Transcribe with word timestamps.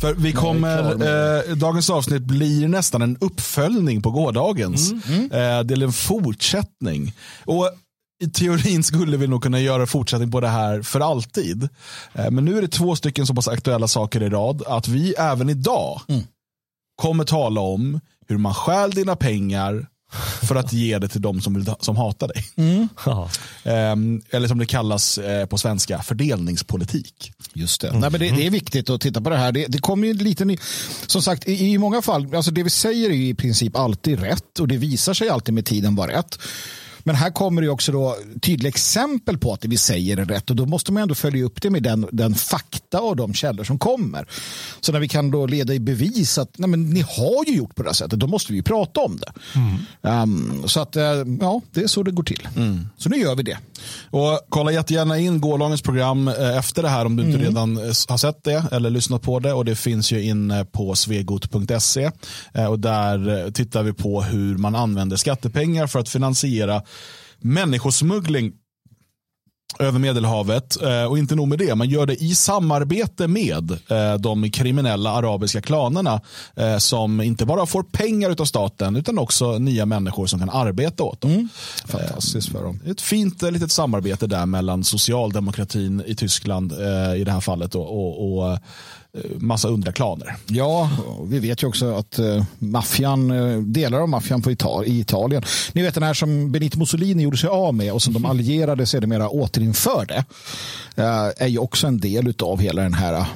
För 0.00 0.14
vi 0.14 0.32
kommer, 0.32 0.90
eh, 1.48 1.56
dagens 1.56 1.90
avsnitt 1.90 2.22
blir 2.22 2.68
nästan 2.68 3.02
en 3.02 3.16
uppföljning 3.20 4.02
på 4.02 4.10
gårdagens. 4.10 4.92
Mm. 4.92 5.24
Eh, 5.24 5.64
det 5.64 5.74
är 5.74 5.82
en 5.82 5.92
fortsättning. 5.92 7.12
Och 7.44 7.70
i 8.22 8.30
teorin 8.30 8.82
skulle 8.82 9.16
vi 9.16 9.26
nog 9.26 9.42
kunna 9.42 9.60
göra 9.60 9.86
fortsättning 9.86 10.30
på 10.30 10.40
det 10.40 10.48
här 10.48 10.82
för 10.82 11.00
alltid. 11.00 11.68
Eh, 12.12 12.30
men 12.30 12.44
nu 12.44 12.58
är 12.58 12.62
det 12.62 12.68
två 12.68 12.96
stycken 12.96 13.26
så 13.26 13.34
pass 13.34 13.48
aktuella 13.48 13.88
saker 13.88 14.22
i 14.22 14.28
rad 14.28 14.62
att 14.66 14.88
vi 14.88 15.14
även 15.14 15.48
idag 15.50 16.00
mm. 16.08 16.22
kommer 17.02 17.24
tala 17.24 17.60
om 17.60 18.00
hur 18.28 18.38
man 18.38 18.54
stjäl 18.54 18.90
dina 18.90 19.16
pengar 19.16 19.86
för 20.42 20.54
att 20.54 20.72
ge 20.72 20.98
det 20.98 21.08
till 21.08 21.22
de 21.22 21.40
som, 21.40 21.74
som 21.80 21.96
hatar 21.96 22.28
dig. 22.28 22.44
Mm. 22.56 22.88
Um, 23.64 24.22
eller 24.30 24.48
som 24.48 24.58
det 24.58 24.66
kallas 24.66 25.18
eh, 25.18 25.46
på 25.46 25.58
svenska, 25.58 26.02
fördelningspolitik. 26.02 27.32
Just 27.52 27.80
det. 27.80 27.88
Mm. 27.88 28.00
Nej, 28.00 28.10
men 28.10 28.20
det, 28.20 28.30
det, 28.30 28.46
är 28.46 28.50
viktigt 28.50 28.90
att 28.90 29.00
titta 29.00 29.20
på 29.20 29.30
det 29.30 29.36
här. 29.36 29.52
Det, 29.52 29.66
det 29.68 29.78
kommer 29.78 30.06
ju 30.06 30.14
lite 30.14 30.44
ny... 30.44 30.58
Som 31.06 31.22
sagt, 31.22 31.48
i, 31.48 31.72
i 31.72 31.78
många 31.78 32.02
fall, 32.02 32.34
alltså 32.34 32.50
det 32.50 32.62
vi 32.62 32.70
säger 32.70 33.10
är 33.10 33.14
i 33.14 33.34
princip 33.34 33.76
alltid 33.76 34.20
rätt 34.20 34.60
och 34.60 34.68
det 34.68 34.76
visar 34.76 35.14
sig 35.14 35.28
alltid 35.28 35.54
med 35.54 35.64
tiden 35.66 35.94
vara 35.94 36.12
rätt. 36.12 36.38
Men 37.04 37.14
här 37.14 37.30
kommer 37.30 37.62
det 37.62 37.68
också 37.68 37.92
då 37.92 38.16
tydliga 38.42 38.68
exempel 38.68 39.38
på 39.38 39.52
att 39.52 39.60
det 39.60 39.68
vi 39.68 39.76
säger 39.76 40.16
är 40.16 40.24
rätt 40.24 40.50
och 40.50 40.56
då 40.56 40.66
måste 40.66 40.92
man 40.92 41.02
ändå 41.02 41.14
följa 41.14 41.44
upp 41.44 41.62
det 41.62 41.70
med 41.70 41.82
den, 41.82 42.06
den 42.12 42.34
fakta 42.34 43.00
och 43.00 43.16
de 43.16 43.34
källor 43.34 43.64
som 43.64 43.78
kommer. 43.78 44.26
Så 44.80 44.92
när 44.92 45.00
vi 45.00 45.08
kan 45.08 45.30
då 45.30 45.46
leda 45.46 45.74
i 45.74 45.80
bevis 45.80 46.38
att 46.38 46.58
nej 46.58 46.68
men, 46.68 46.90
ni 46.90 47.00
har 47.00 47.44
ju 47.46 47.56
gjort 47.56 47.74
på 47.74 47.82
det 47.82 47.88
här 47.88 47.94
sättet, 47.94 48.20
då 48.20 48.26
måste 48.26 48.52
vi 48.52 48.62
prata 48.62 49.00
om 49.00 49.16
det. 49.16 49.32
Mm. 49.54 50.22
Um, 50.22 50.68
så 50.68 50.80
att 50.80 50.96
uh, 50.96 51.02
ja, 51.40 51.60
det 51.72 51.80
är 51.82 51.86
så 51.86 52.02
det 52.02 52.10
går 52.10 52.22
till. 52.22 52.48
Mm. 52.56 52.88
Så 52.96 53.08
nu 53.08 53.16
gör 53.16 53.34
vi 53.34 53.42
det. 53.42 53.58
Och 54.10 54.40
kolla 54.48 54.72
jättegärna 54.72 55.18
in 55.18 55.40
gårdagens 55.40 55.82
program 55.82 56.28
eh, 56.28 56.58
efter 56.58 56.82
det 56.82 56.88
här 56.88 57.06
om 57.06 57.16
du 57.16 57.22
inte 57.22 57.38
mm. 57.38 57.46
redan 57.46 57.76
eh, 57.76 57.82
har 57.82 58.16
sett 58.16 58.44
det 58.44 58.64
eller 58.72 58.90
lyssnat 58.90 59.22
på 59.22 59.38
det 59.38 59.52
och 59.52 59.64
det 59.64 59.76
finns 59.76 60.12
ju 60.12 60.22
inne 60.22 60.64
på 60.64 60.94
svegot.se 60.94 62.10
och 62.68 62.78
där 62.78 63.50
tittar 63.50 63.82
vi 63.82 63.92
på 63.92 64.22
hur 64.22 64.56
man 64.56 64.74
använder 64.74 65.16
skattepengar 65.16 65.86
för 65.86 65.98
att 65.98 66.08
finansiera 66.08 66.82
människosmuggling 67.38 68.52
över 69.78 69.98
Medelhavet. 69.98 70.82
Eh, 70.82 71.04
och 71.04 71.18
inte 71.18 71.34
nog 71.34 71.48
med 71.48 71.58
det, 71.58 71.74
man 71.74 71.88
gör 71.88 72.06
det 72.06 72.22
i 72.22 72.34
samarbete 72.34 73.28
med 73.28 73.70
eh, 73.70 74.14
de 74.14 74.50
kriminella 74.50 75.10
arabiska 75.10 75.62
klanerna 75.62 76.20
eh, 76.56 76.78
som 76.78 77.20
inte 77.20 77.46
bara 77.46 77.66
får 77.66 77.82
pengar 77.82 78.40
av 78.40 78.44
staten 78.44 78.96
utan 78.96 79.18
också 79.18 79.58
nya 79.58 79.86
människor 79.86 80.26
som 80.26 80.38
kan 80.38 80.50
arbeta 80.50 81.02
åt 81.02 81.20
dem. 81.20 81.30
Mm. 81.30 81.48
Fantastiskt 81.84 82.52
för 82.52 82.62
dem. 82.62 82.80
Ett 82.86 83.00
fint 83.00 83.42
litet 83.42 83.72
samarbete 83.72 84.26
där 84.26 84.46
mellan 84.46 84.84
socialdemokratin 84.84 86.02
i 86.06 86.14
Tyskland 86.14 86.72
i 87.16 87.24
det 87.24 87.32
här 87.32 87.40
fallet 87.40 87.74
och, 87.74 87.90
och, 87.90 88.38
och 88.38 88.58
massa 89.38 89.68
undra 89.68 89.92
klaner. 89.92 90.36
Ja, 90.46 90.90
vi 91.24 91.38
vet 91.38 91.62
ju 91.62 91.66
också 91.66 91.94
att 91.94 92.18
uh, 92.18 92.44
maffian, 92.58 93.30
uh, 93.30 93.62
delar 93.62 94.00
av 94.00 94.08
maffian 94.08 94.42
på 94.42 94.50
Ital 94.50 94.84
i 94.86 95.00
Italien. 95.00 95.42
Ni 95.72 95.82
vet 95.82 95.94
den 95.94 96.02
här 96.02 96.14
som 96.14 96.52
Benito 96.52 96.78
Mussolini 96.78 97.22
gjorde 97.22 97.36
sig 97.36 97.48
av 97.48 97.74
med 97.74 97.92
och 97.92 98.02
som 98.02 98.12
de 98.12 98.24
allierade 98.26 98.86
sedermera 98.86 99.28
återinförde. 99.28 100.24
Uh, 100.98 101.04
är 101.36 101.46
ju 101.46 101.58
också 101.58 101.86
en 101.86 101.98
del 101.98 102.34
av 102.42 102.60
hela 102.60 102.82
den 102.82 102.94
här 102.94 103.26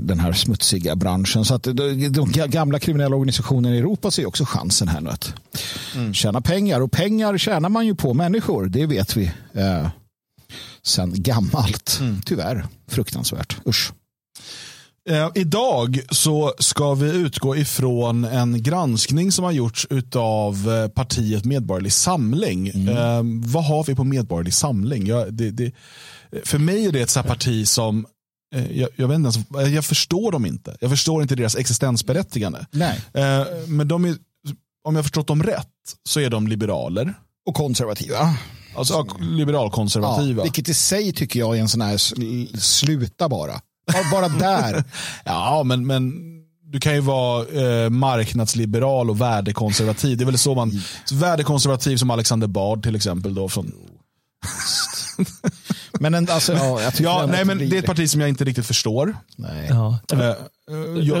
den 0.00 0.20
här 0.20 0.32
smutsiga 0.32 0.96
branschen. 0.96 1.44
Så 1.44 1.54
att 1.54 1.62
de 2.10 2.32
gamla 2.32 2.78
kriminella 2.78 3.16
organisationerna 3.16 3.74
i 3.74 3.78
Europa 3.78 4.10
ser 4.10 4.26
också 4.26 4.44
chansen 4.44 4.88
här 4.88 5.00
nu 5.00 5.10
att 5.10 5.32
mm. 5.94 6.14
tjäna 6.14 6.40
pengar. 6.40 6.80
Och 6.80 6.92
pengar 6.92 7.38
tjänar 7.38 7.68
man 7.68 7.86
ju 7.86 7.94
på 7.94 8.14
människor, 8.14 8.66
det 8.66 8.86
vet 8.86 9.16
vi 9.16 9.30
eh, 9.52 9.88
sen 10.82 11.22
gammalt. 11.22 11.98
Mm. 12.00 12.20
Tyvärr, 12.24 12.66
fruktansvärt. 12.88 13.56
Usch. 13.66 13.92
Eh, 15.08 15.30
idag 15.34 16.00
så 16.10 16.54
ska 16.58 16.94
vi 16.94 17.10
utgå 17.10 17.56
ifrån 17.56 18.24
en 18.24 18.62
granskning 18.62 19.32
som 19.32 19.44
har 19.44 19.52
gjorts 19.52 19.86
av 20.16 20.70
eh, 20.70 20.88
partiet 20.88 21.44
Medborgerlig 21.44 21.92
Samling. 21.92 22.68
Mm. 22.68 22.88
Eh, 22.88 23.50
vad 23.52 23.64
har 23.64 23.84
vi 23.84 23.94
på 23.94 24.04
Medborgerlig 24.04 24.54
Samling? 24.54 25.06
Jag, 25.06 25.34
det, 25.34 25.50
det, 25.50 25.72
för 26.44 26.58
mig 26.58 26.86
är 26.86 26.92
det 26.92 27.00
ett 27.00 27.10
så 27.10 27.22
parti 27.22 27.68
som 27.68 28.06
jag, 28.70 28.88
jag, 28.96 29.08
vet 29.08 29.14
inte 29.14 29.40
ens, 29.54 29.74
jag 29.74 29.84
förstår 29.84 30.32
dem 30.32 30.46
inte. 30.46 30.76
Jag 30.80 30.90
förstår 30.90 31.22
inte 31.22 31.34
deras 31.34 31.56
existensberättigande. 31.56 32.66
Nej. 32.70 33.00
Men 33.66 33.88
de 33.88 34.04
är, 34.04 34.16
om 34.84 34.96
jag 34.96 35.04
förstått 35.04 35.26
dem 35.26 35.42
rätt 35.42 35.66
så 36.08 36.20
är 36.20 36.30
de 36.30 36.48
liberaler. 36.48 37.14
Och 37.46 37.54
konservativa. 37.54 38.36
Alltså 38.76 39.06
liberalkonservativa. 39.20 40.40
Ja, 40.40 40.42
vilket 40.42 40.68
i 40.68 40.74
sig 40.74 41.12
tycker 41.12 41.40
jag 41.40 41.56
är 41.56 41.60
en 41.60 41.68
sån 41.68 41.80
här 41.80 41.96
sluta 42.58 43.28
bara. 43.28 43.60
Bara 44.12 44.28
där. 44.28 44.84
ja, 45.24 45.62
men, 45.62 45.86
men 45.86 46.12
du 46.72 46.80
kan 46.80 46.94
ju 46.94 47.00
vara 47.00 47.46
eh, 47.46 47.90
marknadsliberal 47.90 49.10
och 49.10 49.20
värdekonservativ. 49.20 50.18
Det 50.18 50.24
är 50.24 50.26
väl 50.26 50.38
så 50.38 50.54
man, 50.54 50.82
så 51.04 51.14
värdekonservativ 51.14 51.96
som 51.96 52.10
Alexander 52.10 52.46
Bard 52.46 52.82
till 52.82 52.96
exempel. 52.96 53.34
Då, 53.34 53.48
från... 53.48 53.72
men 56.00 56.14
en, 56.14 56.30
alltså, 56.30 56.52
ja, 56.52 56.80
jag 56.82 56.92
ja, 56.98 57.26
nej, 57.26 57.44
men 57.44 57.58
det 57.58 57.76
är 57.76 57.78
ett 57.78 57.86
parti 57.86 58.10
som 58.10 58.20
jag 58.20 58.28
inte 58.28 58.44
riktigt 58.44 58.66
förstår. 58.66 59.16
Nej. 59.36 59.66
Ja. 59.70 59.98
Eh, 60.12 60.20
eh 60.20 60.34
jag, 61.00 61.18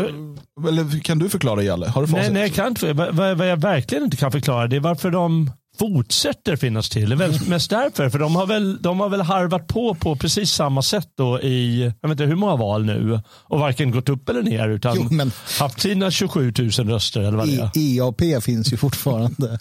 eller 0.68 1.00
kan 1.00 1.18
du 1.18 1.28
förklara 1.28 1.62
Jalle? 1.62 1.88
Har 1.88 2.06
du 2.06 2.12
nej, 2.12 2.30
nej, 2.32 2.42
jag 2.42 2.54
kan 2.54 2.68
inte. 2.68 2.92
Vad, 2.92 3.36
vad 3.38 3.48
jag 3.48 3.56
verkligen 3.56 4.04
inte 4.04 4.16
kan 4.16 4.32
förklara 4.32 4.66
det 4.66 4.76
är 4.76 4.80
varför 4.80 5.10
de 5.10 5.50
fortsätter 5.78 6.56
finnas 6.56 6.88
till. 6.88 7.08
Det 7.10 7.24
är 7.24 7.48
mest 7.50 7.70
därför, 7.70 8.10
för 8.10 8.18
de 8.18 8.36
har, 8.36 8.46
väl, 8.46 8.82
de 8.82 9.00
har 9.00 9.08
väl 9.08 9.20
harvat 9.20 9.66
på 9.66 9.94
på 9.94 10.16
precis 10.16 10.50
samma 10.50 10.82
sätt 10.82 11.08
då 11.16 11.40
i, 11.40 11.92
jag 12.00 12.08
vet 12.08 12.20
inte 12.20 12.24
hur 12.24 12.36
många 12.36 12.56
val 12.56 12.84
nu 12.84 13.20
och 13.26 13.60
varken 13.60 13.90
gått 13.90 14.08
upp 14.08 14.28
eller 14.28 14.42
ner 14.42 14.68
utan 14.68 14.96
jo, 14.96 15.08
men, 15.10 15.32
haft 15.58 15.80
sina 15.80 16.10
27 16.10 16.52
000 16.58 16.70
röster 16.70 17.20
eller 17.20 17.38
vad 17.38 17.48
det 17.48 17.56
är. 17.56 17.70
EAP 17.74 18.44
finns 18.44 18.72
ju 18.72 18.76
fortfarande. 18.76 19.58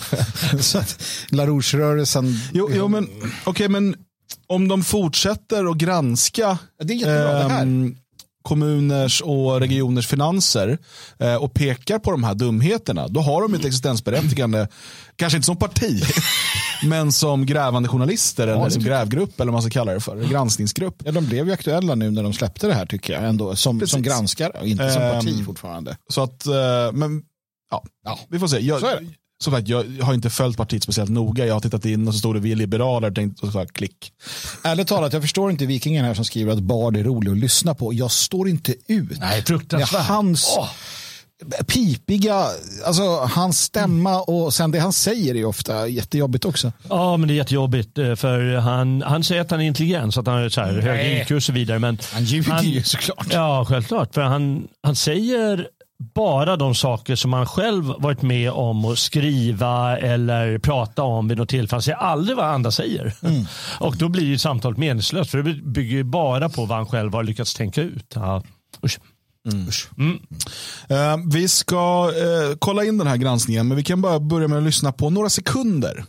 så 0.60 0.78
att 0.78 1.02
LaRouche-rörelsen. 1.30 2.34
Jo, 2.52 2.70
jo, 2.74 2.88
men 2.88 3.04
okej, 3.04 3.30
okay, 3.46 3.68
men 3.68 3.94
om 4.46 4.68
de 4.68 4.84
fortsätter 4.84 5.70
att 5.70 5.76
granska 5.76 6.58
det 6.82 6.92
är 6.92 6.96
jättebra, 6.96 7.32
det 7.32 7.48
här 7.48 7.62
ehm, 7.62 7.96
kommuners 8.48 9.20
och 9.20 9.60
regioners 9.60 10.06
finanser 10.06 10.78
eh, 11.18 11.34
och 11.34 11.54
pekar 11.54 11.98
på 11.98 12.10
de 12.10 12.24
här 12.24 12.34
dumheterna, 12.34 13.08
då 13.08 13.20
har 13.20 13.42
de 13.42 13.54
ett 13.54 13.64
existensberättigande, 13.64 14.68
kanske 15.16 15.36
inte 15.36 15.46
som 15.46 15.56
parti, 15.56 16.02
men 16.88 17.12
som 17.12 17.46
grävande 17.46 17.88
journalister 17.88 18.48
eller 18.48 18.70
som 18.70 18.82
grävgrupp 18.82 19.40
eller 19.40 19.52
vad 19.52 19.52
man 19.52 19.62
ska 19.62 19.70
kalla 19.70 19.92
det 19.92 20.00
för, 20.00 20.24
granskningsgrupp. 20.30 21.02
Ja, 21.04 21.12
de 21.12 21.26
blev 21.26 21.46
ju 21.46 21.52
aktuella 21.52 21.94
nu 21.94 22.10
när 22.10 22.22
de 22.22 22.32
släppte 22.32 22.66
det 22.66 22.74
här 22.74 22.86
tycker 22.86 23.12
jag, 23.12 23.24
ändå 23.24 23.56
som, 23.56 23.86
som 23.86 24.02
granskare, 24.02 24.68
inte 24.68 24.90
som 24.90 25.02
parti 25.02 25.38
ehm, 25.38 25.44
fortfarande. 25.44 25.96
Så 26.08 26.22
att, 26.22 26.46
eh, 26.46 26.92
men 26.92 27.22
ja, 27.70 27.84
ja, 28.04 28.18
vi 28.28 28.38
får 28.38 28.48
se. 28.48 28.58
Jag, 28.58 28.80
som 29.40 29.52
sagt, 29.52 29.68
jag 29.68 29.84
har 30.02 30.14
inte 30.14 30.30
följt 30.30 30.56
partiet 30.56 30.82
speciellt 30.82 31.10
noga. 31.10 31.46
Jag 31.46 31.54
har 31.54 31.60
tittat 31.60 31.84
in 31.84 32.08
och 32.08 32.14
så 32.14 32.18
stod 32.18 32.36
det 32.36 32.40
vi 32.40 32.52
är 32.52 32.56
liberaler 32.56 33.10
tänkt, 33.10 33.40
och 33.40 33.52
så 33.52 33.66
klick. 33.66 34.12
Ärligt 34.64 34.88
talat, 34.88 35.12
jag 35.12 35.22
förstår 35.22 35.50
inte 35.50 35.66
vikingen 35.66 36.04
här 36.04 36.14
som 36.14 36.24
skriver 36.24 36.52
att 36.52 36.58
Bard 36.58 36.96
är 36.96 37.04
rolig 37.04 37.30
att 37.30 37.38
lyssna 37.38 37.74
på. 37.74 37.94
Jag 37.94 38.10
står 38.10 38.48
inte 38.48 38.74
ut. 38.86 39.20
Nej, 39.20 39.42
fruktansvärt. 39.42 40.06
Hans 40.06 40.56
oh. 40.58 40.68
pipiga, 41.66 42.46
alltså 42.84 43.16
hans 43.16 43.60
stämma 43.60 44.20
och 44.20 44.54
sen 44.54 44.70
det 44.70 44.78
han 44.78 44.92
säger 44.92 45.34
är 45.34 45.44
ofta 45.44 45.88
jättejobbigt 45.88 46.44
också. 46.44 46.72
Ja, 46.88 47.16
men 47.16 47.28
det 47.28 47.34
är 47.34 47.36
jättejobbigt 47.36 47.98
eh, 47.98 48.14
för 48.14 48.56
han, 48.56 49.02
han 49.02 49.24
säger 49.24 49.42
att 49.42 49.50
han 49.50 49.60
är 49.60 49.64
intelligent 49.64 50.14
så 50.14 50.20
att 50.20 50.26
han 50.26 50.42
har 50.42 50.48
så 50.48 50.60
här, 50.60 50.80
hög 50.80 51.22
IQ 51.22 51.30
och 51.30 51.42
så 51.42 51.52
vidare. 51.52 51.78
Men 51.78 51.98
han 52.12 52.24
ljuger 52.24 52.62
ju 52.62 52.82
såklart. 52.82 53.26
Ja, 53.30 53.64
självklart. 53.68 54.14
För 54.14 54.22
han, 54.22 54.68
han 54.82 54.96
säger 54.96 55.68
bara 56.14 56.56
de 56.56 56.74
saker 56.74 57.16
som 57.16 57.30
man 57.30 57.46
själv 57.46 57.84
varit 57.84 58.22
med 58.22 58.50
om 58.50 58.84
att 58.84 58.98
skriva 58.98 59.98
eller 59.98 60.58
prata 60.58 61.02
om 61.02 61.28
vid 61.28 61.38
något 61.38 61.48
tillfälle. 61.48 61.76
Han 61.76 61.82
säger 61.82 61.98
aldrig 61.98 62.36
vad 62.36 62.46
andra 62.46 62.70
säger. 62.70 63.14
Mm. 63.22 63.44
Och 63.80 63.96
då 63.96 64.08
blir 64.08 64.24
ju 64.24 64.38
samtalet 64.38 64.78
meningslöst 64.78 65.30
för 65.30 65.42
det 65.42 65.54
bygger 65.54 66.02
bara 66.02 66.48
på 66.48 66.64
vad 66.64 66.78
han 66.78 66.86
själv 66.86 67.14
har 67.14 67.22
lyckats 67.22 67.54
tänka 67.54 67.82
ut. 67.82 68.12
Ja. 68.14 68.42
Usch. 68.84 68.98
Mm. 69.52 69.68
Mm. 69.98 70.18
Uh, 70.90 71.26
vi 71.32 71.48
ska 71.48 72.08
uh, 72.08 72.56
kolla 72.58 72.84
in 72.84 72.98
den 72.98 73.06
här 73.06 73.16
granskningen 73.16 73.68
men 73.68 73.76
vi 73.76 73.82
kan 73.82 74.02
bara 74.02 74.20
börja 74.20 74.48
med 74.48 74.58
att 74.58 74.64
lyssna 74.64 74.92
på 74.92 75.10
några 75.10 75.30
sekunder 75.30 76.04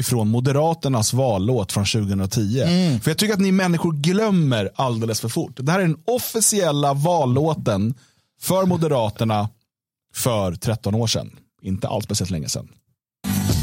ifrån 0.00 0.28
Moderaternas 0.28 1.12
vallåt 1.12 1.72
från 1.72 1.84
2010. 1.84 2.60
Mm. 2.60 3.00
För 3.00 3.10
jag 3.10 3.18
tycker 3.18 3.34
att 3.34 3.40
ni 3.40 3.52
människor 3.52 3.92
glömmer 3.92 4.70
alldeles 4.74 5.20
för 5.20 5.28
fort. 5.28 5.52
Det 5.56 5.72
här 5.72 5.78
är 5.80 5.82
den 5.82 5.98
officiella 6.04 6.94
vallåten 6.94 7.94
för 8.42 8.66
Moderaterna 8.66 9.48
för 10.14 10.54
13 10.54 10.94
år 10.94 11.06
sedan. 11.06 11.30
Inte 11.62 11.88
alls 11.88 12.04
speciellt 12.04 12.30
länge 12.30 12.48
sedan. 12.48 12.68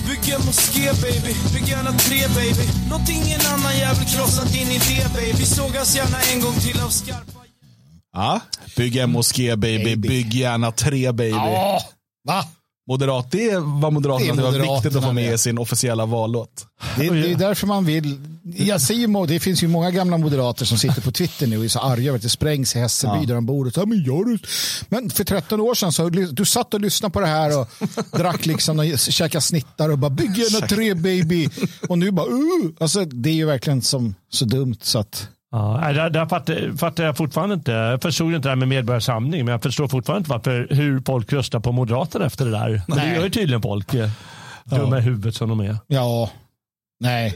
Bygg 0.07 0.33
en 0.33 0.45
moské 0.45 0.91
baby, 1.01 1.33
bygg 1.53 1.67
gärna 1.67 1.91
tre 1.91 2.27
baby 2.27 2.63
Låt 2.89 3.09
ingen 3.09 3.39
annan 3.53 3.77
jävel 3.77 4.05
krossa 4.05 4.45
din 4.45 4.67
idé 4.67 5.05
baby 5.15 5.45
Sågas 5.45 5.95
gärna 5.95 6.17
en 6.33 6.41
gång 6.41 6.53
till 6.53 6.81
av 6.81 6.89
skarpa 6.89 7.39
Ja, 8.13 8.39
bygg 8.77 8.95
en 8.97 9.11
moské 9.11 9.55
baby, 9.55 9.83
baby. 9.83 10.07
bygg 10.07 10.33
gärna 10.33 10.71
tre 10.71 11.11
baby. 11.11 11.29
Ja, 11.29 11.81
va? 12.27 12.43
Moderat, 12.89 13.31
det 13.31 13.49
är 13.49 13.59
vad 13.81 13.93
Moderaterna 13.93 14.35
Det 14.35 14.47
är 14.47 14.51
det 14.51 14.59
var 14.59 14.75
viktigt 14.75 14.95
att 14.95 15.03
få 15.03 15.11
med 15.11 15.33
i 15.33 15.37
sin 15.37 15.57
officiella 15.57 16.05
vallåt. 16.05 16.65
Det, 16.97 17.09
det 17.09 17.31
är 17.31 17.35
därför 17.35 17.67
man 17.67 17.85
vill. 17.85 18.19
Jag 18.57 18.81
säger, 18.81 19.27
det 19.27 19.39
finns 19.39 19.63
ju 19.63 19.67
många 19.67 19.91
gamla 19.91 20.17
moderater 20.17 20.65
som 20.65 20.77
sitter 20.77 21.01
på 21.01 21.11
Twitter 21.11 21.47
nu 21.47 21.57
och 21.57 21.63
är 21.63 21.67
så 21.67 21.79
arga 21.79 22.07
över 22.07 22.17
att 22.17 22.23
det 22.23 22.29
sprängs 22.29 22.75
i 22.75 22.79
Hässelby 22.79 23.25
där 23.25 23.35
de 23.35 23.45
bor. 23.45 23.67
Och 23.67 23.73
så, 23.73 23.79
"Ja, 23.79 23.85
men, 23.85 24.03
jag, 24.03 24.33
röst-" 24.33 24.45
men 24.89 25.09
för 25.09 25.23
13 25.23 25.59
år 25.59 25.73
sedan 25.73 25.91
så 25.91 26.09
du 26.09 26.45
satt 26.45 26.73
och 26.73 26.81
lyssnade 26.81 27.11
på 27.13 27.19
det 27.19 27.27
här 27.27 27.59
och 27.59 27.67
drack 28.11 28.45
liksom 28.45 28.79
och 28.79 28.99
käkade 28.99 29.41
snittar 29.41 29.89
och 29.89 29.97
bara 29.97 30.09
bygg 30.09 30.37
gärna 30.37 30.67
tre 30.67 30.93
baby. 30.93 31.49
Och 31.89 31.97
nu 31.97 32.11
bara 32.11 32.27
uh. 32.27 32.71
alltså, 32.79 33.05
det 33.05 33.29
är 33.29 33.33
ju 33.33 33.45
verkligen 33.45 33.81
som, 33.81 34.15
så 34.31 34.45
dumt 34.45 34.77
så 34.81 34.99
att 34.99 35.27
Ja, 35.51 35.91
där, 35.93 36.09
där 36.09 36.25
fattar, 36.25 36.77
fattar 36.77 37.03
jag 37.03 37.17
fortfarande 37.17 37.55
inte. 37.55 37.71
Jag 37.71 38.01
förstod 38.01 38.33
inte 38.33 38.47
det 38.47 38.49
här 38.51 38.55
med 38.55 38.67
medborgarsamling, 38.67 39.45
men 39.45 39.51
jag 39.51 39.61
förstår 39.63 39.87
fortfarande 39.87 40.19
inte 40.19 40.29
varför, 40.31 40.67
hur 40.75 41.01
folk 41.05 41.33
röstar 41.33 41.59
på 41.59 41.71
Moderaterna 41.71 42.25
efter 42.25 42.45
det 42.45 42.51
där. 42.51 42.81
Men 42.87 42.97
det 42.97 43.15
gör 43.15 43.23
ju 43.23 43.29
tydligen 43.29 43.61
folk. 43.61 43.93
eh, 43.93 44.09
Dumma 44.65 44.97
i 44.97 45.01
huvudet 45.01 45.35
som 45.35 45.49
de 45.49 45.59
är. 45.59 45.77
ja, 45.87 46.29
nej. 46.99 47.35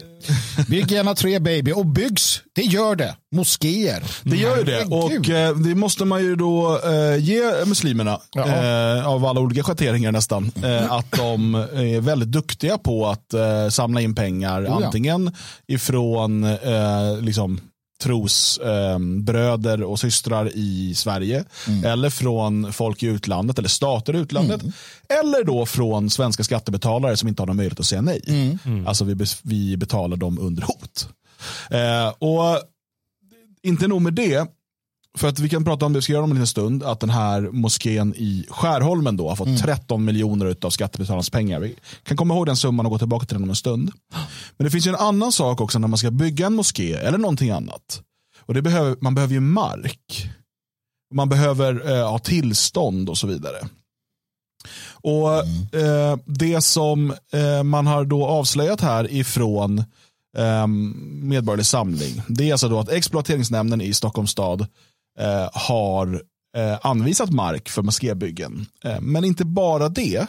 Bygg 0.70 0.92
gärna 0.92 1.16
tre 1.16 1.40
baby 1.40 1.72
och 1.72 1.86
byggs, 1.86 2.42
det 2.56 2.62
gör 2.62 2.96
det. 2.96 3.16
Moskéer. 3.36 4.04
Det 4.24 4.36
gör 4.38 4.58
ju 4.58 4.64
det 4.64 4.84
och 4.86 5.30
eh, 5.30 5.56
det 5.56 5.76
måste 5.76 6.06
man 6.06 6.22
ju 6.24 6.36
då 6.36 6.80
eh, 6.86 7.18
ge 7.18 7.42
muslimerna 7.66 8.20
Ja. 8.34 8.48
eh, 8.48 9.08
av 9.08 9.26
alla 9.26 9.40
olika 9.42 9.64
schatteringar 9.64 10.12
nästan. 10.12 10.52
Eh, 10.64 10.92
att 10.92 11.12
de 11.12 11.56
är 11.56 12.02
väldigt 12.02 12.32
duktiga 12.32 12.78
på 12.78 13.08
att 13.08 13.34
eh, 13.34 13.68
samla 13.70 14.02
in 14.02 14.16
pengar 14.16 14.62
Oh 14.62 14.66
ja. 14.80 14.86
antingen 14.86 15.32
ifrån 15.68 16.44
eh, 16.44 17.18
liksom, 17.22 17.60
trosbröder 18.04 18.92
eh, 18.94 19.00
bröder 19.00 19.84
och 19.84 20.00
systrar 20.00 20.52
i 20.54 20.94
Sverige 20.96 21.44
Mm. 21.68 21.84
eller 21.86 22.10
från 22.10 22.74
folk 22.74 23.04
i 23.04 23.06
utlandet 23.08 23.60
eller 23.60 23.70
stater 23.70 24.16
i 24.16 24.20
utlandet 24.20 24.62
Mm. 24.62 24.74
eller 25.24 25.44
då 25.44 25.66
från 25.66 26.10
svenska 26.10 26.44
skattebetalare 26.44 27.18
som 27.18 27.30
inte 27.30 27.42
har 27.42 27.48
någon 27.48 27.56
möjlighet 27.56 27.80
att 27.80 27.86
säga 27.86 28.02
nej. 28.02 28.22
Mm. 28.66 28.88
Alltså 28.88 29.04
vi, 29.06 29.26
vi 29.44 29.78
betalar 29.78 30.18
dem 30.18 30.40
under 30.40 30.62
hot. 30.64 31.08
Eh, 31.70 32.08
och 32.20 32.60
inte 33.64 33.88
nog 33.88 34.02
med 34.02 34.14
det, 34.14 34.48
för 35.18 35.28
att 35.28 35.40
vi 35.40 35.50
kan 35.50 35.64
prata 35.66 35.86
om 35.86 35.94
det, 35.94 35.98
vi 35.98 36.02
ska 36.02 36.14
göra 36.14 36.24
om 36.24 36.32
en 36.32 36.36
liten 36.36 36.48
stund, 36.48 36.84
att 36.84 37.00
den 37.00 37.10
här 37.10 37.42
moskén 37.42 38.14
i 38.18 38.46
Skärholmen 38.50 39.18
då 39.18 39.30
har 39.30 39.36
fått 39.36 39.60
13 39.60 40.06
miljoner 40.06 40.56
av 40.62 40.70
skattebetalarnas 40.70 41.30
pengar. 41.30 41.60
Vi 41.60 41.76
kan 42.04 42.18
komma 42.18 42.34
ihåg 42.34 42.46
den 42.46 42.56
summan 42.56 42.86
och 42.86 42.92
gå 42.92 42.98
tillbaka 42.98 43.26
till 43.26 43.36
den 43.36 43.44
om 43.44 43.50
en 43.50 43.56
stund. 43.56 43.92
Men 44.58 44.66
det 44.66 44.72
finns 44.72 44.88
ju 44.88 44.90
en 44.90 44.96
annan 44.96 45.32
sak 45.32 45.62
också 45.62 45.80
när 45.80 45.88
man 45.88 45.98
ska 45.98 46.12
bygga 46.12 46.46
en 46.46 46.54
moské 46.54 46.94
eller 46.94 47.18
någonting 47.18 47.50
annat. 47.50 48.02
Och 48.40 48.54
det 48.54 48.62
behöver, 48.62 48.96
man 49.02 49.16
behöver 49.16 49.34
ju 49.34 49.40
mark. 49.40 50.30
Man 51.14 51.30
behöver 51.30 51.92
eh, 51.92 52.10
ha 52.10 52.20
tillstånd 52.20 53.10
och 53.10 53.18
så 53.18 53.28
vidare. 53.28 53.58
Och 54.92 55.34
eh, 55.80 56.18
Det 56.26 56.62
som 56.62 57.14
eh, 57.34 57.64
man 57.64 57.88
har 57.88 58.06
då 58.06 58.26
avslöjat 58.26 58.82
här 58.82 59.12
ifrån 59.12 59.80
eh, 60.38 60.68
Medborgerlig 60.68 61.66
Samling, 61.66 62.22
det 62.28 62.50
är 62.50 62.52
alltså 62.52 62.70
då 62.70 62.80
att 62.80 62.90
exploateringsnämnden 62.90 63.82
i 63.82 63.94
Stockholms 63.94 64.32
stad 64.32 64.68
eh, 65.20 65.50
har 65.54 66.22
eh, 66.58 66.78
anvisat 66.82 67.30
mark 67.30 67.70
för 67.70 67.82
moskébyggen. 67.82 68.66
Eh, 68.84 69.02
men 69.02 69.24
inte 69.26 69.46
bara 69.46 69.90
det, 69.90 70.28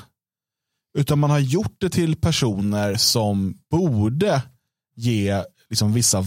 utan 0.99 1.19
man 1.19 1.31
har 1.31 1.39
gjort 1.39 1.77
det 1.81 1.91
till 1.91 2.17
personer 2.17 2.95
som 2.95 3.55
borde 3.71 4.43
ge 4.97 5.43
liksom, 5.71 5.93
vissa 5.93 6.21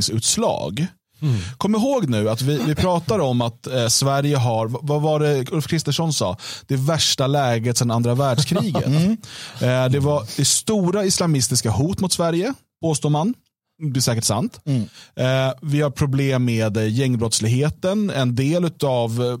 varningsutslag. 0.00 0.86
Kom 1.56 1.74
ihåg 1.74 2.08
nu 2.08 2.30
att 2.30 2.42
vi, 2.42 2.56
vi 2.66 2.74
pratar 2.74 3.18
om 3.18 3.40
att 3.40 3.66
eh, 3.66 3.88
Sverige 3.88 4.36
har, 4.36 4.66
vad- 4.66 5.02
var 5.02 5.20
det 5.20 5.52
Ulf 5.52 5.66
Kristersson 5.66 6.12
sa, 6.12 6.36
det 6.66 6.76
värsta 6.76 7.26
läget 7.26 7.76
sedan 7.78 7.90
andra 7.90 8.14
världskriget. 8.14 8.84
Eh, 9.60 9.88
det 9.88 10.00
var 10.00 10.26
det 10.36 10.44
stora 10.44 11.04
islamistiska 11.04 11.70
hot 11.70 12.00
mot 12.00 12.12
Sverige, 12.12 12.54
påstår 12.82 13.10
man. 13.10 13.34
Det 13.78 13.98
är 13.98 14.00
säkert 14.00 14.24
sant. 14.24 14.60
Eh, 15.16 15.52
vi 15.62 15.80
har 15.80 15.90
problem 15.90 16.44
med 16.44 16.76
eh, 16.76 16.88
gängbrottsligheten. 16.94 18.10
En 18.10 18.34
del 18.34 18.64
utav, 18.64 19.10
eh, 19.10 19.36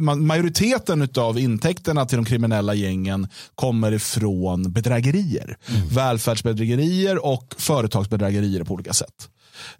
ma- 0.00 0.20
majoriteten 0.20 1.08
av 1.16 1.38
intäkterna 1.38 2.06
till 2.06 2.16
de 2.16 2.24
kriminella 2.24 2.74
gängen 2.74 3.28
kommer 3.54 3.92
ifrån 3.92 4.72
bedrägerier. 4.72 5.56
Välfärdsbedrägerier 5.92 7.24
och 7.26 7.54
företagsbedrägerier 7.58 8.64
på 8.64 8.74
olika 8.74 8.92
sätt. 8.92 9.28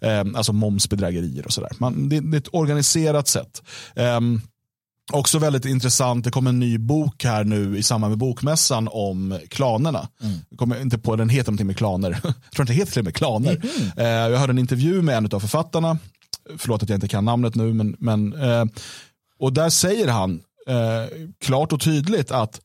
Eh, 0.00 0.24
alltså 0.34 0.52
momsbedrägerier 0.52 1.44
och 1.46 1.52
sådär. 1.52 1.70
Man- 1.78 2.08
Det, 2.08 2.20
det 2.20 2.36
är 2.36 2.40
ett 2.40 2.48
organiserat 2.52 3.28
sätt. 3.28 3.62
Ehm, 3.96 4.40
Också 5.12 5.38
väldigt 5.38 5.64
intressant, 5.64 6.24
det 6.24 6.30
kom 6.30 6.46
en 6.46 6.58
ny 6.60 6.78
bok 6.78 7.24
här 7.24 7.44
nu 7.44 7.78
i 7.78 7.82
samband 7.82 8.10
med 8.10 8.18
bokmässan 8.18 8.88
om 8.92 9.38
klanerna. 9.48 10.08
Jag 10.48 10.58
kommer 10.58 10.80
inte 10.80 10.98
på, 10.98 11.16
den 11.16 11.28
heter 11.28 11.50
någonting 11.50 11.66
med 11.66 11.76
klaner. 11.76 12.10
Jag 12.24 12.52
tror 12.52 12.62
inte 12.62 12.72
det 12.72 12.78
heter 12.78 13.00
och 13.00 13.04
med 13.04 13.14
klaner. 13.14 13.60
Eh, 13.96 14.04
jag 14.06 14.38
hörde 14.38 14.50
en 14.50 14.58
intervju 14.58 15.02
med 15.02 15.16
en 15.16 15.28
av 15.32 15.40
författarna, 15.40 15.98
förlåt 16.58 16.82
att 16.82 16.88
jag 16.88 16.96
inte 16.96 17.08
kan 17.08 17.24
namnet 17.24 17.54
nu, 17.54 17.72
men, 17.72 17.96
men 17.98 18.32
eh, 18.32 18.64
och 19.38 19.52
där 19.52 19.70
säger 19.70 20.08
han 20.08 20.40
eh, 20.68 21.28
klart 21.40 21.72
och 21.72 21.80
tydligt 21.80 22.30
att 22.30 22.60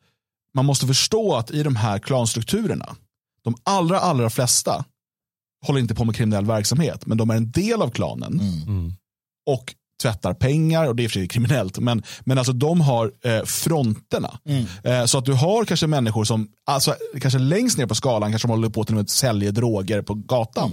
man 0.53 0.65
måste 0.65 0.87
förstå 0.87 1.35
att 1.35 1.51
i 1.51 1.63
de 1.63 1.75
här 1.75 1.99
klanstrukturerna, 1.99 2.95
de 3.43 3.55
allra, 3.63 3.99
allra 3.99 4.29
flesta 4.29 4.85
håller 5.65 5.79
inte 5.79 5.95
på 5.95 6.05
med 6.05 6.15
kriminell 6.15 6.45
verksamhet, 6.45 7.05
men 7.05 7.17
de 7.17 7.29
är 7.29 7.35
en 7.35 7.51
del 7.51 7.81
av 7.81 7.89
klanen. 7.89 8.41
Och 9.45 9.75
tvättar 10.01 10.33
pengar 10.33 10.87
och 10.87 10.95
det 10.95 11.03
är 11.03 11.07
för 11.07 11.13
sig 11.13 11.27
kriminellt. 11.27 11.79
Men, 11.79 12.03
men 12.23 12.37
alltså 12.37 12.53
de 12.53 12.81
har 12.81 13.11
eh, 13.23 13.43
fronterna. 13.43 14.39
Eh, 14.83 15.05
så 15.05 15.17
att 15.17 15.25
du 15.25 15.33
har 15.33 15.65
kanske 15.65 15.87
människor 15.87 16.23
som, 16.23 16.47
alltså, 16.65 16.95
kanske 17.21 17.39
längst 17.39 17.77
ner 17.77 17.85
på 17.85 17.95
skalan, 17.95 18.31
kanske 18.31 18.47
de 18.47 18.51
håller 18.51 18.69
på 18.69 18.83
till 18.83 18.95
och 18.95 18.97
med 18.97 19.09
sälja 19.09 19.51
droger 19.51 20.01
på 20.01 20.13
gatan. 20.13 20.71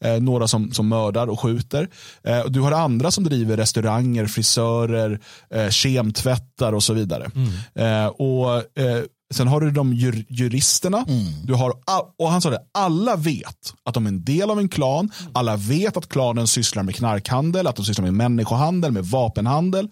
Eh, 0.00 0.20
några 0.20 0.48
som, 0.48 0.72
som 0.72 0.88
mördar 0.88 1.26
och 1.26 1.40
skjuter. 1.40 1.88
Eh, 2.24 2.40
och 2.40 2.52
du 2.52 2.60
har 2.60 2.72
andra 2.72 3.10
som 3.10 3.24
driver 3.24 3.56
restauranger, 3.56 4.26
frisörer, 4.26 5.20
eh, 5.54 5.68
kemtvättar 5.68 6.72
och 6.72 6.82
så 6.82 6.92
vidare. 6.92 7.30
Eh, 7.74 8.06
och 8.06 8.78
eh, 8.78 9.02
Sen 9.34 9.48
har 9.48 9.60
du 9.60 9.70
de 9.70 9.92
jur, 9.92 10.24
juristerna. 10.28 11.04
Du 11.44 11.54
har, 11.54 11.72
och 12.18 12.30
han 12.30 12.40
sa 12.40 12.50
det, 12.50 12.62
alla 12.72 13.16
vet 13.16 13.74
att 13.84 13.94
de 13.94 14.06
är 14.06 14.08
en 14.08 14.24
del 14.24 14.50
av 14.50 14.58
en 14.58 14.68
klan. 14.68 15.10
Alla 15.32 15.56
vet 15.56 15.96
att 15.96 16.08
klanen 16.08 16.46
sysslar 16.46 16.82
med 16.82 16.94
knarkhandel, 16.94 17.66
att 17.66 17.76
de 17.76 17.84
sysslar 17.84 18.02
med 18.02 18.14
människohandel, 18.14 18.92
med 18.92 19.04
vapenhandel. 19.04 19.88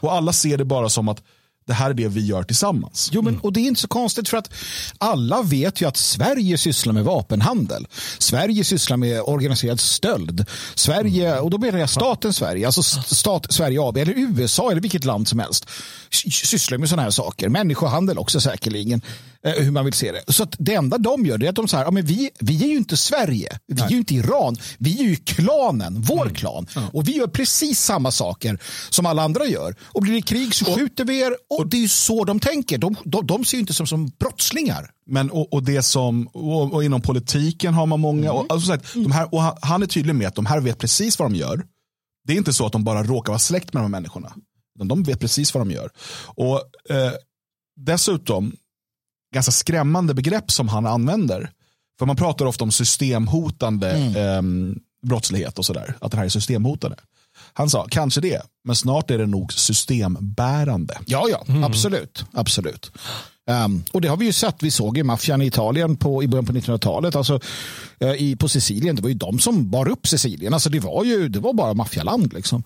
Och 0.00 0.12
alla 0.12 0.32
ser 0.32 0.58
det 0.58 0.64
bara 0.64 0.88
som 0.88 1.08
att 1.08 1.22
det 1.66 1.72
här 1.74 1.90
är 1.90 1.94
det 1.94 2.08
vi 2.08 2.26
gör 2.26 2.42
tillsammans. 2.42 3.10
Jo, 3.12 3.22
men, 3.22 3.38
och 3.38 3.52
det 3.52 3.60
är 3.60 3.66
inte 3.66 3.80
så 3.80 3.88
konstigt 3.88 4.28
för 4.28 4.36
att 4.36 4.52
alla 4.98 5.42
vet 5.42 5.80
ju 5.80 5.88
att 5.88 5.96
Sverige 5.96 6.58
sysslar 6.58 6.92
med 6.92 7.04
vapenhandel. 7.04 7.86
Sverige 8.18 8.64
sysslar 8.64 8.96
med 8.96 9.20
organiserad 9.22 9.80
stöld. 9.80 10.46
Sverige, 10.74 11.38
och 11.40 11.50
då 11.50 11.58
menar 11.58 11.78
jag 11.78 11.90
staten 11.90 12.32
Sverige, 12.32 12.66
alltså 12.66 12.82
stat 12.82 13.46
Sverige 13.50 13.78
AB 13.82 13.96
eller 13.96 14.12
USA 14.18 14.70
eller 14.70 14.80
vilket 14.80 15.04
land 15.04 15.28
som 15.28 15.38
helst 15.38 15.68
sy- 16.10 16.30
sysslar 16.30 16.78
med 16.78 16.88
sådana 16.88 17.02
här 17.02 17.10
saker. 17.10 17.48
Människohandel 17.48 18.18
också 18.18 18.40
säkerligen, 18.40 19.02
hur 19.44 19.70
man 19.70 19.84
vill 19.84 19.94
se 19.94 20.12
det. 20.12 20.32
Så 20.32 20.42
att 20.42 20.56
det 20.58 20.74
enda 20.74 20.98
de 20.98 21.26
gör 21.26 21.42
är 21.42 21.48
att 21.48 21.54
de 21.54 21.68
säger, 21.68 21.84
ja, 21.84 21.90
men 21.90 22.06
vi, 22.06 22.30
vi 22.40 22.64
är 22.64 22.68
ju 22.68 22.76
inte 22.76 22.96
Sverige, 22.96 23.58
vi 23.66 23.82
är 23.82 23.88
ju 23.88 23.96
inte 23.96 24.14
Iran, 24.14 24.56
vi 24.78 25.00
är 25.00 25.04
ju 25.04 25.16
klanen, 25.16 26.02
vår 26.02 26.28
klan. 26.28 26.66
Och 26.92 27.08
vi 27.08 27.16
gör 27.16 27.26
precis 27.26 27.80
samma 27.80 28.10
saker 28.10 28.58
som 28.90 29.06
alla 29.06 29.22
andra 29.22 29.46
gör. 29.46 29.76
Och 29.82 30.02
blir 30.02 30.14
det 30.14 30.22
krig 30.22 30.54
så 30.54 30.64
skjuter 30.64 31.04
vi 31.04 31.20
er 31.20 31.36
och 31.58 31.66
det 31.66 31.76
är 31.76 31.80
ju 31.80 31.88
så 31.88 32.24
de 32.24 32.40
tänker. 32.40 32.78
De, 32.78 32.96
de, 33.04 33.26
de 33.26 33.44
ser 33.44 33.56
ju 33.56 33.60
inte 33.60 33.74
som, 33.74 33.86
som 33.86 34.08
brottslingar. 34.08 34.90
Men, 35.06 35.30
och, 35.30 35.52
och 35.52 35.62
det 35.62 35.82
som, 35.82 36.26
och, 36.26 36.72
och 36.72 36.84
inom 36.84 37.00
politiken 37.00 37.74
har 37.74 37.86
man 37.86 38.00
många, 38.00 38.32
och, 38.32 38.46
alltså, 38.48 38.66
sagt, 38.68 38.94
de 38.94 39.12
här, 39.12 39.34
och 39.34 39.42
han, 39.42 39.56
han 39.60 39.82
är 39.82 39.86
tydlig 39.86 40.14
med 40.14 40.28
att 40.28 40.34
de 40.34 40.46
här 40.46 40.60
vet 40.60 40.78
precis 40.78 41.18
vad 41.18 41.30
de 41.30 41.36
gör. 41.36 41.64
Det 42.26 42.32
är 42.32 42.36
inte 42.36 42.52
så 42.52 42.66
att 42.66 42.72
de 42.72 42.84
bara 42.84 43.02
råkar 43.02 43.32
vara 43.32 43.38
släkt 43.38 43.72
med 43.72 43.82
de 43.82 43.84
här 43.84 44.00
människorna. 44.00 44.32
De 44.84 45.02
vet 45.02 45.20
precis 45.20 45.54
vad 45.54 45.60
de 45.60 45.70
gör. 45.70 45.90
Och 46.26 46.56
eh, 46.90 47.12
dessutom, 47.76 48.56
ganska 49.34 49.52
skrämmande 49.52 50.14
begrepp 50.14 50.50
som 50.50 50.68
han 50.68 50.86
använder. 50.86 51.50
För 51.98 52.06
man 52.06 52.16
pratar 52.16 52.46
ofta 52.46 52.64
om 52.64 52.72
systemhotande 52.72 53.90
eh, 53.92 54.42
brottslighet 55.06 55.58
och 55.58 55.66
sådär. 55.66 55.94
Att 56.00 56.10
det 56.10 56.18
här 56.18 56.24
är 56.24 56.28
systemhotande. 56.28 56.96
Han 57.52 57.70
sa, 57.70 57.86
kanske 57.90 58.20
det, 58.20 58.42
men 58.64 58.76
snart 58.76 59.10
är 59.10 59.18
det 59.18 59.26
nog 59.26 59.52
systembärande. 59.52 60.98
Ja, 61.06 61.26
ja, 61.30 61.64
absolut. 61.64 62.24
absolut. 62.32 62.92
Ehm, 63.50 63.82
och 63.92 64.00
det 64.00 64.08
har 64.08 64.16
vi 64.16 64.26
ju 64.26 64.32
sett. 64.32 64.62
Vi 64.62 64.70
såg 64.70 64.96
ju 64.96 65.04
maffian 65.04 65.42
i 65.42 65.46
Italien 65.46 65.96
på, 65.96 66.22
i 66.22 66.28
början 66.28 66.46
på 66.46 66.52
1900-talet. 66.52 67.16
Alltså, 67.16 67.40
i, 68.18 68.36
på 68.36 68.48
Sicilien. 68.48 68.96
Det 68.96 69.02
var 69.02 69.08
ju 69.08 69.14
de 69.14 69.38
som 69.38 69.70
bar 69.70 69.88
upp 69.88 70.06
Sicilien. 70.06 70.54
Alltså, 70.54 70.70
det 70.70 70.80
var 70.80 71.04
ju 71.04 71.28
det 71.28 71.40
var 71.40 71.52
bara 71.52 71.74
maffialand. 71.74 72.32
Liksom. 72.32 72.62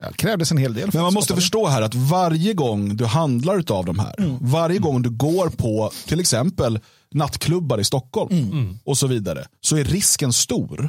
Det 0.00 0.16
krävdes 0.16 0.50
en 0.50 0.56
hel 0.58 0.74
del. 0.74 0.90
Men 0.92 1.02
man 1.02 1.14
måste 1.14 1.32
det. 1.32 1.40
förstå 1.40 1.66
här 1.66 1.82
att 1.82 1.94
varje 1.94 2.54
gång 2.54 2.96
du 2.96 3.06
handlar 3.06 3.72
av 3.72 3.84
de 3.84 3.98
här, 3.98 4.38
varje 4.40 4.78
gång 4.78 5.02
du 5.02 5.10
går 5.10 5.48
på 5.48 5.90
till 6.06 6.20
exempel 6.20 6.80
nattklubbar 7.14 7.78
i 7.78 7.84
Stockholm 7.84 8.78
och 8.84 8.98
så 8.98 9.06
vidare, 9.06 9.46
så 9.60 9.76
är 9.76 9.84
risken 9.84 10.32
stor 10.32 10.88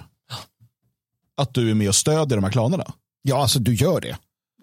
att 1.37 1.53
du 1.53 1.69
är 1.71 1.73
med 1.73 1.89
och 1.89 1.95
stödjer 1.95 2.37
de 2.37 2.43
här 2.43 2.51
klanerna. 2.51 2.93
Ja, 3.21 3.41
alltså 3.41 3.59
du 3.59 3.75
gör 3.75 4.01
det. 4.01 4.17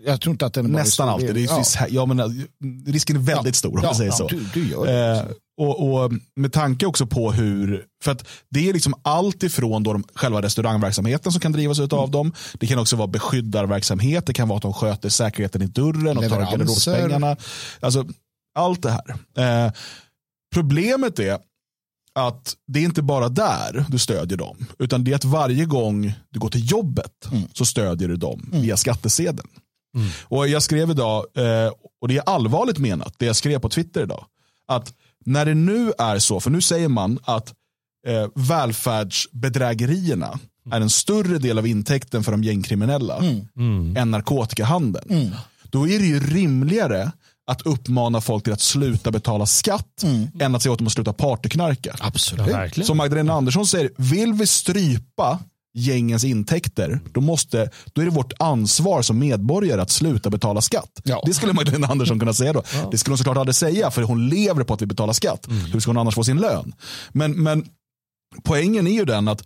Jag 0.05 0.21
tror 0.21 0.33
inte 0.33 0.47
att 0.47 0.55
den 0.55 0.67
Nästan 0.67 1.09
alltid. 1.09 1.35
Det 1.35 1.41
är, 1.41 1.47
ja. 1.47 1.63
ja. 1.81 1.87
Ja, 1.91 2.07
men, 2.07 2.19
äh, 2.21 2.27
risken 2.87 3.17
är 3.17 3.21
väldigt 3.21 3.57
stor 3.57 3.77
om 3.79 3.81
Ja, 3.85 3.95
säger 3.95 4.11
ja, 4.11 4.17
så. 4.17 4.29
du- 4.29 4.45
du 4.55 4.69
gör 4.71 4.87
det. 4.87 5.17
Eh, 5.19 5.25
och, 5.61 6.03
och 6.05 6.13
med 6.37 6.53
tanke 6.53 6.87
också 6.87 7.07
på 7.07 7.33
hur, 7.33 7.85
för 8.05 8.13
att 8.13 8.25
det 8.51 8.69
är 8.69 8.73
liksom 8.73 8.95
allt 9.03 9.43
ifrån 9.43 9.83
då 9.83 9.93
de, 9.93 10.05
själva 10.15 10.43
restaurangverksamheten 10.43 11.33
som 11.33 11.41
kan 11.41 11.53
drivas 11.53 11.79
Mm. 11.79 11.89
av 11.93 12.11
dem. 12.11 12.33
Det 12.55 12.67
kan 12.67 12.79
också 12.79 12.97
vara 12.97 13.07
beskyddarverksamhet, 13.09 14.27
det 14.27 14.33
kan 14.35 14.49
vara 14.49 14.57
att 14.57 14.63
de 14.63 14.73
sköter 14.73 15.09
säkerheten 15.09 15.63
i 15.63 15.67
dörren 15.67 16.19
och 16.19 16.29
tar 16.29 16.41
garderobspengarna. 16.41 17.37
Alltså, 17.81 18.07
allt 18.59 18.83
det 18.83 18.91
här. 18.91 19.67
Eh, 19.67 19.73
problemet 20.55 21.19
är 21.19 21.39
att 22.15 22.55
det 22.67 22.81
är 22.81 22.85
inte 22.85 23.03
bara 23.03 23.29
där 23.29 23.85
du 23.89 23.99
stödjer 23.99 24.39
dem, 24.39 24.67
utan 24.79 25.05
det 25.05 25.11
är 25.13 25.17
att 25.17 25.25
varje 25.25 25.65
gång 25.65 26.13
du 26.31 26.39
går 26.41 26.49
till 26.49 26.71
jobbet 26.71 27.13
Mm. 27.33 27.43
så 27.55 27.65
stödjer 27.65 28.09
du 28.09 28.17
dem 28.17 28.49
via 28.53 28.77
skattesedeln. 28.77 29.49
Och 30.23 30.49
Jag 30.49 30.63
skrev 30.63 30.91
idag, 30.91 31.27
eh, 31.37 31.73
och 32.01 32.09
det 32.09 32.17
är 32.17 32.23
allvarligt 32.27 32.79
menat, 32.79 33.15
det 33.19 33.27
jag 33.27 33.37
skrev 33.37 33.59
på 33.59 33.69
Twitter 33.69 34.03
idag, 34.03 34.25
att 34.69 34.95
när 35.25 35.47
det 35.47 35.55
nu 35.55 35.93
är 35.99 36.19
så, 36.19 36.41
för 36.41 36.51
nu 36.51 36.61
säger 36.61 36.89
man 36.89 37.19
att 37.25 37.55
eh, 38.07 38.27
välfärdsbedrägerierna 38.35 40.39
är 40.73 40.81
en 40.81 40.91
större 40.91 41.39
del 41.39 41.59
av 41.59 41.67
intäkten 41.67 42.25
för 42.25 42.33
de 42.33 42.45
gängkriminella 42.45 43.17
än 43.97 44.11
narkotikahandeln. 44.11 45.35
Då 45.63 45.89
är 45.89 45.99
det 45.99 46.07
ju 46.07 46.21
rimligare 46.21 47.13
att 47.47 47.63
uppmana 47.63 48.21
folk 48.21 48.45
till 48.45 48.53
att 48.53 48.61
sluta 48.61 49.11
betala 49.11 49.47
skatt 49.47 50.05
än 50.41 50.55
att 50.55 50.63
säga 50.63 50.73
åt 50.73 50.79
dem 50.79 50.87
att 50.87 50.93
sluta 50.93 51.13
partyknarka. 51.13 51.97
Absolut. 52.01 52.77
Ja. 52.77 52.85
Som 52.85 52.97
Magdalena 52.97 53.33
Andersson 53.33 53.67
säger, 53.67 53.91
vill 53.97 54.33
vi 54.33 54.47
strypa 54.47 55.39
gängens 55.79 56.25
intäkter, 56.25 57.01
då, 57.13 57.21
måste, 57.21 57.71
då 57.93 58.01
är 58.01 58.05
det 58.05 58.11
vårt 58.11 58.33
ansvar 58.39 59.03
som 59.03 59.19
medborgare 59.19 59.81
att 59.81 59.91
sluta 59.91 60.31
betala 60.31 60.61
skatt. 60.61 61.01
Ja. 61.05 61.23
Det 61.27 61.35
skulle 61.35 61.53
Magdalena 61.53 61.87
Andersson 61.91 62.19
kunna 62.19 62.33
säga 62.33 62.53
då. 62.53 62.63
Det 62.91 62.99
skulle 62.99 63.13
hon 63.13 63.19
såklart 63.19 63.37
aldrig 63.37 63.55
säga, 63.55 63.91
för 63.91 64.03
hon 64.03 64.29
lever 64.29 64.65
på 64.65 64.75
att 64.75 64.83
vi 64.83 64.87
betalar 64.87 65.13
skatt. 65.13 65.49
Hur 65.73 65.81
ska 65.81 65.91
hon 65.91 65.99
annars 65.99 66.15
få 66.15 66.25
sin 66.25 66.37
lön? 66.37 66.75
Men, 67.13 67.43
men 67.43 67.67
poängen 68.43 68.87
är 68.87 68.93
ju 68.93 69.05
den 69.05 69.29
att 69.29 69.45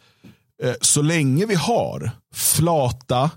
eh, 0.62 0.74
så 0.80 1.02
länge 1.02 1.46
vi 1.46 1.54
har 1.54 2.10
flata 2.34 3.30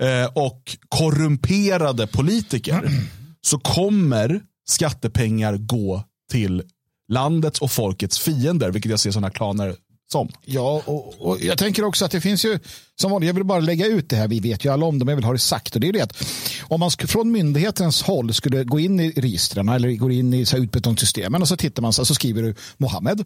eh, 0.00 0.30
och 0.34 0.76
korrumperade 0.88 2.06
politiker 2.06 2.90
så 3.40 3.58
kommer 3.58 4.40
skattepengar 4.68 5.56
gå 5.56 6.04
till 6.30 6.62
landets 7.08 7.60
och 7.60 7.70
folkets 7.70 8.18
fiender, 8.18 8.70
vilket 8.70 8.90
jag 8.90 9.00
ser 9.00 9.10
sådana 9.10 9.30
klaner 9.30 9.76
som. 10.12 10.28
Ja, 10.44 10.82
och, 10.86 11.14
och 11.28 11.40
jag 11.40 11.58
tänker 11.58 11.84
också 11.84 12.04
att 12.04 12.10
det 12.10 12.20
finns 12.20 12.44
ju, 12.44 12.58
som 13.00 13.10
vanligt, 13.10 13.26
jag 13.26 13.34
vill 13.34 13.44
bara 13.44 13.60
lägga 13.60 13.86
ut 13.86 14.08
det 14.08 14.16
här, 14.16 14.28
vi 14.28 14.40
vet 14.40 14.64
ju 14.64 14.72
alla 14.72 14.86
om 14.86 14.98
det, 14.98 15.04
men 15.04 15.12
jag 15.12 15.16
vill 15.16 15.24
ha 15.24 15.32
det 15.32 15.38
sagt. 15.38 15.74
Och 15.74 15.80
det 15.80 15.88
är 15.88 15.92
det 15.92 16.00
att 16.00 16.24
om 16.62 16.80
man 16.80 16.88
sk- 16.88 17.06
från 17.06 17.30
myndighetens 17.32 18.02
håll 18.02 18.34
skulle 18.34 18.64
gå 18.64 18.80
in 18.80 19.00
i 19.00 19.10
registren 19.16 19.68
eller 19.68 19.92
gå 19.92 20.10
in 20.10 20.34
i 20.34 20.46
så 20.46 20.56
här 20.56 20.64
utbetalningssystemen 20.64 21.42
och 21.42 21.48
så 21.48 21.56
tittar 21.56 21.82
man 21.82 21.92
så, 21.92 22.04
så 22.04 22.14
skriver 22.14 22.42
du 22.42 22.54
Mohammed 22.76 23.24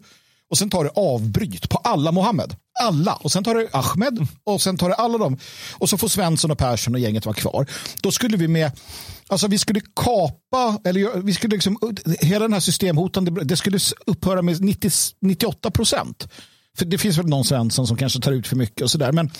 och 0.51 0.57
sen 0.57 0.69
tar 0.69 0.83
du 0.83 0.89
avbryt 0.95 1.69
på 1.69 1.77
alla 1.77 2.11
Mohammed. 2.11 2.55
Alla. 2.83 3.13
Och 3.13 3.31
sen 3.31 3.43
tar 3.43 3.55
du 3.55 3.67
Ahmed 3.73 4.27
och 4.43 4.61
sen 4.61 4.77
tar 4.77 4.89
du 4.89 4.95
alla 4.95 5.17
dem. 5.17 5.37
Och 5.73 5.89
så 5.89 5.97
får 5.97 6.07
Svensson 6.07 6.51
och 6.51 6.57
Persson 6.57 6.93
och 6.93 6.99
gänget 6.99 7.25
vara 7.25 7.35
kvar. 7.35 7.65
Då 8.01 8.11
skulle 8.11 8.37
vi 8.37 8.47
med 8.47 8.71
Alltså 9.27 9.47
vi 9.47 9.57
skulle 9.57 9.81
kapa, 9.95 10.79
eller 10.89 11.21
vi 11.21 11.33
skulle 11.33 11.55
liksom, 11.55 11.77
hela 12.19 12.39
den 12.45 12.53
här 12.53 12.59
systemhotande, 12.59 13.43
det 13.43 13.57
skulle 13.57 13.79
upphöra 14.05 14.41
med 14.41 14.61
90, 14.61 14.91
98 15.21 15.71
procent. 15.71 16.27
För 16.75 16.85
det 16.85 16.97
finns 16.97 17.17
väl 17.17 17.25
någon 17.25 17.45
Svensson 17.45 17.87
som 17.87 17.97
kanske 17.97 18.19
tar 18.19 18.31
ut 18.31 18.47
för 18.47 18.55
mycket 18.55 18.81
och 18.81 18.91
sådär. 18.91 19.11
Men 19.11 19.31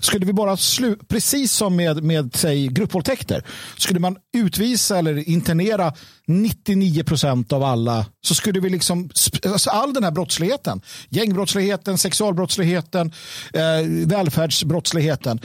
skulle 0.00 0.26
vi 0.26 0.32
bara 0.32 0.56
slu, 0.56 0.96
precis 1.08 1.52
som 1.52 1.76
med, 1.76 2.02
med 2.02 2.36
säg, 2.36 2.68
gruppvåldtäkter, 2.68 3.44
skulle 3.76 4.00
man 4.00 4.16
utvisa 4.32 4.98
eller 4.98 5.28
internera 5.28 5.92
99 6.26 7.04
procent 7.04 7.52
av 7.52 7.62
alla 7.62 8.06
så 8.24 8.34
skulle 8.34 8.60
vi 8.60 8.70
liksom, 8.70 9.10
alltså 9.46 9.70
all 9.70 9.94
den 9.94 10.04
här 10.04 10.10
brottsligheten, 10.10 10.80
gängbrottsligheten, 11.08 11.98
sexualbrottsligheten, 11.98 13.12
eh, 13.52 14.06
välfärdsbrottsligheten, 14.06 15.40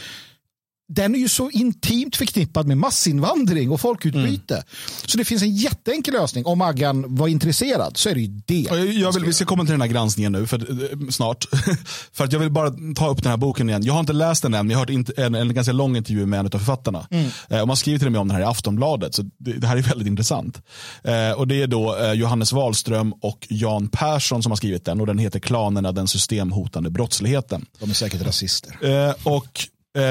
den 0.89 1.15
är 1.15 1.19
ju 1.19 1.29
så 1.29 1.49
intimt 1.49 2.15
förknippad 2.15 2.67
med 2.67 2.77
massinvandring 2.77 3.71
och 3.71 3.81
folkutbyte. 3.81 4.63
Så 5.05 5.17
det 5.17 5.25
finns 5.25 5.41
en 5.41 5.55
jätteenkel 5.55 6.13
lösning. 6.13 6.45
Om 6.45 6.57
Maggan 6.57 7.15
var 7.15 7.27
intresserad 7.27 7.97
så 7.97 8.09
är 8.09 8.13
det 8.13 8.21
ju 8.21 8.41
det. 8.45 8.67
Jag 8.69 9.07
jag 9.07 9.13
vill, 9.13 9.25
vi 9.25 9.33
ska 9.33 9.45
komma 9.45 9.63
till 9.63 9.71
den 9.71 9.81
här 9.81 9.87
granskningen 9.87 10.31
nu, 10.31 10.47
för, 10.47 10.59
eh, 10.59 11.09
snart. 11.09 11.45
för 12.13 12.23
att 12.23 12.33
jag 12.33 12.39
vill 12.39 12.51
bara 12.51 12.71
ta 12.95 13.09
upp 13.09 13.23
den 13.23 13.29
här 13.29 13.37
boken 13.37 13.69
igen. 13.69 13.83
Jag 13.83 13.93
har 13.93 13.99
inte 13.99 14.13
läst 14.13 14.41
den 14.43 14.53
än, 14.53 14.67
men 14.67 14.71
jag 14.71 14.79
har 14.79 14.85
hört 14.85 15.17
en, 15.17 15.35
en 15.35 15.53
ganska 15.53 15.73
lång 15.73 15.97
intervju 15.97 16.25
med 16.25 16.39
en 16.39 16.45
av 16.45 16.49
författarna. 16.49 17.07
Eh, 17.49 17.61
och 17.61 17.67
man 17.67 17.77
skriver 17.77 17.99
till 17.99 18.07
och 18.07 18.11
med 18.11 18.21
om 18.21 18.27
den 18.27 18.35
här 18.35 18.43
i 18.43 18.45
Aftonbladet, 18.45 19.15
så 19.15 19.21
det, 19.37 19.53
det 19.53 19.67
här 19.67 19.77
är 19.77 19.81
väldigt 19.89 20.07
intressant. 20.07 20.61
Eh, 21.03 21.31
och 21.31 21.47
Det 21.47 21.61
är 21.61 21.67
då 21.67 21.97
eh, 21.97 22.13
Johannes 22.13 22.53
Wahlström 22.53 23.13
och 23.21 23.47
Jan 23.49 23.87
Persson 23.87 24.43
som 24.43 24.51
har 24.51 24.57
skrivit 24.57 24.85
den 24.85 25.01
och 25.01 25.07
den 25.07 25.17
heter 25.17 25.39
Klanerna, 25.39 25.91
den 25.91 26.07
systemhotande 26.07 26.89
brottsligheten. 26.89 27.65
De 27.79 27.89
är 27.89 27.93
säkert 27.93 28.21
rasister. 28.21 29.07
Eh, 29.07 29.13
och 29.23 29.67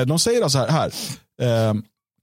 de 0.07 0.19
säger 0.19 0.43
alltså 0.43 0.59
här, 0.59 0.69
här 0.69 0.91
eh, 1.43 1.75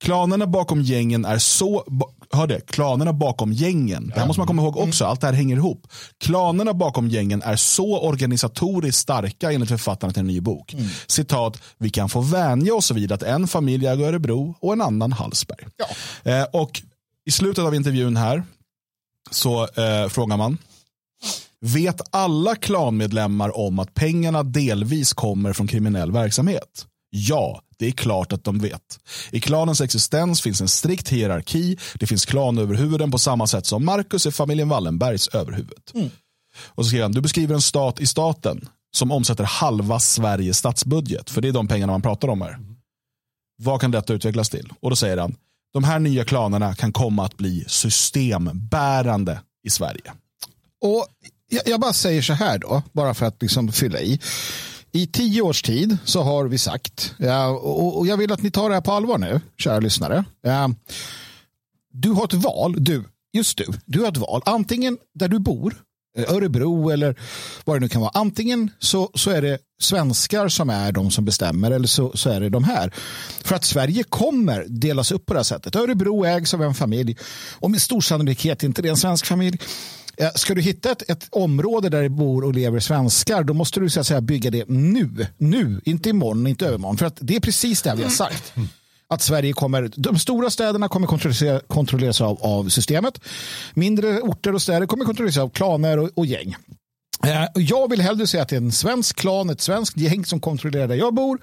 klanerna 0.04 0.48
bakom 0.48 0.82
gängen 0.82 1.26
är 1.26 1.38
så, 1.38 1.84
hör 2.32 2.48
det, 2.48 2.66
klanerna 2.66 3.14
bakom 3.14 3.54
gängen, 3.54 4.12
det 4.14 4.20
här 4.20 4.28
måste 4.28 4.40
man 4.40 4.48
komma 4.48 4.62
ihåg 4.62 4.78
också, 4.78 5.06
allt 5.06 5.22
det 5.22 5.28
här 5.28 5.34
hänger 5.34 5.56
ihop. 5.56 5.88
Klanerna 6.18 6.74
bakom 6.74 7.08
gängen 7.08 7.42
är 7.42 7.56
så 7.56 8.00
organisatoriskt 8.00 9.02
starka 9.02 9.52
enligt 9.52 9.70
författarna 9.70 10.14
till 10.14 10.20
en 10.20 10.28
ny 10.28 10.42
bok. 10.42 10.76
Citat, 11.08 11.62
vi 11.78 11.90
kan 11.90 12.10
få 12.10 12.22
vänja 12.22 12.76
oss 12.76 12.92
vid 12.92 13.12
att 13.12 13.24
en 13.24 13.48
familj 13.48 13.88
äger 13.88 14.08
Örebro 14.08 14.56
och 14.60 14.74
en 14.74 14.82
annan 14.82 15.12
Hallsberg. 15.12 15.68
Eh, 16.24 16.44
och 16.44 16.82
i 17.26 17.32
slutet 17.32 17.64
av 17.64 17.76
intervjun 17.76 18.18
här 18.18 18.44
så 19.32 19.64
eh, 19.64 20.10
frågar 20.10 20.38
man, 20.38 20.58
Vet 21.66 22.02
alla 22.12 22.56
klanmedlemmar 22.56 23.58
om 23.58 23.80
att 23.80 23.94
pengarna 23.94 24.44
delvis 24.44 25.14
kommer 25.14 25.54
från 25.54 25.68
kriminell 25.68 26.12
verksamhet? 26.12 26.86
Ja, 27.16 27.62
det 27.78 27.88
är 27.88 27.92
klart 27.92 28.34
att 28.34 28.44
de 28.44 28.60
vet. 28.60 29.00
I 29.32 29.40
klanens 29.40 29.82
existens 29.82 30.42
finns 30.42 30.62
en 30.62 30.68
strikt 30.68 31.10
hierarki. 31.10 31.78
Det 31.94 32.08
finns 32.08 32.26
klanöverhuvuden 32.26 33.12
på 33.12 33.20
samma 33.20 33.48
sätt 33.48 33.66
som 33.66 33.86
Marcus 33.86 34.26
är 34.26 34.32
familjen 34.32 34.70
Wallenbergs 34.70 35.28
överhuvud. 35.28 36.12
Och 36.66 36.86
så 36.86 36.90
skriver 36.90 37.04
han, 37.04 37.12
du 37.12 37.22
beskriver 37.22 37.56
en 37.56 37.62
stat 37.62 38.00
i 38.02 38.08
staten 38.08 38.70
som 38.96 39.12
omsätter 39.12 39.44
halva 39.44 40.00
Sveriges 40.00 40.58
statsbudget. 40.58 41.30
För 41.30 41.42
det 41.42 41.48
är 41.48 41.52
de 41.52 41.68
pengarna 41.68 41.92
man 41.94 42.02
pratar 42.02 42.28
om 42.28 42.42
här. 42.42 42.60
Vad 43.58 43.82
kan 43.82 43.92
detta 43.92 44.14
utvecklas 44.14 44.50
till? 44.50 44.74
Och 44.80 44.90
då 44.90 44.96
säger 44.96 45.18
han, 45.18 45.36
de 45.74 45.84
här 45.84 46.00
nya 46.00 46.26
klanerna 46.26 46.76
kan 46.76 46.94
komma 46.94 47.26
att 47.26 47.38
bli 47.38 47.66
systembärande 47.68 49.42
i 49.64 49.70
Sverige. 49.70 50.14
Och 50.82 51.08
jag, 51.50 51.62
jag 51.66 51.80
bara 51.80 51.94
säger 51.94 52.22
så 52.22 52.34
här 52.34 52.58
då, 52.60 52.84
bara 52.92 53.14
för 53.14 53.26
att 53.26 53.42
liksom 53.42 53.72
fylla 53.72 54.00
i. 54.00 54.20
I 54.96 55.08
tio 55.08 55.42
års 55.42 55.62
tid 55.62 55.98
så 56.06 56.22
har 56.22 56.46
vi 56.46 56.58
sagt, 56.58 57.16
och, 57.62 58.08
jag 58.08 58.18
vill 58.18 58.32
att 58.32 58.42
ni 58.42 58.52
tar 58.52 58.70
det 58.70 58.76
här 58.76 58.82
på 58.82 58.92
allvar 58.92 59.18
nu, 59.18 59.42
kära 59.58 59.80
lyssnare. 59.80 60.26
Du 61.92 62.12
har 62.12 62.24
ett 62.24 62.34
val, 62.34 62.76
du, 62.78 63.04
just 63.34 63.58
du, 63.58 63.66
du 63.86 64.02
har 64.02 64.08
ett 64.08 64.18
val. 64.18 64.42
Antingen 64.46 64.98
där 65.14 65.28
du 65.28 65.40
bor, 65.40 65.76
eh, 66.18 66.34
Örebro 66.34 66.90
eller 66.90 67.20
vad 67.66 67.76
det 67.76 67.80
nu 67.80 67.90
kan 67.90 68.02
vara. 68.02 68.12
Antingen 68.14 68.72
så, 68.80 69.10
så 69.14 69.32
är 69.32 69.42
det 69.42 69.58
svenskar 69.82 70.48
som 70.48 70.70
är 70.70 70.92
de 70.92 71.12
som 71.12 71.26
bestämmer 71.26 71.72
eller 71.72 71.88
så, 71.88 72.12
så 72.18 72.30
är 72.30 72.40
det 72.40 72.50
de 72.50 72.64
här. 72.64 72.94
För 73.44 73.56
att 73.56 73.64
Sverige 73.64 74.04
kommer 74.04 74.66
delas 74.68 75.12
upp 75.12 75.26
på 75.26 75.34
det 75.34 75.40
här 75.40 75.44
sättet. 75.44 75.76
Örebro 75.76 76.26
ägs 76.26 76.54
av 76.54 76.64
en 76.64 76.74
familj 76.74 77.18
och 77.60 77.72
med 77.72 77.82
stor 77.82 78.02
sannolikhet 78.02 78.64
inte 78.64 78.82
det 78.82 78.88
är 78.88 78.92
en 78.92 78.98
svensk 78.98 79.26
familj. 79.26 79.60
Eh, 80.18 80.30
ska 80.36 80.56
du 80.56 80.62
hitta 80.62 80.92
ett, 80.92 81.10
ett 81.10 81.28
område 81.30 81.90
där 81.90 82.02
det 82.02 82.10
bor 82.10 82.44
och 82.44 82.54
lever 82.54 82.80
svenskar 82.80 83.44
då 83.44 83.54
måste 83.54 83.80
du 83.80 83.90
så 83.90 84.00
att 84.00 84.08
säga, 84.08 84.22
bygga 84.22 84.52
det 84.52 84.70
nu. 84.70 85.28
Nu, 85.38 85.82
inte 85.86 86.10
imorgon, 86.10 86.48
inte 86.48 86.68
övermorgon. 86.68 86.98
För 86.98 87.06
att 87.06 87.18
det 87.22 87.36
är 87.36 87.40
precis 87.40 87.82
det 87.82 87.96
vi 87.96 88.04
har 88.04 88.10
sagt. 88.10 88.54
Att 89.08 89.22
Sverige 89.22 89.54
kommer, 89.54 89.92
de 89.96 90.20
stora 90.20 90.50
städerna 90.50 90.90
kommer 90.90 91.08
kontrollera, 91.08 91.60
kontrolleras 91.60 92.22
av, 92.22 92.38
av 92.42 92.70
systemet. 92.70 93.20
Mindre 93.74 94.20
orter 94.20 94.56
och 94.56 94.62
städer 94.62 94.86
kommer 94.86 95.06
kontrolleras 95.06 95.38
av 95.38 95.50
klaner 95.50 96.00
och, 96.00 96.10
och 96.16 96.26
gäng. 96.26 96.56
Eh, 97.26 97.46
jag 97.56 97.90
vill 97.90 98.02
hellre 98.02 98.28
säga 98.28 98.44
att 98.44 98.50
det 98.50 98.56
är 98.56 98.62
en 98.62 98.72
svensk 98.72 99.16
klan, 99.16 99.50
ett 99.50 99.62
svenskt 99.62 99.98
gäng 99.98 100.26
som 100.26 100.40
kontrollerar 100.40 100.88
där 100.88 100.96
jag 100.96 101.14
bor. 101.14 101.40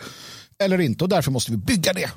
Eller 0.60 0.80
inte 0.80 1.04
och 1.04 1.10
därför 1.10 1.30
måste 1.30 1.50
vi 1.50 1.56
bygga 1.56 1.92
det. 1.92 2.10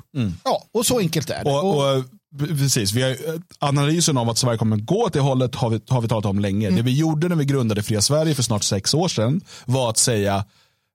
Ja, 0.44 0.64
och 0.74 0.86
så 0.86 0.98
enkelt 0.98 1.30
är 1.30 1.44
det. 1.44 1.50
Och, 1.50 1.96
och, 1.96 2.04
precis, 2.38 2.92
vi 2.92 3.02
har, 3.02 3.10
eh, 3.10 3.16
analysen 3.58 4.16
av 4.16 4.30
att 4.30 4.38
Sverige 4.38 4.58
kommer 4.58 4.76
gå 4.76 5.04
åt 5.04 5.12
det 5.12 5.20
hållet 5.20 5.54
har 5.54 5.70
vi, 5.70 5.80
har 5.88 6.00
vi 6.00 6.08
talat 6.08 6.24
om 6.24 6.38
länge. 6.38 6.70
Det 6.70 6.82
vi 6.82 6.98
gjorde 6.98 7.28
när 7.28 7.36
vi 7.36 7.44
grundade 7.44 7.82
Fria 7.82 8.00
Sverige 8.00 8.34
för 8.34 8.42
snart 8.42 8.62
sex 8.62 8.94
år 8.94 9.08
sedan 9.08 9.40
var 9.64 9.90
att 9.90 9.98
säga 9.98 10.44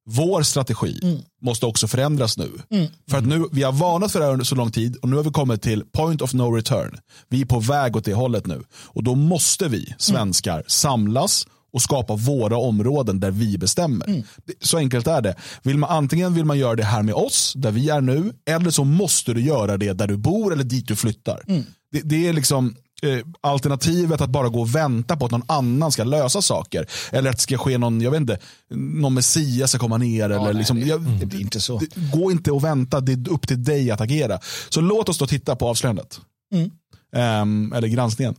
vår 0.10 0.44
strategi 0.44 1.24
måste 1.42 1.66
också 1.66 1.88
förändras 1.88 2.38
nu. 2.38 2.52
För 3.10 3.18
att 3.18 3.26
nu, 3.26 3.46
vi 3.52 3.64
har 3.64 3.72
varnat 3.72 4.12
för 4.12 4.20
det 4.20 4.26
här 4.26 4.34
under 4.34 4.46
så 4.46 4.56
lång 4.56 4.72
tid 4.72 4.96
och 4.96 5.10
nu 5.10 5.16
har 5.16 5.24
vi 5.24 5.30
kommit 5.30 5.62
till 5.62 5.84
point 5.86 6.22
of 6.22 6.34
no 6.34 6.56
return. 6.56 6.98
Vi 7.30 7.42
är 7.42 7.46
på 7.46 7.60
väg 7.60 7.96
åt 7.96 8.06
det 8.06 8.14
hållet 8.14 8.48
nu. 8.48 8.64
Och 8.72 9.04
då 9.04 9.16
måste 9.16 9.68
vi 9.68 9.94
svenskar 9.98 10.64
samlas 10.68 11.48
och 11.74 11.82
skapa 11.82 12.16
våra 12.16 12.58
områden 12.58 13.20
där 13.20 13.32
vi 13.32 13.58
bestämmer. 13.58 14.24
Så 14.62 14.78
enkelt 14.78 15.08
är 15.08 15.22
det. 15.22 15.36
Vill 15.64 15.78
man, 15.78 15.90
antingen 15.90 16.34
vill 16.34 16.46
man 16.46 16.58
göra 16.58 16.76
det 16.76 16.84
här 16.84 17.04
med 17.04 17.16
oss, 17.16 17.54
där 17.58 17.72
vi 17.72 17.90
är 17.90 18.02
nu, 18.02 18.34
eller 18.46 18.70
så 18.72 18.84
måste 18.84 19.34
du 19.34 19.42
göra 19.42 19.78
det 19.78 19.94
där 19.94 20.08
du 20.08 20.18
bor 20.18 20.54
eller 20.54 20.64
dit 20.64 20.88
du 20.88 20.96
flyttar. 20.96 21.44
Det, 21.92 22.02
det 22.02 22.28
är 22.28 22.34
liksom 22.34 22.76
eh, 23.02 23.26
alternativet 23.42 24.22
att 24.22 24.30
bara 24.30 24.50
gå 24.50 24.62
och 24.62 24.76
vänta 24.76 25.18
på 25.18 25.26
att 25.26 25.32
någon 25.32 25.44
annan 25.48 25.92
ska 25.92 26.04
lösa 26.04 26.42
saker. 26.42 26.86
Eller 27.12 27.30
att 27.30 27.36
det 27.36 27.42
ska 27.42 27.58
ske 27.58 27.78
någon, 27.78 28.02
jag 28.02 28.12
vet 28.12 28.22
inte, 28.22 28.40
någon 28.76 29.14
Messias 29.14 29.70
ska 29.70 29.80
komma 29.80 29.98
ner. 29.98 30.26
eller 30.30 30.44
nej, 30.46 30.54
liksom, 30.54 30.80
det- 30.80 30.86
jag, 30.88 31.02
det 31.02 31.26
blir 31.26 31.42
inte 31.42 31.60
så. 31.60 31.80
det- 31.80 32.12
Gå 32.18 32.32
inte 32.32 32.52
och 32.52 32.64
vänta, 32.64 33.02
det 33.02 33.12
är 33.12 33.30
upp 33.34 33.48
till 33.48 33.64
dig 33.64 33.92
att 33.92 34.02
agera. 34.02 34.40
Så 34.70 34.82
låt 34.82 35.10
oss 35.10 35.18
då 35.18 35.28
titta 35.28 35.56
på 35.56 35.68
avslöjandet. 35.68 36.20
Mm. 36.54 36.70
Ehm, 37.16 37.74
eller 37.74 37.88
granskningen. 37.88 38.36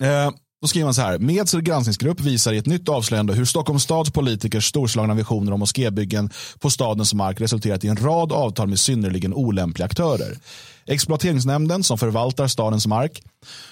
Eh, 0.00 0.30
då 0.62 0.68
skriver 0.68 0.84
man 0.84 0.94
så 0.94 1.02
här. 1.02 1.18
Meds 1.18 1.52
granskningsgrupp 1.52 2.20
visar 2.20 2.52
i 2.52 2.58
ett 2.58 2.66
nytt 2.66 2.88
avslöjande 2.88 3.34
hur 3.34 3.44
Stockholms 3.44 3.82
stads 3.82 4.10
politikers 4.10 4.68
storslagna 4.68 5.14
visioner 5.14 5.52
om 5.52 5.60
moskébyggen 5.60 6.30
på 6.58 6.70
stadens 6.70 7.14
mark 7.14 7.40
resulterat 7.40 7.84
i 7.84 7.88
en 7.88 7.96
rad 7.96 8.32
avtal 8.32 8.68
med 8.68 8.78
synnerligen 8.78 9.34
olämpliga 9.34 9.86
aktörer. 9.86 10.38
Exploateringsnämnden 10.86 11.82
som 11.82 11.98
förvaltar 11.98 12.46
stadens 12.46 12.86
mark 12.86 13.22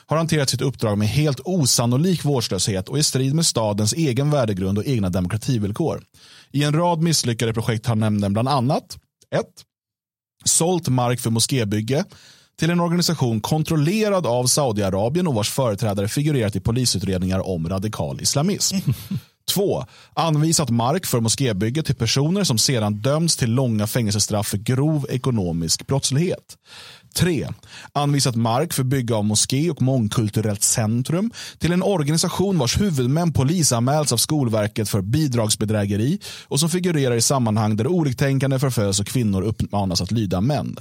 har 0.06 0.16
hanterat 0.16 0.50
sitt 0.50 0.60
uppdrag 0.60 0.98
med 0.98 1.08
helt 1.08 1.40
osannolik 1.44 2.24
vårdslöshet 2.24 2.88
och 2.88 2.98
i 2.98 3.02
strid 3.02 3.34
med 3.34 3.46
stadens 3.46 3.92
egen 3.92 4.30
värdegrund 4.30 4.78
och 4.78 4.86
egna 4.86 5.10
demokrativillkor. 5.10 6.02
I 6.52 6.64
en 6.64 6.74
rad 6.74 7.02
misslyckade 7.02 7.54
projekt 7.54 7.86
har 7.86 7.96
nämnden 7.96 8.32
bland 8.32 8.48
annat 8.48 8.98
1 9.34 9.44
sålt 10.44 10.88
mark 10.88 11.20
för 11.20 11.30
moskébygge 11.30 12.04
till 12.58 12.70
en 12.70 12.80
organisation 12.80 13.40
kontrollerad 13.40 14.26
av 14.26 14.46
Saudiarabien 14.46 15.26
och 15.26 15.34
vars 15.34 15.50
företrädare 15.50 16.08
figurerat 16.08 16.56
i 16.56 16.60
polisutredningar 16.60 17.48
om 17.48 17.68
radikal 17.68 18.20
islamism. 18.20 18.76
2. 19.48 19.84
Anvisat 20.14 20.70
mark 20.70 21.06
för 21.06 21.20
moskébygge 21.20 21.82
till 21.82 21.94
personer 21.94 22.44
som 22.44 22.58
sedan 22.58 22.94
dömts 22.94 23.36
till 23.36 23.50
långa 23.50 23.86
fängelsestraff 23.86 24.46
för 24.46 24.58
grov 24.58 25.06
ekonomisk 25.10 25.86
brottslighet. 25.86 26.56
3. 27.16 27.48
Anvisat 27.92 28.34
mark 28.34 28.72
för 28.72 28.82
bygge 28.82 29.14
av 29.14 29.24
moské 29.24 29.70
och 29.70 29.82
mångkulturellt 29.82 30.62
centrum 30.62 31.30
till 31.58 31.72
en 31.72 31.82
organisation 31.82 32.58
vars 32.58 32.80
huvudmän 32.80 33.32
polisanmälts 33.32 34.12
av 34.12 34.16
Skolverket 34.16 34.88
för 34.88 35.02
bidragsbedrägeri 35.02 36.18
och 36.44 36.60
som 36.60 36.70
figurerar 36.70 37.16
i 37.16 37.20
sammanhang 37.20 37.76
där 37.76 37.86
oliktänkande 37.86 38.58
förföljs 38.58 39.00
och 39.00 39.06
kvinnor 39.06 39.42
uppmanas 39.42 40.00
att 40.00 40.10
lyda 40.10 40.40
män. 40.40 40.76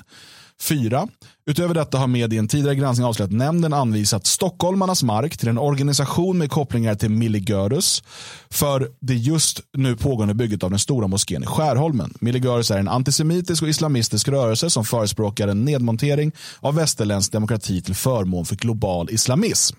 4. 0.61 1.07
Utöver 1.45 1.73
detta 1.73 1.97
har 1.97 2.07
med 2.07 2.33
i 2.33 2.37
en 2.37 2.47
tidigare 2.47 2.75
granskning 2.75 3.07
avslöjat 3.07 3.31
att 3.31 3.37
nämnden 3.37 3.73
anvisat 3.73 4.27
stockholmarnas 4.27 5.03
mark 5.03 5.37
till 5.37 5.47
en 5.47 5.57
organisation 5.57 6.37
med 6.37 6.51
kopplingar 6.51 6.95
till 6.95 7.09
Milligörus 7.09 8.03
för 8.49 8.89
det 8.99 9.13
just 9.13 9.61
nu 9.77 9.95
pågående 9.95 10.33
bygget 10.33 10.63
av 10.63 10.69
den 10.69 10.79
stora 10.79 11.07
moskén 11.07 11.43
i 11.43 11.45
Skärholmen. 11.45 12.13
Milligörus 12.19 12.71
är 12.71 12.77
en 12.77 12.87
antisemitisk 12.87 13.63
och 13.63 13.69
islamistisk 13.69 14.27
rörelse 14.27 14.69
som 14.69 14.85
förespråkar 14.85 15.47
en 15.47 15.65
nedmontering 15.65 16.31
av 16.59 16.75
västerländsk 16.75 17.31
demokrati 17.31 17.81
till 17.81 17.95
förmån 17.95 18.45
för 18.45 18.55
global 18.55 19.09
islamism. 19.11 19.77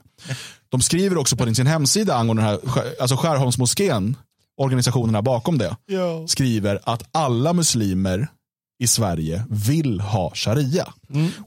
De 0.68 0.80
skriver 0.80 1.18
också 1.18 1.36
på 1.36 1.54
sin 1.54 1.66
hemsida 1.66 2.14
angående 2.14 2.42
den 2.42 2.50
här, 2.50 2.60
alltså 3.00 3.16
Skärholmsmoskén, 3.16 4.16
organisationerna 4.56 5.22
bakom 5.22 5.58
det, 5.58 5.76
skriver 6.26 6.80
att 6.84 7.02
alla 7.12 7.52
muslimer 7.52 8.28
i 8.78 8.86
Sverige 8.86 9.44
vill 9.50 10.00
ha 10.00 10.32
sharia. 10.34 10.88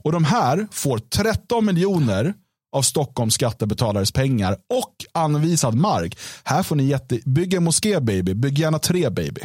Och 0.02 0.12
de 0.12 0.24
här 0.24 0.66
får 0.72 0.98
13 0.98 1.66
miljoner 1.66 2.34
av 2.72 2.82
Stockholms 2.82 3.34
skattebetalares 3.34 4.12
pengar 4.12 4.52
och 4.52 4.94
anvisad 5.22 5.74
mark. 5.74 6.18
Här 6.44 6.62
får 6.62 6.76
ni 6.76 6.84
jätte... 6.84 7.18
Bygg 7.24 7.54
en 7.54 7.64
moské 7.64 8.00
baby, 8.00 8.34
bygg 8.34 8.58
gärna 8.58 8.78
tre 8.78 9.10
baby. 9.10 9.40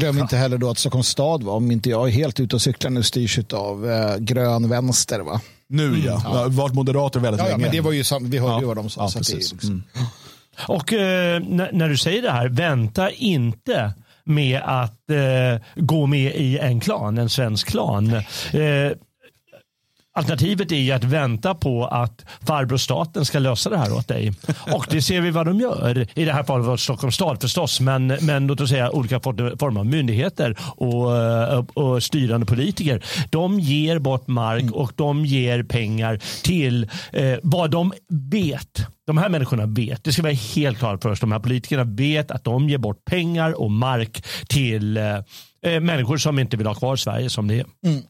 Glöm 0.00 0.18
inte 0.18 0.36
heller 0.36 0.58
då 0.58 0.70
att 0.70 0.78
Stockholms 0.78 1.08
stad, 1.08 1.42
va, 1.42 1.52
om 1.52 1.70
inte 1.70 1.90
jag 1.90 2.08
är 2.08 2.12
helt 2.12 2.40
ute 2.40 2.56
och 2.56 2.62
cyklar 2.62 2.90
nu, 2.90 3.02
styrs 3.02 3.38
av 3.52 3.90
eh, 3.90 4.16
grön 4.16 4.68
vänster. 4.68 5.20
Va? 5.20 5.40
Nu 5.68 5.98
ja, 6.06 6.12
det 6.12 6.18
har 6.18 6.48
varit 6.48 6.74
moderater 6.74 7.20
väldigt 7.20 7.38
Ja, 7.40 7.44
ja, 7.46 7.50
länge. 7.50 7.62
men 7.62 7.72
det 7.72 7.80
var 7.80 7.92
ju 7.92 8.04
sam- 8.04 8.30
vi 8.30 8.38
hörde 8.38 8.52
Ja. 8.52 8.60
ju 8.60 8.66
vad 8.66 8.76
de 8.76 8.90
sa. 8.90 9.02
Ja, 9.02 9.08
så 9.08 9.18
att 9.18 9.26
det 9.26 9.32
är 9.32 9.36
precis. 9.36 9.52
liksom- 9.52 9.70
Mm. 9.94 10.06
Och 10.68 10.92
eh, 10.92 11.42
när, 11.42 11.72
när 11.72 11.88
du 11.88 11.96
säger 11.96 12.22
det 12.22 12.30
här, 12.30 12.48
vänta 12.48 13.10
inte 13.10 13.94
med 14.24 14.60
att 14.64 15.10
eh, 15.10 15.62
gå 15.76 16.06
med 16.06 16.34
i 16.36 16.58
en 16.58 16.80
klan, 16.80 17.18
en 17.18 17.28
svensk 17.28 17.68
klan. 17.68 18.12
Eh, 18.52 18.92
Alternativet 20.14 20.72
är 20.72 20.76
ju 20.76 20.92
att 20.92 21.04
vänta 21.04 21.54
på 21.54 21.86
att 21.86 22.24
farbror 22.46 22.76
staten 22.76 23.24
ska 23.24 23.38
lösa 23.38 23.70
det 23.70 23.76
här 23.78 23.92
åt 23.92 24.08
dig. 24.08 24.32
Och 24.72 24.86
det 24.90 25.02
ser 25.02 25.20
vi 25.20 25.30
vad 25.30 25.46
de 25.46 25.60
gör. 25.60 26.06
I 26.14 26.24
det 26.24 26.32
här 26.32 26.42
fallet 26.42 26.66
var 26.66 26.76
Stockholms 26.76 27.14
stad 27.14 27.40
förstås, 27.40 27.80
men, 27.80 28.06
men 28.06 28.46
låt 28.46 28.60
oss 28.60 28.70
säga 28.70 28.90
olika 28.90 29.20
for- 29.20 29.56
former 29.58 29.80
av 29.80 29.86
myndigheter 29.86 30.56
och, 30.76 31.16
eh, 31.16 31.64
och 31.74 32.02
styrande 32.02 32.46
politiker. 32.46 33.04
De 33.30 33.60
ger 33.60 33.98
bort 33.98 34.28
mark 34.28 34.72
och 34.72 34.92
de 34.96 35.24
ger 35.26 35.62
pengar 35.62 36.20
till 36.42 36.90
eh, 37.12 37.34
vad 37.42 37.70
de 37.70 37.92
vet. 38.30 38.86
De 39.06 39.18
här 39.18 39.28
människorna 39.28 39.66
vet, 39.66 40.04
det 40.04 40.12
ska 40.12 40.22
vara 40.22 40.32
helt 40.32 40.78
klart 40.78 41.02
för 41.02 41.10
oss, 41.10 41.20
de 41.20 41.32
här 41.32 41.38
politikerna 41.38 41.84
vet 41.84 42.30
att 42.30 42.44
de 42.44 42.68
ger 42.68 42.78
bort 42.78 43.04
pengar 43.04 43.60
och 43.60 43.70
mark 43.70 44.24
till 44.48 44.98
eh, 45.66 45.80
människor 45.80 46.16
som 46.16 46.38
inte 46.38 46.56
vill 46.56 46.66
ha 46.66 46.74
kvar 46.74 46.96
Sverige 46.96 47.30
som 47.30 47.48
det 47.48 47.54
är. 47.54 47.66
Mm. 47.86 48.02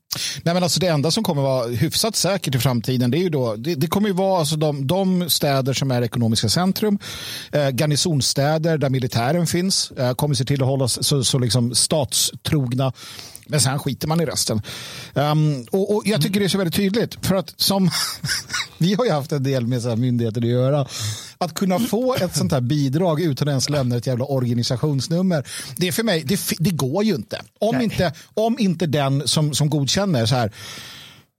Nej, 0.43 0.55
men 0.55 0.62
alltså 0.62 0.81
det 0.81 0.87
enda 0.88 1.11
som 1.11 1.25
kommer 1.25 1.43
vara 1.43 1.67
hyfsat 1.69 2.17
säkert 2.17 2.55
i 2.55 2.59
framtiden 2.59 3.11
det 3.11 3.19
är 3.19 3.23
ju 3.23 3.29
då, 3.29 3.57
det, 3.57 3.75
det 3.75 3.87
kommer 3.87 4.09
ju 4.09 4.15
vara 4.15 4.38
alltså 4.38 4.57
de, 4.57 4.87
de 4.87 5.31
städer 5.31 5.73
som 5.73 5.91
är 5.91 6.03
ekonomiska 6.03 6.49
centrum, 6.49 6.99
eh, 7.53 7.69
garnisonstäder 7.69 8.79
där 8.79 8.91
militären 8.91 9.47
finns, 9.47 9.91
eh, 9.91 10.15
kommer 10.15 10.35
se 10.35 10.45
till 10.45 10.62
att 10.62 10.69
hålla 10.69 10.88
så, 10.88 11.25
så 11.25 11.38
liksom 11.38 11.75
statstrogna. 11.75 12.93
Men 13.53 13.61
sen 13.61 13.79
skiter 13.79 14.09
man 14.09 14.21
i 14.21 14.27
resten. 14.27 14.62
Ehm, 15.15 15.67
och, 15.71 15.97
och 15.97 16.03
Jag 16.07 16.23
tycker 16.23 16.41
det 16.41 16.47
är 16.47 16.49
så 16.49 16.59
väldigt 16.59 16.75
tydligt. 16.75 17.27
För 17.27 17.35
att 17.35 17.55
som 17.57 17.91
Vi 18.79 18.95
har 18.95 19.05
ju 19.05 19.11
haft 19.11 19.33
en 19.33 19.43
del 19.43 19.67
med 19.67 19.83
så 19.83 19.88
här 19.88 19.97
myndigheter 19.97 20.41
att 20.41 20.49
göra. 20.49 20.87
Att 21.38 21.55
kunna 21.55 21.79
få 21.79 22.15
ett 22.15 22.37
sånt 22.37 22.53
här 22.53 22.61
bidrag 22.61 23.21
utan 23.21 23.49
att 23.49 23.53
ens 23.53 23.69
lämna 23.69 23.97
ett 23.97 24.07
jävla 24.07 24.25
organisationsnummer. 24.25 25.47
Det 25.77 25.88
är 25.88 25.93
för 25.93 26.03
mig, 26.03 26.23
det, 26.25 26.41
det 26.59 26.71
går 26.71 27.05
ju 27.05 27.15
inte. 27.15 27.43
Om, 27.61 27.75
Nej. 27.75 27.85
inte. 27.85 28.12
om 28.35 28.59
inte 28.59 28.87
den 28.87 29.29
som, 29.29 29.55
som 29.55 29.71
godkänner 29.71 30.27
så 30.27 30.35
här. 30.35 30.53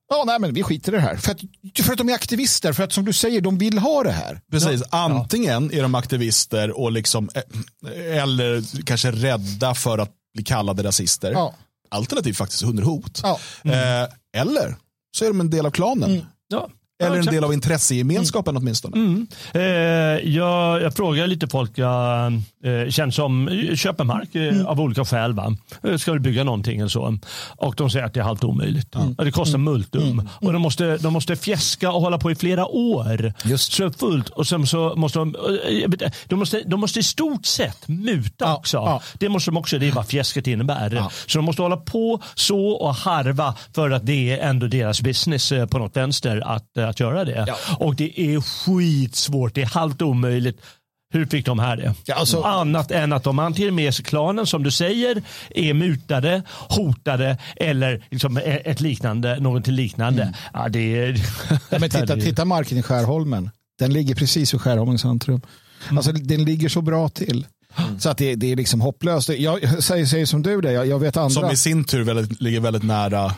Ja, 0.10 0.24
nej, 0.28 0.40
men 0.40 0.54
vi 0.54 0.64
skiter 0.64 0.92
i 0.92 0.96
det 0.96 1.02
här. 1.02 1.16
För 1.16 1.32
att, 1.32 1.40
för 1.84 1.92
att 1.92 1.98
de 1.98 2.10
är 2.10 2.14
aktivister, 2.14 2.74
för 2.74 2.84
att 2.84 2.94
som 2.94 3.06
du 3.06 3.14
säger, 3.14 3.42
de 3.42 3.58
vill 3.58 3.78
ha 3.78 4.04
det 4.04 4.12
här. 4.12 4.42
Precis, 4.52 4.84
antingen 4.90 5.74
är 5.74 5.82
de 5.82 5.96
aktivister 5.96 6.80
och 6.80 6.92
liksom, 6.92 7.30
eh, 7.36 8.22
eller 8.24 8.84
kanske 8.84 9.12
rädda 9.12 9.76
för 9.76 9.98
att 9.98 10.12
bli 10.34 10.44
kallade 10.44 10.84
rasister. 10.84 11.32
Ja. 11.32 11.54
Alternativt 11.94 12.38
faktiskt 12.38 12.64
under 12.64 12.84
hot. 12.84 13.20
Ja. 13.24 13.40
Eh, 13.64 14.08
eller 14.38 14.76
så 15.18 15.26
är 15.26 15.28
de 15.30 15.40
en 15.40 15.50
del 15.50 15.66
av 15.66 15.72
klanen. 15.72 16.26
Ja. 16.48 16.70
Eller 17.04 17.18
en 17.18 17.26
del 17.26 17.44
av 17.44 17.54
intressegemenskapen 17.54 18.58
åtminstone. 18.58 18.98
Mm. 18.98 19.28
Eh, 19.54 19.62
jag, 20.30 20.82
jag 20.82 20.94
frågar 20.94 21.28
lite 21.28 21.48
folk 21.48 21.78
jag 21.78 22.34
eh, 22.64 22.90
känner 22.90 23.12
som 23.12 23.50
köper 23.76 24.04
mark 24.04 24.36
eh, 24.36 24.66
av 24.66 24.82
olika 24.82 25.06
skäl. 25.06 25.34
Va? 25.34 25.56
Eh, 25.84 25.98
Ska 25.98 26.14
du 26.14 26.20
bygga 26.20 26.44
någonting 26.44 26.80
eller 26.80 26.90
så? 26.90 27.18
Och 27.58 27.76
de 27.78 27.90
säger 27.90 28.06
att 28.06 28.14
det 28.14 28.20
är 28.20 28.24
halvt 28.24 28.44
omöjligt. 28.44 28.88
Ja, 29.18 29.24
Det 29.24 29.32
kostar 29.32 29.58
multum. 29.58 30.30
Och 30.34 30.54
de 30.54 30.62
måste, 30.62 30.98
de 30.98 31.14
måste 31.14 31.36
fjäska 31.36 31.92
och 31.92 32.02
hålla 32.02 32.18
på 32.18 32.32
i 32.32 32.36
flera 32.36 32.66
år. 32.68 33.34
Just. 33.46 33.74
Så 33.74 33.92
fullt. 33.92 34.30
Och 34.30 34.48
sen 34.48 34.68
så 34.68 34.94
måste 34.96 35.20
de, 35.20 35.36
eh, 35.36 35.90
de, 36.28 36.36
måste, 36.40 36.62
de 36.66 36.80
måste 36.80 37.00
i 37.00 37.04
stort 37.04 37.46
sett 37.46 37.88
muta 37.88 38.46
Ja, 38.46 38.56
också. 38.58 38.78
ja. 38.78 39.02
Det 39.14 39.30
måste 39.30 39.52
de 39.52 39.58
också, 39.58 39.80
det 39.80 39.88
är 39.88 39.92
vad 39.92 40.08
fjäsket 40.08 40.48
innebär. 40.48 40.92
Ja. 40.96 41.12
Så 41.28 41.38
de 41.38 41.46
måste 41.46 41.62
hålla 41.62 41.78
på 41.78 42.22
så 42.36 42.68
och 42.70 42.96
harva 42.96 43.56
för 43.76 43.90
att 43.92 44.06
det 44.06 44.32
är 44.40 44.50
ändå 44.50 44.68
deras 44.68 45.02
business 45.02 45.52
eh, 45.52 45.66
på 45.66 45.78
något 45.78 45.98
vänster 45.98 46.44
att, 46.46 46.78
eh, 46.84 46.90
att 46.90 47.00
göra 47.00 47.26
det. 47.26 47.46
Ja. 47.48 47.56
Och 47.80 47.96
det 47.96 48.20
är 48.22 48.42
skitsvårt, 48.42 49.56
det 49.56 49.62
är 49.62 49.66
halvt 49.66 50.02
omöjligt. 50.02 50.62
Hur 51.14 51.26
fick 51.26 51.46
de 51.46 51.60
här 51.60 51.78
det? 51.78 51.94
Ja, 52.06 52.16
alltså- 52.16 52.42
Annat 52.42 52.92
än 52.92 53.14
att 53.14 53.24
de 53.24 53.40
antingen 53.40 53.76
med 53.76 53.96
sig 53.96 54.06
klanen 54.06 54.46
som 54.46 54.64
du 54.64 54.72
säger 54.72 55.22
är 55.50 55.74
mutade, 55.74 56.42
hotade 56.50 57.38
eller 57.56 58.06
liksom 58.12 58.38
ett 58.44 58.82
liknande, 58.82 59.40
någonting 59.40 59.74
liknande. 59.74 60.34
Ja, 60.54 60.70
det 60.70 60.98
är... 60.98 61.10
Mm. 61.10 61.22
Ja, 61.70 61.80
men 61.80 61.90
titta, 61.90 62.16
titta 62.16 62.46
marken 62.46 62.78
i 62.78 62.84
Skärholmen. 62.84 63.50
Den 63.80 63.94
ligger 63.94 64.16
precis 64.16 64.54
vid 64.54 64.62
Skärholmens 64.62 65.02
centrum. 65.02 65.42
Alltså, 65.92 66.12
den 66.12 66.44
ligger 66.46 66.70
så 66.70 66.82
bra 66.82 67.10
till. 67.10 67.46
Så 68.00 68.10
att 68.10 68.18
det, 68.18 68.36
det 68.36 68.52
är 68.52 68.56
liksom 68.56 68.82
hopplöst. 68.82 69.30
Jag 69.30 69.84
säger, 69.84 70.06
säger 70.06 70.26
som 70.26 70.42
du 70.42 70.62
det, 70.62 70.72
jag, 70.72 70.88
jag 70.88 71.00
vet 71.00 71.18
andra. 71.18 71.30
Som 71.30 71.52
i 71.52 71.58
sin 71.58 71.84
tur 71.84 72.04
väldigt, 72.04 72.42
ligger 72.42 72.60
väldigt 72.60 72.84
nära 72.84 73.32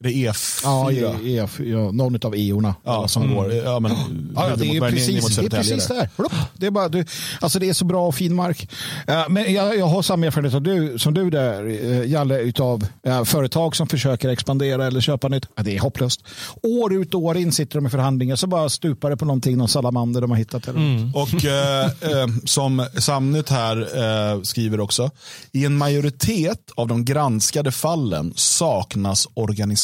Det 0.00 0.08
är 0.08 0.32
E4. 0.32 0.60
Ja, 0.64 0.92
e, 0.92 1.38
e, 1.38 1.48
ja, 1.64 1.90
någon 1.92 2.26
av 2.26 2.36
eorna. 2.36 2.74
Ja, 2.84 3.08
som 3.08 3.34
går. 3.34 3.52
Ja, 3.52 3.80
men, 3.80 3.92
Ja, 4.36 4.48
ja, 4.48 4.56
det 4.56 4.76
är 4.76 4.90
precis, 4.90 5.36
det 5.36 5.44
är 5.44 5.50
precis 5.50 5.86
där. 5.86 6.08
Det 6.54 6.66
är, 6.66 6.70
bara, 6.70 6.88
du, 6.88 7.04
alltså 7.40 7.58
det 7.58 7.68
är 7.68 7.72
så 7.72 7.84
bra 7.84 8.06
och 8.06 8.14
fin 8.14 8.34
mark. 8.34 8.70
Eh, 9.06 9.28
men 9.28 9.54
jag, 9.54 9.78
jag 9.78 9.86
har 9.86 10.02
samma 10.02 10.26
erfarenhet 10.26 10.52
som 10.52 10.62
du, 10.62 10.98
som 10.98 11.14
du 11.14 11.30
där, 11.30 11.66
uh, 11.66 12.06
Jalle, 12.06 12.40
utav 12.40 12.86
eh, 13.02 13.24
företag 13.24 13.76
som 13.76 13.86
försöker 13.86 14.28
expandera 14.28 14.86
eller 14.86 15.00
köpa 15.00 15.28
nytt. 15.28 15.46
Det 15.56 15.76
är 15.76 15.80
hopplöst. 15.80 16.20
År 16.62 16.94
ut 16.94 17.14
och 17.14 17.20
år 17.20 17.36
in 17.36 17.52
sitter 17.52 17.74
de 17.74 17.86
i 17.86 17.90
förhandlingar 17.90 18.36
så 18.36 18.46
bara 18.46 18.68
stupar 18.68 19.10
det 19.10 19.16
på 19.16 19.24
någonting, 19.24 19.56
någon 19.56 19.68
salamander 19.68 20.20
de 20.20 20.30
har 20.30 20.38
hittat. 20.38 20.68
Eller. 20.68 21.10
Och 21.14 21.44
eh, 21.44 21.84
eh, 21.84 22.26
som 22.44 22.86
Samnytt 22.98 23.48
här 23.48 23.76
eh, 23.78 24.42
skriver 24.42 24.80
också, 24.80 25.10
i 25.52 25.64
en 25.64 25.76
majoritet 25.76 26.70
av 26.74 26.88
de 26.88 27.04
granskade 27.04 27.72
fallen 27.72 28.32
saknas 28.36 29.28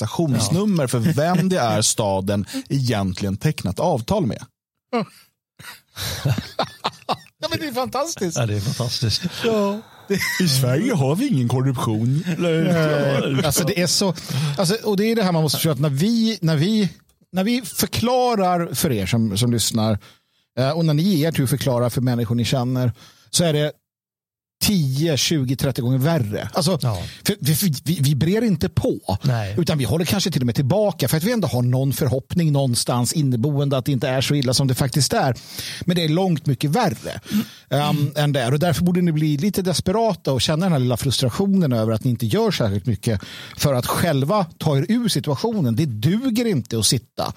organisationsnummer 0.05 0.87
för 0.87 0.99
vem 0.99 1.49
det 1.49 1.59
är 1.59 1.83
staden 1.95 2.47
egentligen 2.69 3.37
tecknat 3.37 3.81
avtal 3.81 4.27
med. 4.27 4.45
Ja, 7.41 7.49
men 7.51 7.59
det 7.59 7.67
är 7.67 7.73
fantastiskt. 7.73 8.37
Ja, 8.37 8.47
det 8.47 8.57
är 8.57 8.61
fantastiskt. 8.61 9.23
I 10.41 10.49
Sverige 10.49 10.95
har 10.95 11.17
vi 11.17 11.29
ingen 11.29 11.49
korruption. 11.49 12.25
Alltså 13.45 13.65
det 13.65 13.81
är 13.81 13.87
så, 13.87 14.15
alltså, 14.59 14.75
och 14.85 14.97
det 14.97 15.05
är 15.05 15.17
det 15.17 15.23
här 15.23 15.33
man 15.33 15.43
måste 15.43 15.59
förstå 15.59 15.71
att 15.71 15.81
när 15.81 15.89
vi, 15.89 16.39
när 16.41 16.57
vi, 16.57 16.89
när 17.33 17.45
vi 17.45 17.63
förklarar 17.63 18.75
för 18.75 18.93
er 18.93 19.07
som, 19.07 19.39
som 19.39 19.53
lyssnar 19.53 19.99
eh, 20.59 20.71
och 20.71 20.85
när 20.85 20.95
ni 20.95 21.21
er 21.21 21.33
tur 21.33 21.47
förklarar 21.47 21.91
för 21.91 22.01
människor 22.01 22.35
ni 22.35 22.45
känner 22.45 22.93
så 23.31 23.45
är 23.45 23.53
det 23.53 23.73
10, 24.67 25.17
20, 25.17 25.57
30 25.57 25.83
gånger 25.83 25.99
värre. 25.99 26.49
Alltså, 26.53 26.79
Ja. 26.83 27.03
vi, 27.41 27.57
vi, 27.85 27.99
vi 28.01 28.15
brer 28.15 28.43
inte 28.43 28.69
på, 28.69 29.19
Nej. 29.23 29.55
utan 29.59 29.79
vi 29.79 29.85
håller 29.85 30.05
kanske 30.05 30.31
till 30.31 30.43
och 30.43 30.47
med 30.47 30.55
tillbaka 30.55 31.09
för 31.09 31.17
att 31.17 31.25
vi 31.25 31.33
ändå 31.33 31.49
har 31.49 31.63
någon 31.63 31.93
förhoppning 31.93 32.53
någonstans 32.53 33.13
inneboende 33.13 33.77
att 33.79 33.85
det 33.85 33.93
inte 33.93 34.09
är 34.09 34.21
så 34.21 34.35
illa 34.35 34.55
som 34.55 34.69
det 34.69 34.75
faktiskt 34.75 35.13
är. 35.13 35.35
Men 35.85 35.97
det 35.97 36.05
är 36.05 36.09
långt 36.09 36.47
mycket 36.47 36.71
värre 36.71 37.21
um, 37.69 38.13
än 38.17 38.33
det 38.33 38.41
är. 38.41 38.53
Och 38.53 38.59
därför 38.59 38.83
borde 38.85 39.01
ni 39.01 39.13
bli 39.13 39.37
lite 39.37 39.63
desperata 39.63 40.33
och 40.33 40.41
känna 40.41 40.67
den 40.67 40.73
här 40.73 40.79
lilla 40.79 40.97
frustrationen 40.97 41.73
över 41.73 41.93
att 41.93 42.05
ni 42.05 42.11
inte 42.11 42.27
gör 42.27 42.51
särskilt 42.51 42.87
mycket 42.87 43.21
för 43.57 43.75
att 43.75 43.87
själva 43.87 44.45
ta 44.59 44.77
er 44.79 44.87
ur 44.89 45.09
situationen. 45.09 45.77
Det 45.77 45.87
duger 45.87 46.45
inte 46.45 46.79
att 46.79 46.87
sitta 46.87 47.33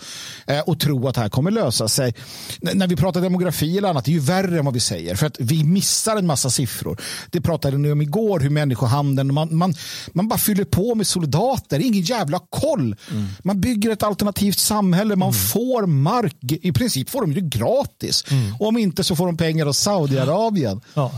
eh, 0.47 0.59
och 0.59 0.79
tro 0.79 1.07
att 1.07 1.15
det 1.15 1.21
här 1.21 1.29
kommer 1.29 1.51
lösa 1.51 1.87
sig. 1.87 2.13
N- 2.61 2.69
när 2.73 2.87
vi 2.87 2.95
pratar 2.95 3.21
demografi 3.21 3.77
eller 3.77 3.89
annat, 3.89 4.05
det 4.05 4.11
är 4.11 4.13
ju 4.13 4.19
värre 4.19 4.59
än 4.59 4.65
vad 4.65 4.73
vi 4.73 4.79
säger. 4.79 5.15
För 5.15 5.25
att 5.27 5.35
vi 5.39 5.63
missar 5.63 6.15
en 6.17 6.25
massa 6.27 6.49
siffror. 6.49 6.97
Det 7.31 7.41
pratade 7.41 7.77
ni 7.77 7.91
om 7.91 8.01
igår, 8.01 8.39
hur 8.39 8.49
människohandeln, 8.49 9.33
man, 9.33 9.55
man, 9.55 9.73
man 10.13 10.27
bara 10.27 10.39
fyller 10.39 10.63
på 10.63 10.95
med 10.95 11.07
soldater, 11.07 11.79
ingen 11.79 12.01
jävla 12.01 12.39
koll. 12.49 12.95
Man 13.43 13.61
bygger 13.61 13.91
ett 13.91 14.03
alternativt 14.03 14.59
samhälle, 14.59 15.15
man 15.15 15.33
får 15.33 15.85
mark, 15.85 16.35
i 16.41 16.71
princip 16.71 17.09
får 17.09 17.21
de 17.21 17.31
ju 17.31 17.41
gratis. 17.41 18.23
Och 18.59 18.67
om 18.67 18.77
inte 18.77 19.03
så 19.03 19.15
får 19.15 19.25
de 19.25 19.37
pengar 19.37 19.65
av 19.65 19.73
Saudiarabien. 19.73 20.81
Ja. 20.93 21.11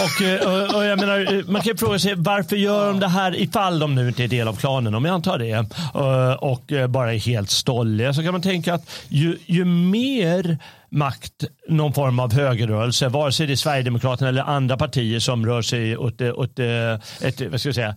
Och, 0.00 0.22
eh, 0.22 0.48
och, 0.48 0.74
och 0.74 0.84
jag 0.84 1.00
menar, 1.00 1.34
eh, 1.34 1.44
man 1.46 1.62
kan 1.62 1.72
ju 1.72 1.76
fråga 1.76 1.98
sig 1.98 2.14
varför 2.16 2.56
gör 2.56 2.86
de 2.86 3.00
det 3.00 3.08
här 3.08 3.40
ifall 3.40 3.78
de 3.78 3.94
nu 3.94 4.08
inte 4.08 4.24
är 4.24 4.28
del 4.28 4.48
av 4.48 4.56
klanen, 4.56 4.94
om 4.94 5.04
jag 5.04 5.14
antar 5.14 5.38
det, 5.38 5.50
eh, 5.50 6.32
och 6.32 6.90
bara 6.90 7.14
är 7.14 7.18
helt 7.18 7.50
stolliga. 7.50 8.14
Så 8.14 8.22
kan 8.22 8.32
man 8.32 8.42
tänka 8.42 8.74
att 8.74 8.90
ju, 9.08 9.38
ju 9.46 9.64
mer 9.64 10.58
makt 10.90 11.44
någon 11.68 11.92
form 11.92 12.20
av 12.20 12.32
högerrörelse, 12.34 13.08
vare 13.08 13.32
sig 13.32 13.46
det 13.46 13.52
är 13.52 13.56
Sverigedemokraterna 13.56 14.28
eller 14.28 14.42
andra 14.42 14.76
partier 14.76 15.18
som 15.18 15.46
rör 15.46 15.62
sig 15.62 15.96
åt, 15.96 16.20
åt 16.20 16.58
eh, 16.58 16.92
ett, 17.20 17.40
vad 17.50 17.60
ska 17.60 17.68
jag 17.68 17.74
säga, 17.74 17.96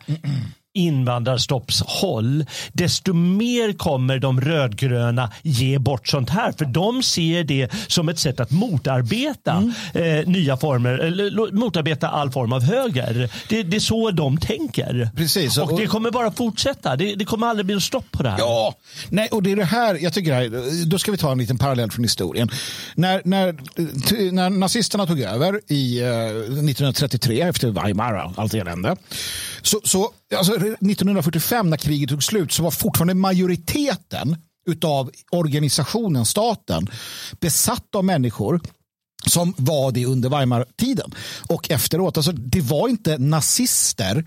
invandrarstoppshåll, 0.73 2.45
desto 2.73 3.13
mer 3.13 3.73
kommer 3.73 4.19
de 4.19 4.41
rödgröna 4.41 5.31
ge 5.41 5.77
bort 5.79 6.07
sånt 6.07 6.29
här. 6.29 6.51
För 6.51 6.65
de 6.65 7.03
ser 7.03 7.43
det 7.43 7.69
som 7.87 8.09
ett 8.09 8.19
sätt 8.19 8.39
att 8.39 8.51
motarbeta 8.51 9.73
eh, 9.93 10.27
nya 10.27 10.57
former, 10.57 10.93
eller 10.99 11.51
motarbeta 11.51 12.07
all 12.07 12.31
form 12.31 12.53
av 12.53 12.63
höger. 12.63 13.29
Det, 13.49 13.63
det 13.63 13.75
är 13.77 13.79
så 13.79 14.11
de 14.11 14.37
tänker. 14.37 15.09
Precis, 15.15 15.57
Och, 15.57 15.71
och- 15.71 15.79
det 15.79 15.87
kommer 15.87 16.11
bara 16.11 16.31
fortsätta. 16.31 16.95
Det, 16.95 17.15
det 17.15 17.25
kommer 17.25 17.47
aldrig 17.47 17.65
bli 17.65 17.75
något 17.75 17.83
stopp 17.83 18.11
på 18.11 18.23
det 18.23 18.29
här. 18.29 18.39
Ja, 18.39 18.75
nej, 19.09 19.27
och 19.31 19.43
det 19.43 19.51
är 19.51 19.55
det 19.55 19.65
här, 19.65 19.97
jag 20.03 20.13
tycker 20.13 20.33
här, 20.33 20.85
då 20.85 20.97
ska 20.99 21.11
vi 21.11 21.17
ta 21.17 21.31
en 21.31 21.37
liten 21.37 21.57
parallell 21.57 21.91
från 21.91 22.03
historien. 22.03 22.49
När, 22.95 23.21
när, 23.25 23.55
när 24.31 24.49
nazisterna 24.49 25.05
tog 25.07 25.21
över 25.21 25.61
i 25.67 26.01
eh, 26.01 26.07
1933 26.07 27.41
efter 27.41 27.69
Weimar 27.69 28.13
och 28.13 28.31
allt 28.41 28.53
elände. 28.53 28.95
Så, 29.63 29.81
så, 29.83 30.11
alltså, 30.35 30.53
1945 30.55 31.69
när 31.69 31.77
kriget 31.77 32.09
tog 32.09 32.23
slut 32.23 32.51
så 32.51 32.63
var 32.63 32.71
fortfarande 32.71 33.13
majoriteten 33.13 34.37
utav 34.69 35.11
organisationen, 35.31 36.25
staten, 36.25 36.87
besatt 37.39 37.95
av 37.95 38.05
människor 38.05 38.61
som 39.25 39.53
var 39.57 39.91
det 39.91 40.05
under 40.05 40.29
Weimar-tiden. 40.29 41.11
Och 41.49 41.71
efteråt, 41.71 42.17
alltså, 42.17 42.31
det 42.31 42.61
var 42.61 42.87
inte 42.87 43.17
nazister 43.17 44.25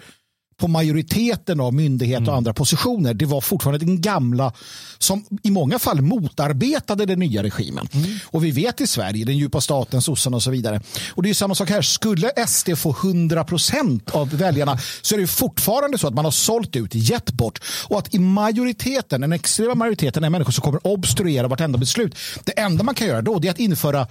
på 0.60 0.68
majoriteten 0.68 1.60
av 1.60 1.74
myndigheter 1.74 2.28
och 2.28 2.36
andra 2.36 2.54
positioner. 2.54 3.14
Det 3.14 3.26
var 3.26 3.40
fortfarande 3.40 3.84
den 3.84 4.00
gamla 4.00 4.52
som 4.98 5.24
i 5.42 5.50
många 5.50 5.78
fall 5.78 6.02
motarbetade 6.02 7.06
den 7.06 7.18
nya 7.18 7.42
regimen. 7.42 7.88
Och 8.24 8.44
vi 8.44 8.50
vet 8.50 8.80
i 8.80 8.86
Sverige, 8.86 9.24
den 9.24 9.38
djupa 9.38 9.60
staten, 9.60 10.02
sossarna 10.02 10.36
och 10.36 10.42
så 10.42 10.50
vidare. 10.50 10.80
Och 11.10 11.22
det 11.22 11.30
är 11.30 11.34
samma 11.34 11.54
sak 11.54 11.70
här. 11.70 11.82
Skulle 11.82 12.46
SD 12.46 12.76
få 12.76 12.90
100 12.90 13.44
procent 13.44 14.10
av 14.10 14.30
väljarna 14.30 14.78
så 15.02 15.14
är 15.14 15.18
det 15.18 15.26
fortfarande 15.26 15.98
så 15.98 16.08
att 16.08 16.14
man 16.14 16.24
har 16.24 16.32
sålt 16.32 16.76
ut, 16.76 16.94
gett 16.94 17.32
bort 17.32 17.60
och 17.88 17.98
att 17.98 18.14
i 18.14 18.18
majoriteten, 18.18 19.20
den 19.20 19.32
extrema 19.32 19.74
majoriteten 19.74 20.24
är 20.24 20.30
människor 20.30 20.52
som 20.52 20.62
kommer 20.62 20.86
obstruera 20.86 21.48
vartenda 21.48 21.78
beslut. 21.78 22.16
Det 22.44 22.60
enda 22.60 22.84
man 22.84 22.94
kan 22.94 23.06
göra 23.06 23.22
då 23.22 23.42
är 23.42 23.50
att 23.50 23.58
införa 23.58 24.06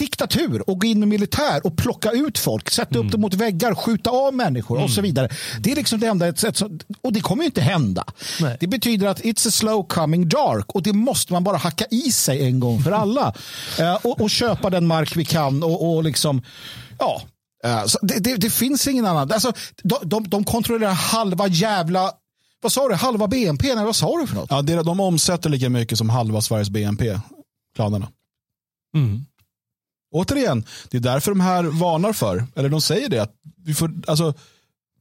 diktatur 0.00 0.70
och 0.70 0.80
gå 0.80 0.86
in 0.86 0.98
med 0.98 1.08
militär 1.08 1.66
och 1.66 1.76
plocka 1.76 2.10
ut 2.10 2.38
folk, 2.38 2.70
sätta 2.70 2.98
upp 2.98 3.10
dem 3.12 3.20
mot 3.20 3.34
väggar, 3.34 3.74
skjuta 3.74 4.10
av 4.10 4.34
människor 4.34 4.82
och 4.82 4.90
så 4.90 5.00
vidare. 5.00 5.28
Det 5.60 5.72
är 5.72 5.76
liksom 5.76 6.00
det 6.00 6.06
enda 6.06 6.28
ett 6.28 6.38
sätt 6.38 6.56
som, 6.56 6.80
och 7.02 7.12
det 7.12 7.20
kommer 7.20 7.42
ju 7.42 7.46
inte 7.46 7.60
hända. 7.60 8.04
Nej. 8.40 8.56
Det 8.60 8.66
betyder 8.66 9.06
att 9.06 9.20
it's 9.20 9.48
a 9.48 9.50
slow 9.50 9.86
coming 9.88 10.28
dark 10.28 10.74
och 10.74 10.82
det 10.82 10.92
måste 10.92 11.32
man 11.32 11.44
bara 11.44 11.56
hacka 11.56 11.84
i 11.90 12.12
sig 12.12 12.46
en 12.46 12.60
gång 12.60 12.82
för 12.82 12.92
alla. 13.02 13.34
Eh, 13.78 13.94
och, 13.94 14.20
och 14.20 14.30
köpa 14.30 14.70
den 14.70 14.86
mark 14.86 15.16
vi 15.16 15.24
kan 15.24 15.62
och, 15.62 15.94
och 15.94 16.04
liksom, 16.04 16.42
ja. 16.98 17.22
så 17.86 17.98
det, 18.02 18.18
det, 18.18 18.36
det 18.36 18.50
finns 18.50 18.88
ingen 18.88 19.06
annan. 19.06 19.32
Alltså, 19.32 19.52
de, 19.82 19.98
de, 20.02 20.28
de 20.28 20.44
kontrollerar 20.44 20.92
halva 20.92 21.46
jävla, 21.48 22.12
vad 22.62 22.72
sa 22.72 22.88
du, 22.88 22.94
halva 22.94 23.28
BNP? 23.28 23.74
Nej, 23.74 23.84
vad 23.84 23.96
sa 23.96 24.20
du 24.20 24.26
för 24.26 24.34
något? 24.34 24.50
Ja, 24.50 24.62
det, 24.62 24.82
de 24.82 25.00
omsätter 25.00 25.50
lika 25.50 25.68
mycket 25.68 25.98
som 25.98 26.10
halva 26.10 26.40
Sveriges 26.40 26.70
BNP, 26.70 27.20
klanerna. 27.76 28.08
Mm. 28.94 29.24
Återigen, 30.12 30.64
det 30.90 30.96
är 30.96 31.00
därför 31.00 31.30
de 31.30 31.40
här 31.40 31.64
varnar 31.64 32.12
för, 32.12 32.44
eller 32.54 32.68
de 32.68 32.80
säger 32.80 33.08
det, 33.08 33.22
att 33.22 33.32
vi 33.64 33.74
får, 33.74 33.92
alltså, 34.06 34.34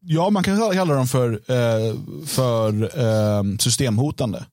ja 0.01 0.29
man 0.29 0.43
kan 0.43 0.71
kalla 0.73 0.93
dem 0.93 1.07
för, 1.07 1.31
eh, 1.31 1.95
för 2.25 2.83
eh, 2.99 3.43
systemhotande. 3.59 4.45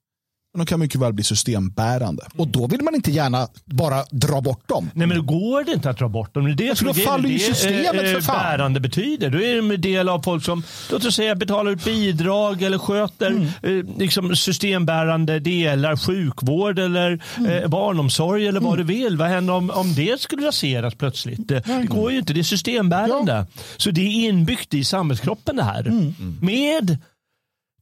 Men 0.56 0.64
de 0.66 0.70
kan 0.70 0.80
mycket 0.80 1.00
väl 1.00 1.12
bli 1.12 1.24
systembärande. 1.24 2.22
Och 2.36 2.48
då 2.48 2.66
vill 2.66 2.82
man 2.82 2.94
inte 2.94 3.10
gärna 3.10 3.48
bara 3.64 4.04
dra 4.10 4.40
bort 4.40 4.68
dem. 4.68 4.90
Nej 4.94 5.06
men 5.06 5.16
då 5.16 5.22
går 5.22 5.64
det 5.64 5.72
inte 5.72 5.90
att 5.90 5.98
dra 5.98 6.08
bort 6.08 6.34
dem. 6.34 6.44
Det 6.44 6.50
är 6.52 6.68
det 6.68 6.78
för 6.78 6.84
är 6.84 6.88
då 6.88 6.94
faller 6.94 7.28
ju 7.28 7.34
Det 7.38 7.42
systemet, 7.44 7.94
eh, 8.04 8.12
för 8.12 8.20
fan. 8.20 8.36
bärande 8.38 8.80
betyder. 8.80 9.30
Då 9.30 9.42
är 9.42 9.56
de 9.56 9.70
en 9.70 9.80
del 9.80 10.08
av 10.08 10.22
folk 10.22 10.44
som 10.44 10.62
låt 10.90 11.04
oss 11.04 11.14
säga, 11.16 11.34
betalar 11.34 11.70
ut 11.70 11.84
bidrag 11.84 12.62
eller 12.62 12.78
sköter 12.78 13.26
Mm. 13.30 13.46
eh, 13.62 13.98
liksom 13.98 14.36
systembärande 14.36 15.38
delar, 15.40 15.96
sjukvård 15.96 16.78
eller 16.78 17.22
Mm. 17.36 17.50
eh, 17.62 17.68
barnomsorg 17.68 18.46
eller 18.46 18.60
vad 18.60 18.78
du 18.78 18.82
vill. 18.84 19.16
Vad 19.16 19.28
händer 19.28 19.54
om, 19.54 19.70
om 19.70 19.94
det 19.94 20.20
skulle 20.20 20.46
raseras 20.46 20.94
plötsligt? 20.94 21.48
Det, 21.48 21.60
det 21.66 21.86
går 21.88 22.12
ju 22.12 22.18
inte, 22.18 22.32
det 22.32 22.40
är 22.40 22.44
systembärande. 22.44 23.46
Så 23.76 23.90
det 23.90 24.00
är 24.00 24.28
inbyggt 24.28 24.74
i 24.74 24.84
samhällskroppen 24.84 25.56
det 25.56 25.62
här. 25.64 25.80
Mm. 25.86 26.14
Med 26.40 26.98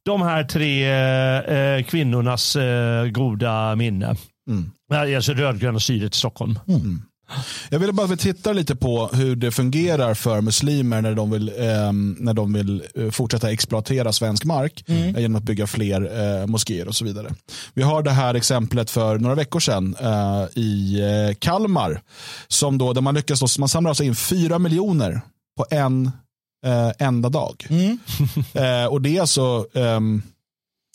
de 0.05 0.21
här 0.21 0.43
tre 0.43 0.89
eh, 1.77 1.83
kvinnornas 1.83 2.55
eh, 2.55 3.05
goda 3.07 3.75
minne. 3.75 4.15
Mm. 4.49 4.71
Alltså 5.15 5.33
rödgröna 5.33 5.79
styret 5.79 6.15
i 6.15 6.17
Stockholm. 6.17 6.59
Jag 7.69 7.79
ville 7.79 7.93
bara 7.93 8.15
titta 8.15 8.53
lite 8.53 8.75
på 8.75 9.09
hur 9.13 9.35
det 9.35 9.51
fungerar 9.51 10.13
för 10.13 10.41
muslimer 10.41 11.01
när 11.01 11.15
de 11.15 11.31
vill, 11.31 11.49
eh, 11.49 11.91
när 12.17 12.33
de 12.33 12.53
vill 12.53 12.83
eh, 12.95 13.09
fortsätta 13.09 13.51
exploatera 13.51 14.13
svensk 14.13 14.43
mark 14.43 14.83
eh, 14.87 15.19
genom 15.19 15.35
att 15.35 15.43
bygga 15.43 15.67
fler 15.67 16.01
eh, 16.41 16.47
moskéer 16.47 16.87
och 16.87 16.95
så 16.95 17.05
vidare. 17.05 17.33
Vi 17.73 17.83
har 17.83 18.03
det 18.03 18.11
här 18.11 18.33
exemplet 18.33 18.91
för 18.91 19.17
några 19.19 19.35
veckor 19.35 19.59
sedan 19.59 19.95
eh, 19.99 20.61
i 20.61 20.99
eh, 21.01 21.35
Kalmar. 21.39 22.01
Som 22.47 22.77
då, 22.77 22.93
där 22.93 23.01
man 23.01 23.15
lyckas, 23.15 23.39
då, 23.39 23.47
man 23.59 23.69
samlar 23.69 23.89
alltså 23.91 24.03
in 24.03 24.15
fyra 24.15 24.59
miljoner 24.59 25.21
på 25.57 25.65
en 25.69 26.11
eh, 26.65 26.91
enda 26.99 27.29
dag. 27.29 27.67
eh, 28.53 28.85
och 28.85 29.01
det 29.01 29.17
är 29.17 29.21
alltså 29.21 29.67
ehm, 29.73 30.21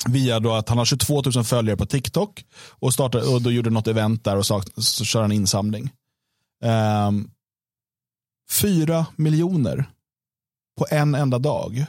via 0.08 0.40
då 0.40 0.52
att 0.52 0.68
han 0.68 0.78
har 0.78 0.84
22 0.84 1.22
000 1.34 1.44
följare 1.44 1.76
på 1.76 1.86
TikTok 1.86 2.44
och, 2.68 2.92
startade, 2.94 3.24
och 3.26 3.42
då 3.42 3.50
gjorde 3.50 3.70
något 3.70 3.86
event 3.86 4.24
där 4.24 4.36
och 4.36 4.46
så, 4.46 4.62
så 4.76 5.04
kör 5.04 5.22
han 5.22 5.32
insamling. 5.32 5.90
Um, 7.08 7.30
fyra 8.50 9.06
miljoner 9.16 9.84
på 10.78 10.86
en 10.90 11.14
enda 11.14 11.38
dag 11.38 11.86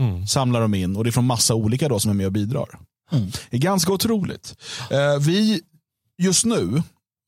Mm. 0.00 0.26
samlar 0.26 0.60
de 0.60 0.74
in 0.74 0.96
och 0.96 1.04
det 1.04 1.10
är 1.10 1.12
från 1.12 1.26
massa 1.26 1.54
olika 1.54 1.88
då 1.88 2.00
som 2.00 2.10
är 2.10 2.14
med 2.14 2.26
och 2.26 2.32
bidrar. 2.32 2.78
Det 3.50 3.56
är 3.56 3.60
ganska 3.60 3.92
otroligt. 3.92 4.56
Eh, 4.90 5.18
vi 5.20 5.60
just 6.18 6.44
nu 6.44 6.82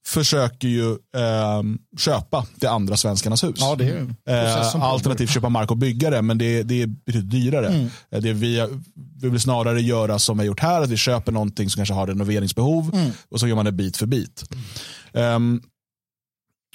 försöker 0.06 0.68
ju 0.68 0.90
eh, 0.90 1.62
köpa 1.98 2.46
det 2.56 2.66
andra 2.66 2.96
svenskarnas 2.96 3.44
hus. 3.44 3.56
Ja, 3.58 3.74
det 3.78 3.84
är 3.88 4.14
Eh, 4.28 4.82
alternativt 4.84 5.30
köpa 5.30 5.48
mark 5.48 5.70
och 5.70 5.76
bygga 5.76 6.10
det, 6.10 6.22
men 6.22 6.38
det, 6.38 6.62
det 6.62 6.82
är 6.82 6.86
betydligt 6.86 7.30
dyrare. 7.30 7.68
Mm. 7.68 7.86
Eh, 8.10 8.20
Det 8.20 8.32
vi, 8.32 8.66
vi 9.22 9.28
vill 9.28 9.40
snarare 9.40 9.82
göra 9.82 10.18
som 10.18 10.38
vi 10.38 10.42
har 10.42 10.46
gjort 10.46 10.60
här, 10.60 10.80
att 10.82 10.90
vi 10.90 10.96
köper 10.96 11.32
någonting 11.32 11.70
som 11.70 11.78
kanske 11.80 11.94
har 11.94 12.06
renoveringsbehov 12.06 12.90
Mm. 12.94 13.10
och 13.30 13.40
så 13.40 13.46
gör 13.48 13.56
man 13.56 13.64
det 13.64 13.72
bit 13.72 13.96
för 13.96 14.06
bit. 14.06 14.44
Ehm, 15.12 15.62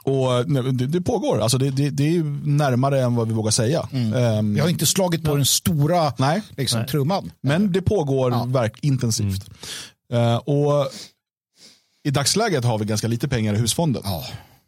och 0.03 0.49
nej, 0.49 0.63
det, 0.73 0.87
det 0.87 1.01
pågår, 1.01 1.39
alltså 1.41 1.57
det, 1.57 1.69
det, 1.69 1.89
det 1.89 2.03
är 2.03 2.11
ju 2.11 2.23
närmare 2.45 3.01
än 3.01 3.15
vad 3.15 3.27
vi 3.27 3.33
vågar 3.33 3.51
säga. 3.51 3.89
Ehm, 4.15 4.53
Vi 4.53 4.59
har 4.59 4.69
inte 4.69 4.85
slagit 4.85 5.23
på 5.23 5.35
den 5.35 5.45
stora 5.45 6.13
nej, 6.17 6.41
liksom, 6.57 6.79
Nej. 6.79 6.87
trumman. 6.89 7.31
men 7.41 7.71
det 7.71 7.81
pågår 7.81 8.31
Ja. 8.31 8.43
verk, 8.45 8.79
intensivt. 8.81 9.49
Eh, 10.13 10.35
och 10.35 10.87
I 12.03 12.12
dagsläget 12.12 12.63
har 12.65 12.77
vi 12.79 12.86
ganska 12.86 13.07
lite 13.07 13.27
pengar 13.27 13.53
i 13.53 13.57
husfonden. 13.57 14.01
Ja. 14.05 14.23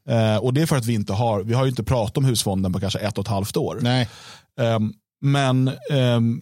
Eh, 0.10 0.38
och 0.38 0.54
det 0.54 0.62
är 0.62 0.66
för 0.66 0.76
att 0.78 0.86
vi 0.86 0.94
inte 0.94 1.14
har, 1.14 1.44
vi 1.44 1.54
har 1.54 1.64
ju 1.64 1.70
inte 1.70 1.84
pratat 1.84 2.18
om 2.18 2.26
husfonden 2.26 2.74
på 2.74 2.80
kanske 2.80 3.00
ett 3.00 3.18
och 3.18 3.24
ett 3.26 3.28
halvt 3.28 3.58
år. 3.58 3.80
Nej. 3.82 4.10
Ehm, 4.60 4.94
men 5.22 5.72
ehm, 5.92 6.42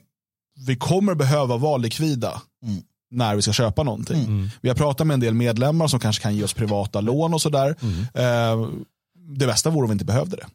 vi 0.68 0.76
kommer 0.76 1.16
behöva 1.16 1.58
vara 1.58 1.78
likvida 1.78 2.42
Mm. 2.66 2.82
när 3.12 3.36
vi 3.36 3.42
ska 3.42 3.54
köpa 3.54 3.84
någonting. 3.84 4.24
Mm. 4.24 4.50
Vi 4.62 4.70
har 4.70 4.76
pratat 4.76 5.08
med 5.08 5.14
en 5.14 5.20
del 5.20 5.34
medlemmar 5.34 5.88
som 5.88 6.00
kanske 6.00 6.24
kan 6.24 6.36
ge 6.36 6.44
oss 6.44 6.54
privata 6.54 7.02
lån 7.02 7.34
och 7.34 7.42
sådär. 7.42 7.76
Ehm, 8.14 8.86
det 9.38 9.48
bästa 9.48 9.70
vore 9.70 9.84
om 9.84 9.90
vi 9.90 9.94
inte 9.94 10.06
behövde 10.06 10.36
det. 10.38 10.46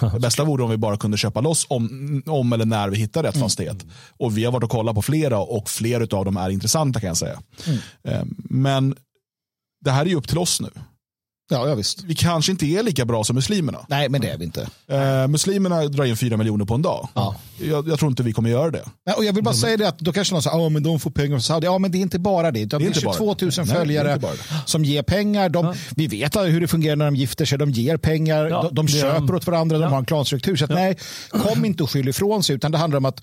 Det 0.12 0.20
bästa 0.20 0.44
vore 0.44 0.62
om 0.64 0.70
vi 0.70 0.76
bara 0.76 0.96
kunde 0.96 1.16
köpa 1.16 1.40
loss 1.40 1.66
om, 1.68 2.22
om 2.26 2.52
eller 2.52 2.64
när 2.64 2.88
vi 2.88 2.96
hittar 2.96 3.22
rätt 3.22 3.38
fastighet. 3.38 3.86
Och 4.18 4.38
vi 4.38 4.44
har 4.44 4.52
varit 4.52 4.64
och 4.64 4.70
kollat 4.70 4.94
på 4.94 5.02
flera 5.02 5.38
och 5.38 5.70
flera 5.70 6.18
av 6.18 6.24
dem 6.24 6.36
är 6.36 6.50
intressanta 6.50 7.00
kan 7.00 7.06
jag 7.08 7.16
säga. 7.16 7.40
Ehm, 8.04 8.34
men 8.38 8.94
det 9.84 9.90
här 9.90 10.02
är 10.02 10.06
ju 10.06 10.14
upp 10.16 10.28
till 10.28 10.38
oss 10.38 10.60
nu. 10.60 10.68
Ja, 11.52 11.68
ja, 11.68 11.74
visst. 11.74 12.02
Vi 12.02 12.14
kanske 12.14 12.52
inte 12.52 12.66
är 12.66 12.82
lika 12.82 13.04
bra 13.04 13.24
som 13.24 13.36
muslimerna. 13.36 13.86
Nej, 13.88 14.08
men 14.08 14.20
det 14.20 14.28
är 14.30 14.38
vi 14.38 14.44
inte. 14.44 14.68
Eh, 14.88 15.28
muslimerna 15.28 15.84
drar 15.88 16.04
in 16.04 16.16
4 16.16 16.36
miljoner 16.36 16.64
på 16.64 16.74
en 16.74 16.82
dag. 16.82 17.08
Ja. 17.14 17.36
Jag, 17.60 17.88
jag 17.88 17.98
tror 17.98 18.10
inte 18.10 18.22
vi 18.22 18.32
kommer 18.32 18.50
göra 18.50 18.70
det. 18.70 18.84
Nej, 19.06 19.14
och 19.16 19.24
jag 19.24 19.32
vill 19.32 19.44
bara 19.44 19.54
säga 19.54 19.76
det 19.76 19.88
att 19.88 19.98
då 19.98 20.12
kanske 20.12 20.34
någon 20.34 20.42
säger 20.42 20.66
att 20.66 20.72
men 20.72 20.82
de 20.82 21.00
får 21.00 21.10
pengar 21.10 21.30
från 21.30 21.42
Saudi. 21.42 21.66
Ja, 21.66 21.78
men 21.78 21.90
det 21.90 21.98
är 21.98 22.00
inte 22.00 22.18
bara 22.18 22.50
det. 22.50 22.64
De 22.64 22.66
Det 22.66 22.76
är 22.76 22.80
är 22.80 22.86
inte 22.86 23.00
bara 23.00 23.14
22 23.14 23.26
000 23.26 23.36
det. 23.36 23.44
Nej, 23.56 23.66
det 23.66 23.72
är 23.72 23.78
följare 23.78 24.18
det. 24.18 24.28
som 24.66 24.84
ger 24.84 25.02
pengar. 25.02 25.48
De, 25.48 25.74
Vi 25.96 26.06
vet 26.06 26.36
hur 26.36 26.60
det 26.60 26.68
fungerar 26.68 26.96
när 26.96 27.04
de 27.04 27.16
gifter 27.16 27.44
sig. 27.44 27.58
De 27.58 27.70
ger 27.70 27.96
pengar, 27.96 28.44
Ja, 28.46 28.62
de, 28.62 28.74
de 28.74 28.86
det 28.86 28.92
köper 28.92 29.34
åt 29.34 29.46
varandra, 29.46 29.76
de 29.78 29.82
Ja. 29.82 29.88
har 29.88 29.98
en 29.98 30.04
klanstruktur. 30.04 30.56
Så 30.56 30.64
att, 30.64 30.70
nej, 30.70 30.96
kom 31.30 31.64
inte 31.64 31.82
och 31.82 31.90
skyll 31.90 32.08
ifrån 32.08 32.42
sig, 32.42 32.56
utan 32.56 32.72
det 32.72 32.78
handlar 32.78 32.98
om 32.98 33.04
att 33.04 33.22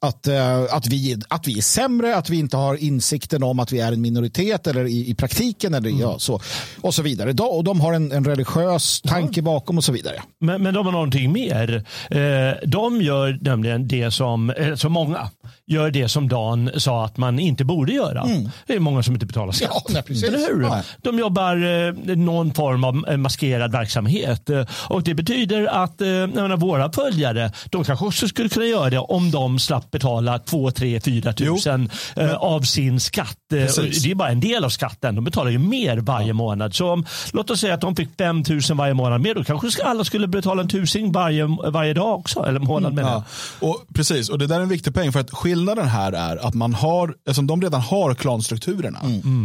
att, 0.00 0.26
eh, 0.26 0.62
att, 0.70 0.86
vi, 0.86 1.16
att 1.28 1.48
vi 1.48 1.58
är 1.58 1.62
sämre, 1.62 2.16
att 2.16 2.30
vi 2.30 2.38
inte 2.38 2.56
har 2.56 2.74
insikten 2.76 3.42
om 3.42 3.58
att 3.58 3.72
vi 3.72 3.80
är 3.80 3.92
en 3.92 4.00
minoritet 4.00 4.66
eller 4.66 4.84
i, 4.84 5.10
i 5.10 5.14
praktiken 5.14 5.74
eller 5.74 5.86
Mm. 5.86 6.00
ja, 6.00 6.18
så, 6.18 6.40
och 6.80 6.94
så 6.94 7.02
vidare. 7.02 7.32
De, 7.32 7.42
och 7.48 7.64
de 7.64 7.80
har 7.80 7.92
en, 7.92 8.12
en 8.12 8.24
religiös 8.24 9.00
tanke 9.00 9.42
bakom 9.42 9.78
och 9.78 9.84
så 9.84 9.92
vidare. 9.92 10.22
Men, 10.40 10.62
men 10.62 10.74
de 10.74 10.86
har 10.86 10.92
någonting 10.92 11.32
mer. 11.32 11.84
Eh, 12.10 12.68
de 12.68 13.02
gör 13.02 13.38
nämligen 13.42 13.88
det 13.88 14.10
som, 14.10 14.50
eh, 14.50 14.74
så 14.74 14.88
många, 14.88 15.30
gör 15.66 15.90
det 15.90 16.08
som 16.08 16.28
Dan 16.28 16.70
sa 16.76 17.04
att 17.04 17.16
man 17.16 17.38
inte 17.38 17.64
borde 17.64 17.92
göra. 17.92 18.26
Det 18.66 18.74
är 18.74 18.80
många 18.80 19.02
som 19.02 19.14
inte 19.14 19.26
betalar 19.26 19.52
skatt. 19.52 19.70
Ja, 19.88 20.02
nej. 20.08 20.24
Eller 20.24 20.38
hur? 20.38 20.62
Ja. 20.62 20.82
De 21.02 21.18
jobbar 21.18 21.56
eh, 21.56 22.16
någon 22.16 22.54
form 22.54 22.84
av 22.84 23.04
eh, 23.08 23.16
maskerad 23.16 23.72
verksamhet. 23.72 24.50
Eh, 24.50 24.66
och 24.70 25.02
Det 25.02 25.14
betyder 25.14 25.66
att 25.66 26.00
eh, 26.00 26.06
menar, 26.06 26.56
våra 26.56 26.92
följare, 26.92 27.52
de 27.70 27.84
kanske 27.84 28.04
också 28.06 28.28
skulle 28.28 28.48
kunna 28.48 28.66
göra 28.66 28.90
det 28.90 28.98
om 28.98 29.30
de 29.30 29.58
slapp 29.58 29.90
betala 29.90 30.38
2, 30.38 30.70
3, 30.70 31.00
4 31.00 31.32
tusen 31.32 31.90
eh, 32.16 32.34
av 32.34 32.60
sin 32.62 33.00
skatt. 33.00 33.38
Eh, 33.52 33.58
Precis. 33.58 34.02
det 34.02 34.10
är 34.10 34.14
bara 34.14 34.30
en 34.30 34.40
del 34.40 34.64
av 34.64 34.68
skatten. 34.68 35.14
De 35.14 35.24
betalar 35.24 35.50
ju 35.50 35.58
mer 35.58 35.96
varje 35.96 36.32
månad. 36.32 36.74
Så 36.74 36.90
om, 36.90 37.06
låt 37.32 37.50
oss 37.50 37.60
säga 37.60 37.74
att 37.74 37.80
de 37.80 37.96
fick 37.96 38.08
5 38.18 38.44
000 38.48 38.60
varje 38.74 38.94
månad 38.94 39.20
mer. 39.20 39.34
Då 39.34 39.44
kanske 39.44 39.84
alla 39.84 40.04
skulle 40.04 40.26
betala 40.26 40.62
en 40.62 40.68
tusing 40.68 41.12
varje, 41.12 41.44
varje 41.66 41.94
dag 41.94 42.18
också. 42.18 42.46
Eller 42.46 42.60
månad 42.60 42.98
jag. 42.98 43.06
Ja. 43.06 43.24
Och, 43.60 43.84
precis, 43.94 44.28
och 44.28 44.38
det 44.38 44.46
där 44.46 44.56
är 44.56 44.60
en 44.60 44.68
viktig 44.68 44.94
poäng 44.94 45.12
för 45.12 45.20
att 45.20 45.30
skillnaden 45.56 45.88
här 45.88 46.12
är 46.12 46.36
att 46.36 46.54
man 46.54 46.74
har, 46.74 47.08
eftersom 47.26 47.46
de 47.46 47.62
redan 47.62 47.80
har 47.80 48.14
klanstrukturerna 48.14 48.98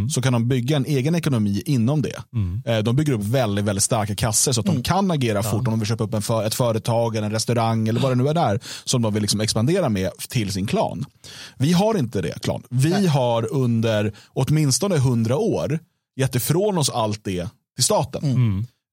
så 0.10 0.22
kan 0.22 0.34
de 0.34 0.48
bygga 0.48 0.76
en 0.76 0.86
egen 0.86 1.16
ekonomi 1.16 1.64
inom 1.66 2.02
det. 2.02 2.24
Eh, 2.66 2.80
De 2.80 2.96
bygger 2.96 3.14
upp 3.14 3.24
väldigt, 3.24 3.66
väldigt 3.66 3.84
starka 3.84 4.16
kasser 4.16 4.52
så 4.52 4.60
att 4.60 4.66
de 4.66 4.84
kan 4.84 5.12
agera 5.12 5.44
fort 5.44 5.68
om 5.68 5.74
de 5.74 5.80
vill 5.80 5.88
köpa 5.88 6.04
upp 6.04 6.14
en 6.14 6.22
för, 6.22 6.44
ett 6.46 6.56
företag 6.56 7.16
eller 7.16 7.26
en 7.28 7.32
restaurang 7.34 7.88
eller 7.88 8.02
vad 8.02 8.12
det 8.12 8.16
nu 8.16 8.28
är 8.28 8.34
där 8.34 8.60
som 8.84 9.02
de 9.02 9.14
vill 9.14 9.22
liksom 9.22 9.42
expandera 9.42 9.90
med 9.90 10.12
till 10.30 10.52
sin 10.52 10.68
klan. 10.68 11.06
Vi 11.58 11.72
har 11.74 11.98
inte 11.98 12.22
det 12.22 12.42
klan. 12.42 12.64
Vi 12.70 13.08
har 13.08 13.54
under 13.54 14.14
åtminstone 14.34 14.98
hundra 14.98 15.38
år 15.38 15.80
gett 16.20 16.36
ifrån 16.36 16.78
oss 16.78 16.90
allt 16.90 17.24
det 17.24 17.48
till 17.76 17.84
staten. 17.84 18.24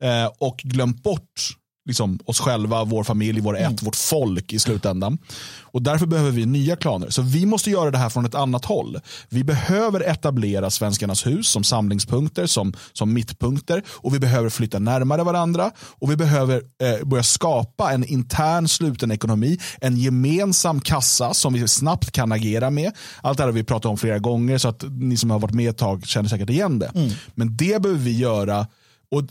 Eh, 0.02 0.31
och 0.38 0.57
glömt 0.64 1.02
bort 1.02 1.50
liksom, 1.88 2.18
oss 2.24 2.40
själva, 2.40 2.85
vår 2.85 3.05
familj, 3.05 3.40
vår 3.40 3.59
ett, 3.59 3.83
vårt 3.83 3.96
folk 3.96 4.53
i 4.53 4.59
slutändan. 4.59 5.18
Och 5.61 5.83
därför 5.83 6.07
behöver 6.07 6.31
vi 6.31 6.46
nya 6.46 6.77
klaner. 6.77 7.11
Så 7.11 7.22
vi 7.22 7.46
måste 7.46 7.70
göra 7.70 7.90
det 7.90 7.98
här 7.98 8.09
från 8.09 8.24
ett 8.24 8.35
annat 8.35 8.64
håll. 8.64 9.01
Vi 9.29 9.44
behöver 9.44 10.01
etablera 10.01 10.70
Svenskarnas 10.70 11.27
hus 11.27 11.48
som 11.48 11.64
samlingspunkter, 11.64 12.46
som, 12.46 12.72
som 12.92 13.12
mittpunkter 13.12 13.83
och 13.88 14.14
vi 14.14 14.18
behöver 14.18 14.51
flytta 14.51 14.79
närmare 14.79 15.22
varandra 15.22 15.70
och 15.79 16.11
vi 16.11 16.16
behöver 16.16 16.62
eh, 16.83 17.07
börja 17.07 17.22
skapa 17.22 17.92
en 17.92 18.05
intern 18.05 18.68
sluten 18.68 19.11
ekonomi, 19.11 19.59
en 19.81 19.96
gemensam 19.96 20.81
kassa 20.81 21.35
som 21.35 21.53
vi 21.53 21.68
snabbt 21.68 22.12
kan 22.12 22.33
agera 22.33 22.70
med. 22.70 22.92
Allt 23.22 23.38
det 23.38 23.42
här 23.42 23.48
har 23.48 23.55
vi 23.55 23.64
pratat 23.64 23.90
om 23.90 23.96
flera 23.96 24.18
gånger 24.18 24.59
så 24.59 24.68
att 24.68 24.85
ni 24.90 25.16
som 25.16 25.31
har 25.31 25.38
varit 25.38 25.55
med 25.55 25.70
ett 25.70 25.79
tag 25.79 26.07
känner 26.07 26.29
säkert 26.29 26.51
igen 26.51 26.79
det. 26.79 26.90
Men 27.35 27.57
det 27.57 27.83
behöver 27.83 28.03
vi 28.03 28.18
göra 28.18 28.66
och 29.11 29.22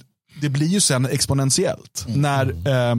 det 0.42 0.50
blir 0.50 0.68
ju 0.68 0.82
sen 0.82 1.06
exponentiellt. 1.06 2.06
När, 2.08 2.50
eh, 2.50 2.96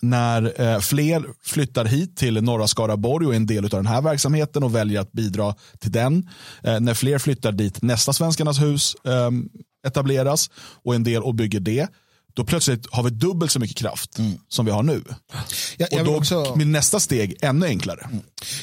när 0.00 0.60
eh, 0.60 0.80
fler 0.80 1.24
flyttar 1.42 1.84
hit 1.84 2.16
till 2.16 2.42
norra 2.42 2.66
Skaraborg 2.66 3.26
och 3.26 3.32
är 3.32 3.36
en 3.36 3.46
del 3.46 3.64
av 3.64 3.70
den 3.70 3.86
här 3.86 4.02
verksamheten 4.02 4.62
och 4.62 4.74
väljer 4.74 5.00
att 5.00 5.12
bidra 5.12 5.54
till 5.78 5.92
den. 5.92 6.28
Eh, 6.62 6.80
när 6.80 6.94
fler 6.94 7.18
flyttar 7.18 7.52
dit 7.52 7.82
nästa 7.82 8.12
Svenskarnas 8.12 8.60
hus 8.60 8.96
eh, 9.04 9.30
etableras 9.86 10.50
och 10.84 10.94
en 10.94 11.04
del 11.04 11.22
och 11.22 11.34
bygger 11.34 11.60
det. 11.60 11.88
Då 12.38 12.44
plötsligt 12.44 12.86
har 12.90 13.02
vi 13.02 13.10
dubbelt 13.10 13.52
så 13.52 13.58
mycket 13.58 13.76
kraft 13.76 14.18
som 14.48 14.64
vi 14.64 14.70
har 14.72 14.82
nu. 14.82 15.02
Jag, 15.76 15.88
jag 15.90 16.00
Och 16.00 16.06
då 16.06 16.16
också... 16.16 16.52
blir 16.54 16.66
nästa 16.66 17.00
steg 17.00 17.36
ännu 17.42 17.66
enklare. 17.66 18.08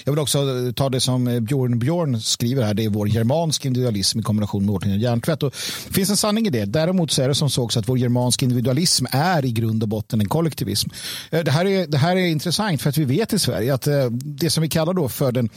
Jag 0.06 0.12
vill 0.12 0.20
också 0.20 0.40
ta 0.76 0.90
det 0.90 1.00
som 1.00 1.28
eh, 1.28 1.40
Björn 1.40 1.80
Björn 1.80 2.22
skriver 2.22 2.64
här. 2.64 2.74
Det 2.74 2.86
är 2.86 2.90
vår 2.90 3.08
germansk 3.10 3.66
individualism 3.66 4.20
i 4.20 4.24
kombination 4.24 4.66
med 4.66 4.76
årtionden 4.76 5.00
hjärntvätt. 5.00 5.44
Och 5.44 5.56
det 5.88 5.94
finns 5.94 6.10
en 6.10 6.18
sanning 6.18 6.48
i 6.48 6.50
det. 6.50 6.66
Däremot 6.66 7.12
så 7.12 7.22
är 7.22 7.28
det 7.28 7.36
som 7.36 7.50
så 7.50 7.64
också 7.64 7.80
att 7.80 7.90
vår 7.90 7.98
germansk 7.98 8.44
individualism 8.44 9.06
är 9.12 9.46
i 9.46 9.52
grund 9.52 9.84
och 9.84 9.90
botten 9.90 10.22
en 10.22 10.30
kollektivism. 10.30 10.90
Eh, 11.32 11.44
Det 11.44 11.52
här 11.52 11.66
är, 11.66 11.88
det 11.88 11.98
här 11.98 12.16
är 12.16 12.26
intressant 12.26 12.82
för 12.82 12.90
att 12.90 12.98
vi 12.98 13.06
vet 13.06 13.34
i 13.34 13.40
Sverige 13.40 13.74
att 13.74 13.88
eh, 13.88 14.06
det 14.12 14.50
som 14.50 14.62
vi 14.62 14.70
kallar 14.70 14.94
då 14.94 15.10
för 15.10 15.32
den 15.32 15.50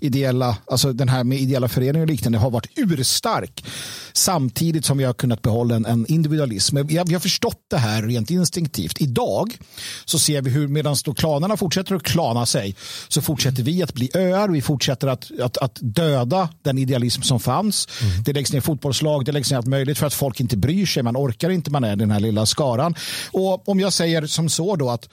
ideella, 0.00 0.56
alltså 0.70 0.92
den 0.92 1.08
här 1.08 1.24
med 1.24 1.38
ideella 1.40 1.68
föreningar 1.68 2.00
och 2.00 2.10
liknande 2.10 2.38
har 2.38 2.50
varit 2.50 2.70
urstark 2.76 3.64
samtidigt 4.12 4.84
som 4.84 4.98
vi 4.98 5.04
har 5.04 5.14
kunnat 5.14 5.42
behålla 5.42 5.76
en, 5.76 5.86
en 5.86 6.06
individualism. 6.06 6.76
Vi 6.86 6.96
har, 6.96 7.04
vi 7.04 7.12
har 7.12 7.20
förstått 7.20 7.61
det 7.70 7.76
här 7.76 8.02
rent 8.02 8.30
instinktivt. 8.30 9.00
Idag 9.00 9.58
så 10.04 10.18
ser 10.18 10.42
vi 10.42 10.50
hur 10.50 10.68
medan 10.68 10.96
då 11.04 11.14
klanerna 11.14 11.56
fortsätter 11.56 11.94
att 11.94 12.02
klana 12.02 12.46
sig 12.46 12.76
så 13.08 13.22
fortsätter 13.22 13.62
vi 13.62 13.82
att 13.82 13.94
bli 13.94 14.10
öar. 14.14 14.48
Vi 14.48 14.62
fortsätter 14.62 15.08
att, 15.08 15.30
att, 15.40 15.56
att 15.56 15.78
döda 15.80 16.48
den 16.62 16.78
idealism 16.78 17.22
som 17.22 17.40
fanns. 17.40 17.88
Det 18.24 18.32
läggs 18.32 18.52
ner 18.52 18.60
fotbollslag, 18.60 19.24
det 19.24 19.32
läggs 19.32 19.50
ner 19.50 19.56
allt 19.58 19.66
möjligt 19.66 19.98
för 19.98 20.06
att 20.06 20.14
folk 20.14 20.40
inte 20.40 20.56
bryr 20.56 20.86
sig. 20.86 21.02
Man 21.02 21.16
orkar 21.16 21.50
inte, 21.50 21.70
man 21.70 21.84
är 21.84 21.96
den 21.96 22.10
här 22.10 22.20
lilla 22.20 22.46
skaran. 22.46 22.94
Och 23.32 23.68
om 23.68 23.80
jag 23.80 23.92
säger 23.92 24.26
som 24.26 24.48
så 24.48 24.76
då 24.76 24.90
att 24.90 25.08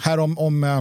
här 0.00 0.18
om, 0.18 0.38
om 0.38 0.64
eh, 0.64 0.80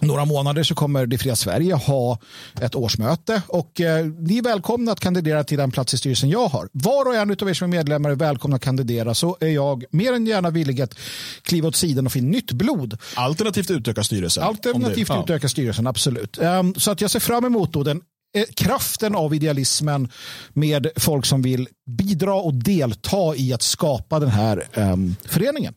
några 0.00 0.24
månader 0.24 0.62
så 0.62 0.74
kommer 0.74 1.06
Det 1.06 1.18
fria 1.18 1.36
Sverige 1.36 1.74
ha 1.74 2.18
ett 2.60 2.74
årsmöte 2.74 3.42
och 3.46 3.80
eh, 3.80 4.06
ni 4.06 4.38
är 4.38 4.42
välkomna 4.42 4.92
att 4.92 5.00
kandidera 5.00 5.44
till 5.44 5.58
den 5.58 5.70
plats 5.70 5.94
i 5.94 5.98
styrelsen 5.98 6.30
jag 6.30 6.48
har. 6.48 6.68
Var 6.72 7.04
och 7.08 7.14
en 7.14 7.30
av 7.30 7.48
er 7.48 7.54
som 7.54 7.72
är 7.72 7.76
medlemmar 7.76 8.10
är 8.10 8.14
välkomna 8.14 8.56
att 8.56 8.62
kandidera 8.62 9.14
så 9.14 9.36
är 9.40 9.48
jag 9.48 9.84
mer 9.90 10.12
än 10.12 10.26
gärna 10.26 10.50
villig 10.50 10.80
att 10.80 10.94
kliva 11.42 11.68
åt 11.68 11.76
sidan 11.76 12.06
och 12.06 12.12
få 12.12 12.18
in 12.18 12.30
nytt 12.30 12.52
blod. 12.52 12.98
Alternativt 13.14 13.70
utöka 13.70 14.04
styrelsen. 14.04 14.42
Alternativt 14.44 15.08
det- 15.08 15.14
ja. 15.14 15.22
utöka 15.22 15.48
styrelsen, 15.48 15.86
absolut. 15.86 16.38
Ehm, 16.38 16.74
så 16.74 16.90
att 16.90 17.00
jag 17.00 17.10
ser 17.10 17.20
fram 17.20 17.44
emot 17.44 17.72
då 17.72 17.82
den 17.82 18.00
eh, 18.36 18.44
kraften 18.54 19.14
av 19.14 19.34
idealismen 19.34 20.08
med 20.52 20.86
folk 20.96 21.26
som 21.26 21.42
vill 21.42 21.68
bidra 21.86 22.34
och 22.34 22.54
delta 22.54 23.36
i 23.36 23.52
att 23.52 23.62
skapa 23.62 24.18
den 24.18 24.30
här 24.30 24.68
ehm, 24.74 25.16
föreningen. 25.24 25.74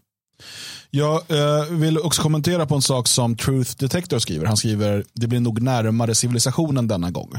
Jag 0.94 1.32
eh, 1.32 1.66
vill 1.66 1.98
också 1.98 2.22
kommentera 2.22 2.66
på 2.66 2.76
en 2.76 2.82
sak 2.82 3.08
som 3.08 3.38
Truth 3.38 3.76
Detector 3.78 4.20
skriver. 4.20 4.46
Han 4.46 4.58
skriver 4.58 5.06
det 5.14 5.28
blir 5.28 5.40
nog 5.40 5.62
närmare 5.62 6.16
civilisationen 6.16 6.88
denna 6.88 7.12
gång. 7.12 7.34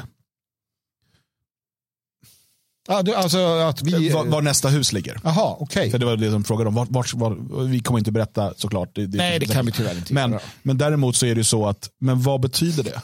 Ja, 2.88 3.02
du, 3.02 3.14
alltså 3.14 3.38
att 3.38 3.82
vi... 3.82 4.08
Var, 4.08 4.24
var 4.24 4.42
nästa 4.42 4.68
hus 4.68 4.92
ligger. 4.92 5.20
Jaha, 5.24 5.56
okej. 5.58 5.90
För 5.90 5.98
det 5.98 6.06
var 6.06 6.16
det 6.16 6.30
de 6.30 6.44
frågade 6.44 6.68
om. 6.68 6.74
Vart, 6.74 6.88
vart, 6.90 7.14
var, 7.14 7.64
vi 7.64 7.80
kommer 7.80 7.98
inte 7.98 8.12
berätta 8.12 8.54
såklart. 8.56 8.94
Det, 8.94 9.06
Nej, 9.06 9.38
det 9.38 9.46
kan 9.46 9.66
vi 9.66 9.72
tyvärr 9.72 9.96
inte 9.96 10.14
men, 10.14 10.30
göra. 10.30 10.42
men 10.62 10.78
däremot 10.78 11.16
så 11.16 11.26
är 11.26 11.34
det 11.34 11.40
ju 11.40 11.44
så 11.44 11.66
att, 11.68 11.90
men 11.98 12.22
vad 12.22 12.40
betyder 12.40 12.82
det? 12.82 13.02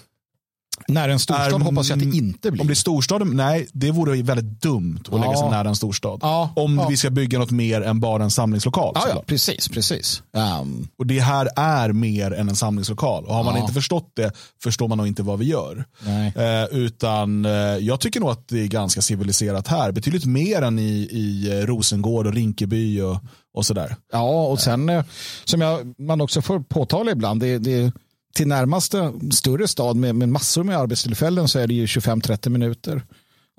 När 0.91 1.09
en 1.09 1.19
storstad 1.19 1.61
är- 1.61 1.65
hoppas 1.65 1.89
jag 1.89 1.97
att 2.03 2.11
det 2.11 2.17
inte 2.17 2.51
blir. 2.51 2.61
Om 2.61 2.67
det 2.67 2.73
är 2.73 2.75
storstaden, 2.75 3.29
nej, 3.37 3.69
det 3.73 3.91
vore 3.91 4.23
väldigt 4.23 4.63
dumt 4.63 5.01
att 5.13 5.21
lägga 5.21 5.35
sig 5.37 5.45
Ja. 5.45 5.51
nära 5.51 5.69
en 5.69 5.77
storstad. 5.77 6.19
Ja, 6.23 6.51
Om 6.57 6.79
ja. 6.79 6.89
vi 6.89 6.97
ska 6.97 7.11
bygga 7.11 7.39
något 7.39 7.51
mer 7.51 7.81
än 7.81 8.01
bara 8.01 8.25
en 8.25 8.31
samlingslokal. 8.31 8.93
ja, 8.95 9.07
ja, 9.15 9.23
precis, 9.27 9.69
precis. 9.69 10.23
Ehm, 10.37 10.89
Och 10.99 11.07
det 11.07 11.21
här 11.21 11.49
är 11.57 11.93
mer 11.93 12.31
än 12.33 12.49
en 12.49 12.57
samlingslokal. 12.57 13.25
Och 13.25 13.35
har 13.35 13.45
man 13.45 13.55
Ja. 13.55 13.61
inte 13.61 13.73
förstått 13.73 14.13
det 14.17 14.33
förstår 14.63 14.89
man 14.89 14.99
nog 14.99 15.07
inte 15.07 15.23
vad 15.23 15.39
vi 15.39 15.45
gör. 15.45 15.85
Nej. 16.07 16.33
Eh, 16.37 16.65
utan 16.79 17.45
eh, 17.45 17.51
jag 17.81 18.01
tycker 18.01 18.21
nog 18.21 18.31
att 18.31 18.49
det 18.49 18.61
är 18.63 18.67
ganska 18.67 19.01
civiliserat 19.03 19.69
här. 19.69 19.93
Betydligt 19.93 20.25
mer 20.25 20.63
än 20.63 20.79
i, 20.79 21.09
i 21.13 21.51
eh, 21.61 21.67
Rosengård 21.67 22.27
och 22.27 22.35
Rinkeby 22.35 23.01
och, 23.01 23.17
och 23.55 23.67
sådär. 23.67 23.97
Ja, 24.13 24.47
och 24.47 24.61
sen 24.61 24.89
eh, 24.89 25.05
som 25.45 25.61
jag, 25.61 25.95
man 25.99 26.21
också 26.21 26.43
får 26.43 26.61
påtala 26.61 27.11
ibland, 27.11 27.41
det, 27.41 27.59
det, 27.59 27.93
till 28.39 28.49
närmaste 28.49 29.13
större 29.31 29.69
stad 29.69 29.97
med, 29.97 30.15
med 30.15 30.29
massor 30.29 30.65
med 30.65 30.77
arbetstillfällen 30.77 31.49
så 31.49 31.59
är 31.59 31.67
det 31.67 31.75
ju 31.75 31.87
25-30 31.87 32.49
minuter. 32.49 32.93
Om 32.97 33.03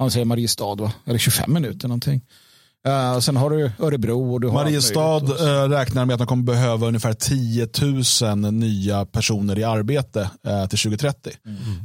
man 0.03 0.11
säger 0.11 0.25
Mariestad, 0.25 0.75
va? 0.75 0.93
eller 1.05 1.19
25 1.19 1.53
minuter 1.53 1.87
någonting. 1.87 2.21
Uh, 2.87 3.19
sen 3.19 3.37
har 3.37 3.49
du 3.49 3.71
Örebro 3.79 4.33
och 4.33 4.41
du 4.41 4.47
har 4.47 4.53
Mariestad 4.53 5.17
eh, 5.17 5.69
räknar 5.69 6.05
med 6.05 6.13
att 6.13 6.19
de 6.19 6.27
kommer 6.27 6.43
behöva 6.43 6.87
ungefär 6.87 7.13
10 7.13 7.67
000 8.41 8.53
nya 8.53 9.05
personer 9.05 9.59
i 9.59 9.63
arbete 9.63 10.29
eh, 10.47 10.65
till 10.65 10.79
2030. 10.79 11.33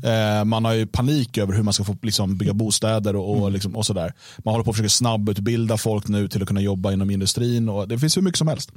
Eh, 0.04 0.44
man 0.44 0.64
har 0.64 0.72
ju 0.72 0.86
panik 0.86 1.38
över 1.38 1.54
hur 1.54 1.62
man 1.62 1.74
ska 1.74 1.84
få 1.84 1.96
liksom, 2.02 2.38
bygga 2.38 2.52
bostäder 2.52 3.16
och, 3.16 3.42
och, 3.42 3.50
liksom, 3.50 3.76
och 3.76 3.86
sådär. 3.86 4.12
Man 4.44 4.54
håller 4.54 4.64
på 4.64 4.70
att 4.70 4.76
försöka 4.76 4.88
snabbutbilda 4.88 5.76
folk 5.76 6.08
nu 6.08 6.28
till 6.28 6.42
att 6.42 6.48
kunna 6.48 6.60
jobba 6.60 6.92
inom 6.92 7.10
industrin. 7.10 7.68
Och 7.68 7.88
det 7.88 7.98
finns 7.98 8.16
hur 8.16 8.22
mycket 8.22 8.38
som 8.38 8.48
helst. 8.48 8.72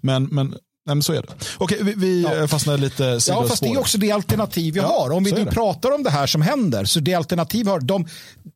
Men, 0.00 0.24
men, 0.24 0.54
nej, 0.86 0.94
men 0.96 1.02
så 1.02 1.12
är 1.12 1.22
det. 1.22 1.28
Okej, 1.58 1.78
vi, 1.82 1.94
vi 1.96 2.22
Ja. 2.22 2.34
ja. 2.34 2.48
fastnade 2.48 2.78
lite 2.78 3.02
Ja, 3.04 3.20
sidospår. 3.20 3.48
fast 3.48 3.62
det 3.62 3.68
är 3.68 3.78
också 3.78 3.98
det 3.98 4.10
alternativ 4.12 4.74
vi 4.74 4.80
Ja, 4.80 4.86
har. 4.86 5.10
Om 5.10 5.24
vi 5.24 5.32
nu 5.32 5.46
pratar 5.46 5.90
om 5.94 6.02
det 6.02 6.10
här 6.10 6.26
som 6.26 6.42
händer, 6.42 6.84
så 6.84 7.00
det 7.00 7.14
alternativ 7.14 7.64
vi 7.64 7.70
har, 7.70 7.80
de, 7.80 8.06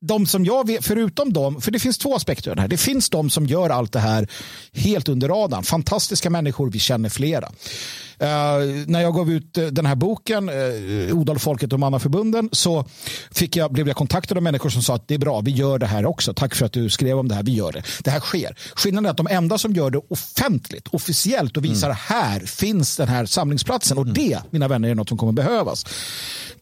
de 0.00 0.26
som 0.26 0.44
jag 0.44 0.66
vet, 0.66 0.84
förutom 0.84 1.32
dem, 1.32 1.60
för 1.60 1.70
det 1.70 1.78
finns 1.78 1.98
två 1.98 2.14
aspekter 2.14 2.50
av 2.50 2.56
det 2.56 2.62
här. 2.62 2.68
Det 2.68 2.76
finns 2.76 3.10
de 3.10 3.30
som 3.30 3.46
gör 3.46 3.70
allt 3.70 3.92
det 3.92 3.98
här 4.00 4.28
helt 4.74 5.08
under 5.08 5.28
radarn. 5.28 5.62
Fantastiska 5.62 6.30
människor, 6.30 6.70
vi 6.70 6.78
känner 6.78 7.08
flera. 7.08 7.48
Eh, 8.18 8.86
när 8.86 9.00
jag 9.00 9.14
gav 9.14 9.30
ut 9.30 9.58
eh, 9.58 9.66
den 9.66 9.86
här 9.86 9.94
boken, 9.94 10.48
uh, 10.48 11.18
Odal, 11.18 11.38
folket 11.38 11.72
och 11.72 11.80
mannaförbunden, 11.80 12.48
så 12.52 12.86
fick 13.30 13.56
jag, 13.56 13.72
blev 13.72 13.86
jag 13.88 13.96
kontaktad 13.96 14.36
av 14.36 14.42
människor 14.42 14.70
som 14.70 14.82
sa 14.82 14.94
att 14.94 15.08
det 15.08 15.14
är 15.14 15.18
bra, 15.18 15.40
vi 15.40 15.50
gör 15.50 15.78
det 15.78 15.86
här 15.86 16.06
också. 16.06 16.34
Tack 16.34 16.54
för 16.54 16.66
att 16.66 16.72
du 16.72 16.90
skrev 16.90 17.18
om 17.18 17.28
det 17.28 17.34
här, 17.34 17.42
vi 17.42 17.54
gör 17.54 17.72
det. 17.72 17.82
Det 18.02 18.10
här 18.10 18.20
sker. 18.20 18.56
Skillnaden 18.74 19.06
är 19.06 19.10
att 19.10 19.16
de 19.16 19.26
enda 19.26 19.58
som 19.58 19.72
gör 19.72 19.90
det 19.90 20.00
offentligt, 20.10 20.88
officiellt 20.88 21.56
och 21.56 21.64
visar 21.64 21.90
här 21.90 22.40
finns 22.40 22.96
den 22.96 23.08
här 23.08 23.26
samlingsplatsen. 23.26 23.98
Och 23.98 24.06
det, 24.06 24.38
mina 24.50 24.68
vänner, 24.68 24.88
är 24.88 24.94
något 24.94 25.08
som 25.08 25.18
kommer 25.18 25.32
behövas. 25.32 25.86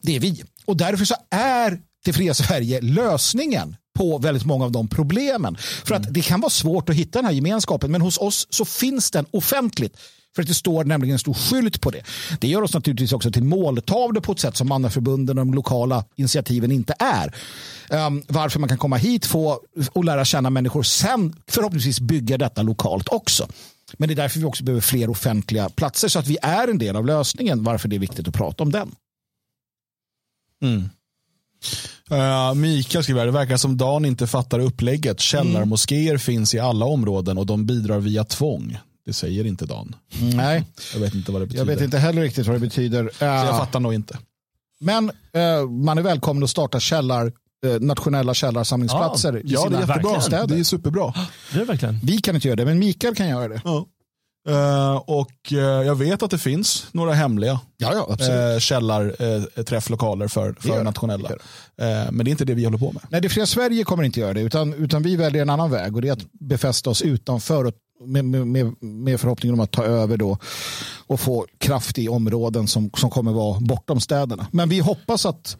Det 0.00 0.16
är 0.16 0.20
vi. 0.20 0.44
Och 0.64 0.76
därför 0.76 1.04
så 1.04 1.14
är 1.30 1.80
det 2.04 2.12
fria 2.12 2.34
Sverige 2.34 2.80
lösningen 2.80 3.76
på 3.98 4.18
väldigt 4.18 4.44
många 4.44 4.64
av 4.64 4.72
de 4.72 4.88
problemen. 4.88 5.56
För 5.84 5.94
att 5.94 6.14
det 6.14 6.22
kan 6.22 6.40
vara 6.40 6.50
svårt 6.50 6.88
att 6.88 6.96
hitta 6.96 7.18
den 7.18 7.26
här 7.26 7.32
gemenskapen, 7.32 7.90
men 7.90 8.00
hos 8.00 8.18
oss 8.18 8.46
så 8.50 8.64
finns 8.64 9.10
den 9.10 9.26
offentligt. 9.30 9.96
För 10.34 10.42
att 10.42 10.48
det 10.48 10.54
står 10.54 10.84
nämligen 10.84 11.12
en 11.12 11.18
stor 11.18 11.34
skylt 11.34 11.80
på 11.80 11.90
det. 11.90 12.02
Det 12.40 12.48
gör 12.48 12.62
oss 12.62 12.74
naturligtvis 12.74 13.12
också 13.12 13.30
till 13.30 13.44
måltavlor 13.44 14.20
på 14.20 14.32
ett 14.32 14.40
sätt 14.40 14.56
som 14.56 14.68
mannaförbunden 14.68 15.38
och 15.38 15.46
de 15.46 15.54
lokala 15.54 16.04
initiativen 16.16 16.72
inte 16.72 16.94
är. 16.98 17.34
Um, 18.06 18.22
varför 18.28 18.60
man 18.60 18.68
kan 18.68 18.78
komma 18.78 18.96
hit 18.96 19.26
få, 19.26 19.60
och 19.92 20.04
lära 20.04 20.24
känna 20.24 20.50
människor, 20.50 20.82
sen 20.82 21.36
förhoppningsvis 21.46 22.00
bygga 22.00 22.38
detta 22.38 22.62
lokalt 22.62 23.08
också. 23.08 23.48
Men 23.96 24.08
det 24.08 24.14
är 24.14 24.16
därför 24.16 24.38
vi 24.38 24.44
också 24.44 24.64
behöver 24.64 24.80
fler 24.80 25.10
offentliga 25.10 25.68
platser 25.68 26.08
så 26.08 26.18
att 26.18 26.26
vi 26.26 26.38
är 26.42 26.68
en 26.68 26.78
del 26.78 26.96
av 26.96 27.06
lösningen. 27.06 27.64
Varför 27.64 27.88
det 27.88 27.96
är 27.96 28.00
viktigt 28.00 28.28
att 28.28 28.34
prata 28.34 28.62
om 28.62 28.72
den. 28.72 28.94
Uh, 32.12 32.54
Mikael 32.54 33.04
skriver, 33.04 33.26
det 33.26 33.32
verkar 33.32 33.56
som 33.56 33.76
Dan 33.76 34.04
inte 34.04 34.26
fattar 34.26 34.58
upplägget. 34.58 35.20
Källarmoskéer 35.20 36.18
finns 36.18 36.54
i 36.54 36.58
alla 36.58 36.86
områden 36.86 37.38
och 37.38 37.46
de 37.46 37.66
bidrar 37.66 38.00
via 38.00 38.24
tvång. 38.24 38.78
Det 39.06 39.12
säger 39.12 39.46
inte 39.46 39.66
Dan. 39.66 39.96
Nej, 40.34 40.64
Jag 40.94 41.00
vet 41.00 41.14
inte 41.14 41.32
vad 41.32 41.40
det 41.42 41.46
betyder. 41.46 41.60
jag 41.64 41.66
vet 41.74 41.80
inte 41.84 41.98
heller 41.98 42.22
riktigt 42.22 42.46
vad 42.46 42.56
det 42.56 42.60
betyder. 42.60 43.10
Så 43.18 43.24
jag 43.24 43.44
Uh, 43.48 43.58
fattar 43.58 43.80
nog 43.80 43.94
inte. 43.94 44.18
men 44.80 45.10
uh, 45.36 45.70
man 45.70 45.98
är 45.98 46.02
välkommen 46.02 46.42
att 46.44 46.50
starta 46.50 46.80
källar, 46.80 47.26
uh, 47.66 47.80
nationella 47.80 48.34
källarsamlingsplatser 48.34 49.36
i 49.36 49.42
Ja, 49.44 49.68
det 49.68 49.76
är 49.76 49.80
jättebra. 49.80 50.12
verkligen. 50.12 50.48
Det 50.48 50.58
är 50.58 50.64
superbra. 50.64 51.14
Det 51.52 51.60
är 51.60 51.64
verkligen. 51.64 52.00
Vi 52.02 52.18
kan 52.18 52.34
inte 52.34 52.48
göra 52.48 52.56
det, 52.56 52.64
men 52.64 52.78
Mikael 52.78 53.14
kan 53.14 53.28
göra 53.28 53.48
det. 53.48 53.60
Ja. 53.64 53.86
Eh, 54.48 54.94
och 54.96 55.52
eh, 55.52 55.58
jag 55.58 55.94
vet 55.94 56.22
att 56.22 56.30
det 56.30 56.38
finns 56.38 56.86
några 56.92 57.12
hemliga 57.12 57.60
Ja, 57.76 58.06
ja, 58.18 58.52
uh, 58.54 58.58
källarträfflokaler 58.58 60.28
för, 60.28 60.52
för 60.60 60.76
det. 60.76 60.82
nationella. 60.82 61.28
Det 61.28 61.38
Eh, 61.76 62.10
men 62.12 62.24
det 62.24 62.28
är 62.28 62.30
inte 62.32 62.44
det 62.44 62.54
vi 62.54 62.64
håller 62.64 62.78
på 62.78 62.92
med. 62.92 63.02
Nej, 63.08 63.20
det 63.20 63.28
fria 63.28 63.46
Sverige 63.46 63.84
kommer 63.84 64.02
inte 64.02 64.20
göra 64.20 64.32
det, 64.34 64.40
utan, 64.40 64.74
utan 64.74 65.02
vi 65.02 65.16
väljer 65.16 65.42
en 65.42 65.50
annan 65.50 65.70
väg 65.70 65.94
och 65.96 66.02
det 66.02 66.08
är 66.08 66.12
att 66.12 66.32
befästa 66.40 66.90
oss 66.90 67.02
utanför 67.02 67.64
och 67.64 67.72
med, 68.00 68.24
med, 68.24 68.74
med, 68.82 69.20
förhoppningen 69.20 69.54
om 69.54 69.60
att 69.60 69.70
ta 69.70 69.84
över 69.84 70.16
då 70.16 70.38
och 71.06 71.20
få 71.20 71.46
kraft 71.58 71.98
i 71.98 72.08
områden 72.08 72.68
som, 72.68 72.90
som 72.96 73.10
kommer 73.10 73.32
vara 73.32 73.60
bortom 73.60 74.00
städerna. 74.00 74.46
Men 74.50 74.68
vi 74.68 74.78
hoppas 74.78 75.26
att, 75.26 75.56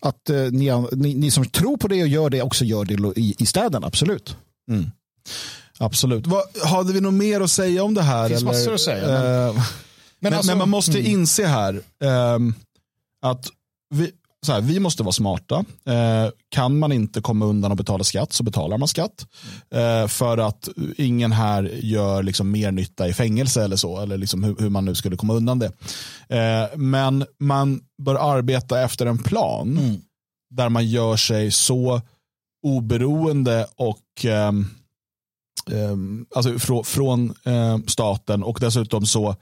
att 0.00 0.30
eh, 0.30 0.36
ni, 0.36 0.86
ni, 0.92 1.14
ni 1.14 1.30
som 1.30 1.44
tror 1.44 1.76
på 1.76 1.88
det 1.88 2.02
och 2.02 2.08
gör 2.08 2.30
det 2.30 2.42
också 2.42 2.64
gör 2.64 2.84
det 2.84 3.20
i, 3.20 3.34
i 3.38 3.46
städerna, 3.46 3.86
absolut. 3.86 4.36
Absolut. 5.78 6.26
Vad, 6.26 6.42
hade 6.64 6.92
vi 6.92 7.00
något 7.00 7.14
mer 7.14 7.40
att 7.40 7.50
säga 7.50 7.84
om 7.84 7.94
det 7.94 8.02
här? 8.02 8.22
Det 8.22 8.28
finns 8.28 8.42
eller? 8.42 8.52
massor 8.52 8.74
att 8.74 8.80
säga, 8.80 9.06
men- 9.06 9.56
Eh, 9.56 9.64
men, 10.20 10.34
alltså- 10.34 10.50
men 10.50 10.58
man 10.58 10.68
måste 10.68 10.98
mm. 10.98 11.12
inse 11.12 11.46
här 11.46 11.82
ehm, 12.00 12.54
att 13.22 13.46
vi, 13.90 14.12
så 14.46 14.52
här, 14.52 14.60
vi 14.60 14.80
måste 14.80 15.02
vara 15.02 15.12
smarta. 15.12 15.64
Eh, 15.86 16.30
kan 16.48 16.78
man 16.78 16.92
inte 16.92 17.20
komma 17.20 17.44
undan 17.44 17.70
och 17.70 17.76
betala 17.76 18.04
skatt 18.04 18.32
så 18.32 18.42
betalar 18.42 18.78
man 18.78 18.88
skatt. 18.88 19.26
Eh, 19.70 20.06
för 20.06 20.38
att 20.38 20.68
ingen 20.96 21.32
här 21.32 21.62
gör 21.82 22.22
liksom 22.22 22.50
mer 22.50 22.72
nytta 22.72 23.08
i 23.08 23.12
fängelse 23.14 23.64
eller 23.64 23.76
så. 23.76 24.00
Eller 24.00 24.18
liksom 24.18 24.44
hur, 24.44 24.56
hur 24.58 24.70
man 24.70 24.84
nu 24.84 24.94
skulle 24.94 25.16
komma 25.16 25.34
undan 25.34 25.58
det. 25.58 25.72
Eh, 26.28 26.78
men 26.78 27.26
man 27.38 27.80
bör 28.02 28.14
arbeta 28.36 28.82
efter 28.82 29.06
en 29.06 29.18
plan 29.18 29.78
Mm. 29.78 30.00
där 30.50 30.68
man 30.68 30.86
gör 30.86 31.16
sig 31.16 31.50
så 31.50 32.00
oberoende 32.66 33.66
och 33.76 34.24
ehm, 34.24 34.66
ehm, 35.72 36.26
alltså 36.34 36.58
från, 36.58 36.84
från 36.84 37.34
ehm, 37.44 37.86
staten 37.88 38.42
och 38.42 38.58
dessutom 38.60 39.06
så 39.06 39.36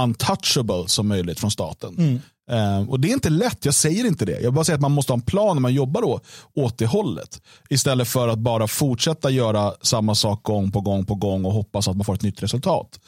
untouchable 0.00 0.84
som 0.88 1.08
möjligt 1.08 1.40
från 1.40 1.50
staten. 1.50 1.94
Mm. 1.98 2.20
Ehm, 2.50 2.88
och 2.90 3.00
det 3.00 3.08
är 3.08 3.12
inte 3.12 3.30
lätt, 3.30 3.64
jag 3.64 3.74
säger 3.74 4.04
inte 4.06 4.24
det. 4.24 4.40
Jag 4.40 4.54
bara 4.54 4.64
säger 4.64 4.74
att 4.74 4.80
man 4.82 4.92
måste 4.92 5.12
ha 5.12 5.16
en 5.16 5.22
plan 5.22 5.56
när 5.56 5.60
man 5.60 5.74
jobbar 5.74 6.02
då 6.02 6.20
åt 6.54 6.78
det 6.78 6.86
hållet. 6.86 7.42
Istället 7.70 8.08
för 8.08 8.28
att 8.28 8.38
bara 8.38 8.68
fortsätta 8.68 9.30
göra 9.30 9.74
samma 9.82 10.14
sak 10.14 10.42
gång 10.42 10.70
på 10.70 10.80
gång 10.80 11.04
på 11.04 11.14
gång 11.14 11.44
och 11.44 11.52
hoppas 11.52 11.88
att 11.88 11.96
man 11.96 12.04
får 12.04 12.14
ett 12.14 12.22
nytt 12.22 12.42
resultat. 12.42 13.00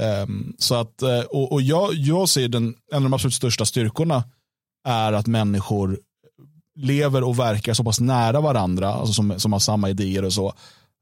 Ehm, 0.00 0.52
så 0.58 0.74
att, 0.74 1.02
eh, 1.02 1.20
och, 1.20 1.52
och 1.52 1.62
jag, 1.62 1.94
jag 1.94 2.28
ser 2.28 2.48
den, 2.48 2.74
en 2.92 2.96
av 2.96 3.02
de 3.02 3.12
absolut 3.14 3.34
största 3.34 3.64
styrkorna 3.64 4.24
är 4.88 5.12
att 5.12 5.26
människor 5.26 5.98
lever 6.76 7.22
och 7.22 7.38
verkar 7.38 7.74
så 7.74 7.84
pass 7.84 8.00
nära 8.00 8.40
varandra, 8.40 8.92
alltså 8.92 9.12
som, 9.12 9.40
som 9.40 9.52
har 9.52 9.60
samma 9.60 9.90
idéer 9.90 10.24
och 10.24 10.32
så, 10.32 10.52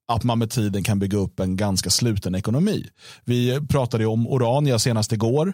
att 0.09 0.25
man 0.25 0.39
med 0.39 0.51
tiden 0.51 0.85
kan 0.85 0.99
bygga 0.99 1.19
upp 1.19 1.41
en 1.41 1.57
ganska 1.57 1.91
sluten 1.91 2.35
ekonomi. 2.35 2.87
Vi 3.25 3.61
pratade 3.69 4.05
ju 4.05 4.09
om 4.09 4.29
Orania 4.29 4.79
senast 4.79 5.12
igår 5.12 5.53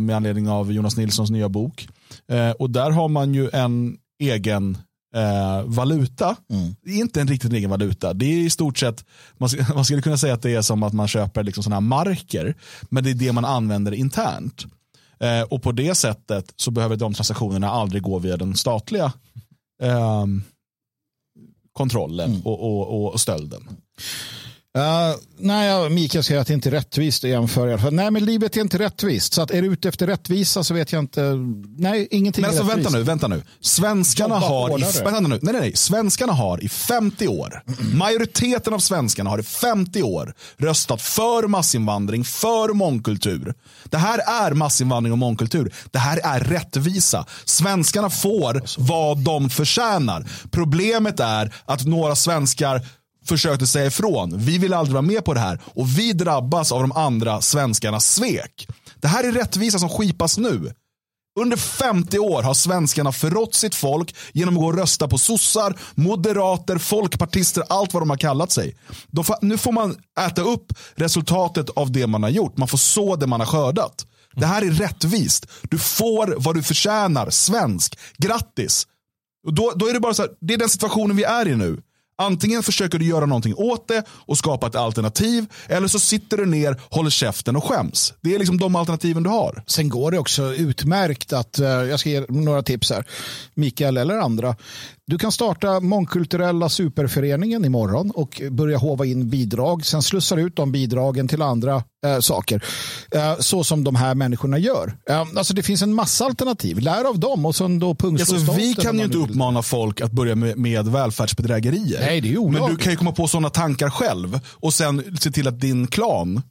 med 0.00 0.16
anledning 0.16 0.48
av 0.48 0.72
Jonas 0.72 0.96
Nilssons 0.96 1.30
nya 1.30 1.48
bok. 1.48 1.88
Eh, 2.28 2.50
och 2.50 2.70
där 2.70 2.90
har 2.90 3.08
man 3.08 3.34
ju 3.34 3.50
en 3.52 3.96
egen 4.18 4.78
eh, 5.14 5.62
valuta. 5.64 6.36
Mm. 6.50 6.74
Det 6.82 6.90
är 6.90 6.96
inte 6.96 7.20
en 7.20 7.28
riktigt 7.28 7.52
egen 7.52 7.70
valuta. 7.70 8.12
Det 8.12 8.26
är 8.26 8.38
i 8.38 8.50
stort 8.50 8.78
sett, 8.78 9.04
man, 9.38 9.48
man 9.74 9.84
skulle 9.84 10.02
kunna 10.02 10.16
säga 10.16 10.34
att 10.34 10.42
det 10.42 10.54
är 10.54 10.62
som 10.62 10.82
att 10.82 10.92
man 10.92 11.08
köper 11.08 11.42
liksom 11.42 11.62
sådana 11.62 11.76
här 11.76 11.88
marker, 11.88 12.54
men 12.90 13.04
det 13.04 13.10
är 13.10 13.14
det 13.14 13.32
man 13.32 13.44
använder 13.44 13.92
internt. 13.92 14.64
Eh, 15.20 15.42
och 15.42 15.62
på 15.62 15.72
det 15.72 15.94
sättet 15.94 16.52
så 16.56 16.70
behöver 16.70 16.96
de 16.96 17.14
transaktionerna 17.14 17.70
aldrig 17.70 18.02
gå 18.02 18.18
via 18.18 18.36
den 18.36 18.56
statliga 18.56 19.12
ehm, 19.82 20.42
kontrollen 21.72 22.42
och, 22.44 22.60
och, 22.60 23.12
och 23.12 23.20
stölden. 23.20 23.68
Uh, 24.78 25.16
nej, 25.38 25.90
Mikael 25.90 26.24
säger 26.24 26.40
att 26.40 26.46
det 26.46 26.54
inte 26.54 26.68
är 26.68 26.70
rättvist 26.70 27.24
att 27.24 27.30
jämföra. 27.30 27.70
i 27.70 27.72
alla 27.72 27.82
fall. 27.82 27.94
Nej, 27.94 28.10
men 28.10 28.24
livet 28.24 28.56
är 28.56 28.60
inte 28.60 28.78
rättvist. 28.78 29.32
Så 29.32 29.42
att 29.42 29.50
är 29.50 29.62
du 29.62 29.68
ute 29.68 29.88
efter 29.88 30.06
rättvisa 30.06 30.64
så 30.64 30.74
vet 30.74 30.92
jag 30.92 31.02
inte. 31.02 31.32
Nej, 31.76 32.08
ingenting 32.10 32.42
Men 32.42 32.48
alltså 32.50 32.62
är 32.64 32.66
rättvist. 32.66 32.86
vänta 32.86 32.98
nu, 32.98 33.04
vänta 33.04 33.28
nu. 33.28 33.42
Svenskarna 33.60 34.34
Jobba 34.34 34.46
har, 34.46 34.78
i, 34.78 34.82
vänta 35.04 35.20
nu, 35.20 35.28
nej, 35.28 35.38
nej, 35.42 35.60
nej. 35.60 35.76
Svenskarna 35.76 36.32
har 36.32 36.64
i 36.64 36.68
50 36.68 37.28
år, 37.28 37.62
majoriteten 37.94 38.74
av 38.74 38.78
svenskarna 38.78 39.30
har 39.30 39.38
i 39.38 39.42
50 39.42 40.02
år 40.02 40.34
röstat 40.56 41.02
för 41.02 41.48
massinvandring, 41.48 42.24
för 42.24 42.74
mångkultur. 42.74 43.54
Det 43.84 43.98
här 43.98 44.46
är 44.46 44.52
massinvandring 44.54 45.12
och 45.12 45.18
mångkultur. 45.18 45.74
Det 45.90 45.98
här 45.98 46.20
är 46.24 46.40
rättvisa. 46.40 47.26
Svenskarna 47.44 48.10
får 48.10 48.62
vad 48.78 49.18
de 49.18 49.50
förtjänar. 49.50 50.26
Problemet 50.50 51.20
är 51.20 51.54
att 51.64 51.84
några 51.84 52.16
svenskar 52.16 52.82
försökte 53.24 53.66
säga 53.66 53.86
ifrån. 53.86 54.38
Vi 54.38 54.58
vill 54.58 54.74
aldrig 54.74 54.92
vara 54.92 55.02
med 55.02 55.24
på 55.24 55.34
det 55.34 55.40
här 55.40 55.60
och 55.64 55.98
vi 55.98 56.12
drabbas 56.12 56.72
av 56.72 56.80
de 56.80 56.92
andra 56.92 57.40
svenskarnas 57.40 58.14
svek. 58.14 58.68
Det 59.00 59.08
här 59.08 59.24
är 59.24 59.32
rättvisa 59.32 59.78
som 59.78 59.88
skipas 59.88 60.38
nu. 60.38 60.72
Under 61.40 61.56
50 61.56 62.18
år 62.18 62.42
har 62.42 62.54
svenskarna 62.54 63.12
förrått 63.12 63.54
sitt 63.54 63.74
folk 63.74 64.14
genom 64.32 64.54
att 64.54 64.60
gå 64.60 64.66
och 64.66 64.76
rösta 64.78 65.08
på 65.08 65.18
sossar, 65.18 65.78
moderater, 65.94 66.78
folkpartister, 66.78 67.62
allt 67.68 67.94
vad 67.94 68.02
de 68.02 68.10
har 68.10 68.16
kallat 68.16 68.52
sig. 68.52 68.76
Får, 69.24 69.36
nu 69.40 69.58
får 69.58 69.72
man 69.72 69.96
äta 70.20 70.42
upp 70.42 70.72
resultatet 70.94 71.70
av 71.70 71.92
det 71.92 72.06
man 72.06 72.22
har 72.22 72.30
gjort. 72.30 72.56
Man 72.56 72.68
får 72.68 72.78
så 72.78 73.16
det 73.16 73.26
man 73.26 73.40
har 73.40 73.46
skördat. 73.46 74.06
Det 74.34 74.46
här 74.46 74.62
är 74.62 74.70
rättvist. 74.70 75.46
Du 75.62 75.78
får 75.78 76.34
vad 76.38 76.54
du 76.54 76.62
förtjänar. 76.62 77.30
Svensk. 77.30 77.98
Grattis. 78.16 78.86
Och 79.46 79.54
då, 79.54 79.72
då 79.76 79.88
är 79.88 79.92
det 79.92 80.00
bara 80.00 80.14
så 80.14 80.22
här, 80.22 80.30
det 80.40 80.54
är 80.54 80.58
den 80.58 80.68
situationen 80.68 81.16
vi 81.16 81.24
är 81.24 81.48
i 81.48 81.56
nu. 81.56 81.82
Antingen 82.16 82.62
försöker 82.62 82.98
du 82.98 83.06
göra 83.06 83.26
någonting 83.26 83.54
åt 83.56 83.88
det 83.88 84.04
och 84.08 84.38
skapa 84.38 84.66
ett 84.66 84.74
alternativ. 84.74 85.46
Eller 85.68 85.88
så 85.88 85.98
sitter 85.98 86.36
du 86.36 86.46
ner, 86.46 86.80
håller 86.90 87.10
käften 87.10 87.56
och 87.56 87.64
skäms. 87.64 88.14
Det 88.20 88.34
är 88.34 88.38
liksom 88.38 88.58
de 88.58 88.76
alternativen 88.76 89.22
du 89.22 89.30
har. 89.30 89.62
Sen 89.66 89.88
går 89.88 90.10
det 90.10 90.18
också 90.18 90.54
utmärkt 90.54 91.32
att, 91.32 91.58
eh, 91.58 91.66
jag 91.66 92.00
ska 92.00 92.10
ge 92.10 92.24
några 92.28 92.62
tips 92.62 92.90
här, 92.90 93.04
Mikael 93.54 93.96
eller 93.96 94.18
andra. 94.18 94.56
Du 95.06 95.18
kan 95.18 95.32
starta 95.32 95.80
Mångkulturella 95.80 96.68
superföreningen 96.68 97.64
imorgon 97.64 98.10
och 98.10 98.42
börja 98.50 98.78
hova 98.78 99.04
in 99.06 99.30
bidrag. 99.30 99.86
Sen 99.86 100.02
slussar 100.02 100.36
ut 100.36 100.56
de 100.56 100.72
bidragen 100.72 101.28
till 101.28 101.42
andra 101.42 101.82
äh, 102.06 102.18
saker. 102.20 102.64
Äh, 103.10 103.36
så 103.38 103.64
som 103.64 103.84
de 103.84 103.96
här 103.96 104.14
människorna 104.14 104.58
gör. 104.58 104.96
Äh, 105.10 105.20
alltså 105.20 105.54
det 105.54 105.62
finns 105.62 105.82
en 105.82 105.94
massa 105.94 106.24
alternativ. 106.24 106.78
Lär 106.78 107.04
av 107.04 107.18
dem 107.18 107.46
och 107.46 107.56
sen 107.56 107.78
då 107.78 107.96
alltså, 108.02 108.52
Vi 108.52 108.74
kan 108.74 108.98
ju 108.98 109.04
inte 109.04 109.18
uppmana 109.18 109.62
folk 109.62 110.00
att 110.00 110.12
börja 110.12 110.34
med, 110.34 110.58
med 110.58 110.88
välfärdsbedrägerier. 110.88 112.00
Nej, 112.00 112.20
det 112.20 112.32
är 112.32 112.38
olagligt. 112.38 112.62
Men 112.62 112.76
du 112.76 112.82
kan 112.82 112.92
ju 112.92 112.96
komma 112.96 113.12
på 113.12 113.28
sådana 113.28 113.50
tankar 113.50 113.90
själv 113.90 114.40
och 114.52 114.74
sen 114.74 115.16
se 115.20 115.30
till 115.30 115.48
att 115.48 115.60
din 115.60 115.86
klan 115.86 116.42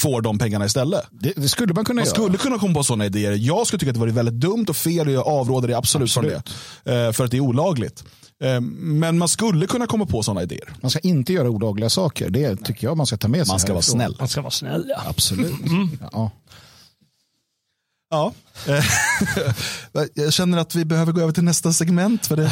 får 0.00 0.20
de 0.20 0.38
pengarna 0.38 0.64
istället. 0.64 1.02
Det, 1.10 1.32
det 1.36 1.48
skulle 1.48 1.74
man 1.74 1.84
kunna 1.84 2.00
man 2.00 2.04
göra. 2.04 2.14
skulle 2.14 2.38
kunna 2.38 2.58
komma 2.58 2.74
på 2.74 2.84
sådana 2.84 3.06
idéer. 3.06 3.32
Jag 3.32 3.66
skulle 3.66 3.80
tycka 3.80 3.90
att 3.90 3.94
det 3.94 4.00
var 4.00 4.08
väldigt 4.08 4.34
dumt 4.34 4.66
och 4.68 4.76
fel 4.76 5.06
och 5.06 5.12
jag 5.12 5.26
avråder 5.26 5.68
det 5.68 5.76
absolut, 5.76 6.04
absolut. 6.04 6.32
från 6.84 6.92
det. 6.94 7.06
Eh, 7.06 7.12
för 7.12 7.24
att 7.24 7.30
det 7.30 7.36
är 7.36 7.40
olagligt. 7.40 8.04
Eh, 8.42 8.60
men 8.60 9.18
man 9.18 9.28
skulle 9.28 9.66
kunna 9.66 9.86
komma 9.86 10.06
på 10.06 10.22
sådana 10.22 10.42
idéer. 10.42 10.72
Man 10.80 10.90
ska 10.90 11.00
inte 11.00 11.32
göra 11.32 11.50
olagliga 11.50 11.90
saker. 11.90 12.30
Det 12.30 12.56
tycker 12.56 12.86
jag 12.86 12.96
man 12.96 13.06
ska 13.06 13.16
ta 13.16 13.28
med 13.28 13.46
sig. 13.46 13.52
Man 13.52 13.60
ska 13.60 13.72
härifrån. 13.72 13.98
vara 13.98 14.06
snäll. 14.06 14.16
Man 14.18 14.28
ska 14.28 14.40
vara 14.40 14.50
snäll, 14.50 14.84
ja. 14.88 15.02
Absolut. 15.08 15.66
Mm. 15.66 15.98
Ja. 16.12 16.30
Ja. 18.10 18.32
jag 20.14 20.32
känner 20.32 20.58
att 20.58 20.74
vi 20.74 20.84
behöver 20.84 21.12
gå 21.12 21.20
över 21.20 21.32
till 21.32 21.44
nästa 21.44 21.72
segment. 21.72 22.26
För 22.26 22.36
det, 22.36 22.50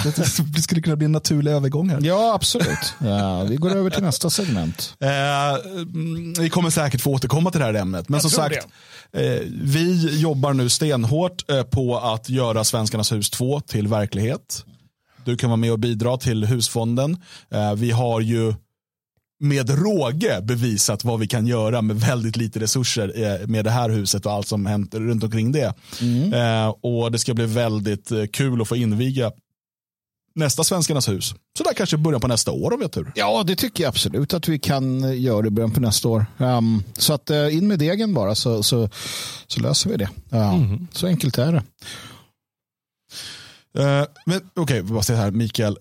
det 0.55 0.63
skulle 0.63 0.81
kunna 0.81 0.97
bli 0.97 1.05
en 1.05 1.13
naturlig 1.13 1.53
övergång 1.53 1.91
här. 1.91 2.01
Ja, 2.03 2.35
absolut. 2.35 2.95
Ja, 3.01 3.43
vi 3.43 3.57
går 3.57 3.71
över 3.77 3.91
till 3.91 4.03
nästa 4.03 4.31
segment. 4.31 4.95
Eh, 5.01 5.09
vi 6.41 6.51
kommer 6.51 6.71
säkert 6.71 7.01
få 7.01 7.13
återkomma 7.13 7.51
till 7.51 7.61
det 7.61 7.67
här 7.67 7.75
ämnet. 7.75 8.09
Men 8.09 8.17
jag 8.17 8.23
som 8.23 8.31
sagt, 8.31 8.67
eh, 9.13 9.23
vi 9.63 10.19
jobbar 10.21 10.53
nu 10.53 10.69
stenhårt 10.69 11.51
eh, 11.51 11.63
på 11.63 11.99
att 11.99 12.29
göra 12.29 12.65
Svenskarnas 12.65 13.13
hus 13.13 13.31
2 13.31 13.61
till 13.61 13.89
verklighet. 13.89 14.65
Du 15.25 15.37
kan 15.37 15.51
vara 15.51 15.57
med 15.57 15.73
och 15.73 15.79
bidra 15.79 16.17
till 16.17 16.45
husfonden. 16.45 17.23
Eh, 17.51 17.75
vi 17.75 17.91
har 17.91 18.21
ju 18.21 18.55
med 19.41 19.71
råge 19.71 20.41
bevisat 20.43 21.05
vad 21.05 21.21
vi 21.21 21.27
kan 21.27 21.47
göra 21.47 21.83
med 21.83 22.01
väldigt 22.01 22.37
lite 22.37 22.61
resurser 22.61 23.13
eh, 23.17 23.47
med 23.47 23.65
det 23.65 23.71
här 23.71 23.91
huset 23.91 24.27
och 24.27 24.33
allt 24.33 24.49
som 24.49 24.67
hänt 24.67 24.95
runt 24.95 25.25
omkring 25.25 25.53
det. 25.53 25.75
Mm. 26.01 26.33
Eh, 26.33 26.75
och 26.81 27.13
det 27.13 27.19
ska 27.19 27.35
bli 27.35 27.47
väldigt 27.47 28.11
eh, 28.11 28.27
kul 28.27 28.63
att 28.63 28.69
få 28.69 28.77
inviga 28.77 29.33
nästa 30.35 30.65
Svenskarnas 30.65 31.09
hus. 31.09 31.35
Så 31.59 31.65
där 31.65 31.73
kanske 31.73 31.97
början 31.97 32.21
på 32.21 32.29
nästa 32.29 32.51
år 32.51 32.73
om 32.73 32.79
vi 32.79 32.85
har 32.85 32.91
tur. 32.91 33.13
Ja, 33.15 33.43
det 33.47 33.57
tycker 33.57 33.85
jag 33.85 33.89
absolut 33.89 34.35
att 34.35 34.49
vi 34.49 34.59
kan 34.59 35.21
göra 35.23 35.47
i 35.47 35.51
början 35.51 35.71
på 35.71 35.81
nästa 35.81 36.09
år. 36.09 36.27
Um, 36.39 36.85
så 36.93 37.13
att 37.13 37.31
in 37.31 37.69
med 37.69 37.79
degen 37.79 38.15
bara 38.15 38.35
så, 38.35 38.63
så, 38.63 38.89
så 39.47 39.61
löser 39.61 39.91
vi 39.91 39.97
det. 39.97 40.09
Uh, 40.33 40.55
mm. 40.55 40.87
Så 40.93 41.07
enkelt 41.07 41.39
är 41.39 41.53
det. 41.53 41.63
Uh, 43.79 44.05
men 44.27 44.41
okej, 44.55 44.83
okay, 44.83 45.03
säga 45.03 45.19
här, 45.19 45.31
Mikael 45.31 45.79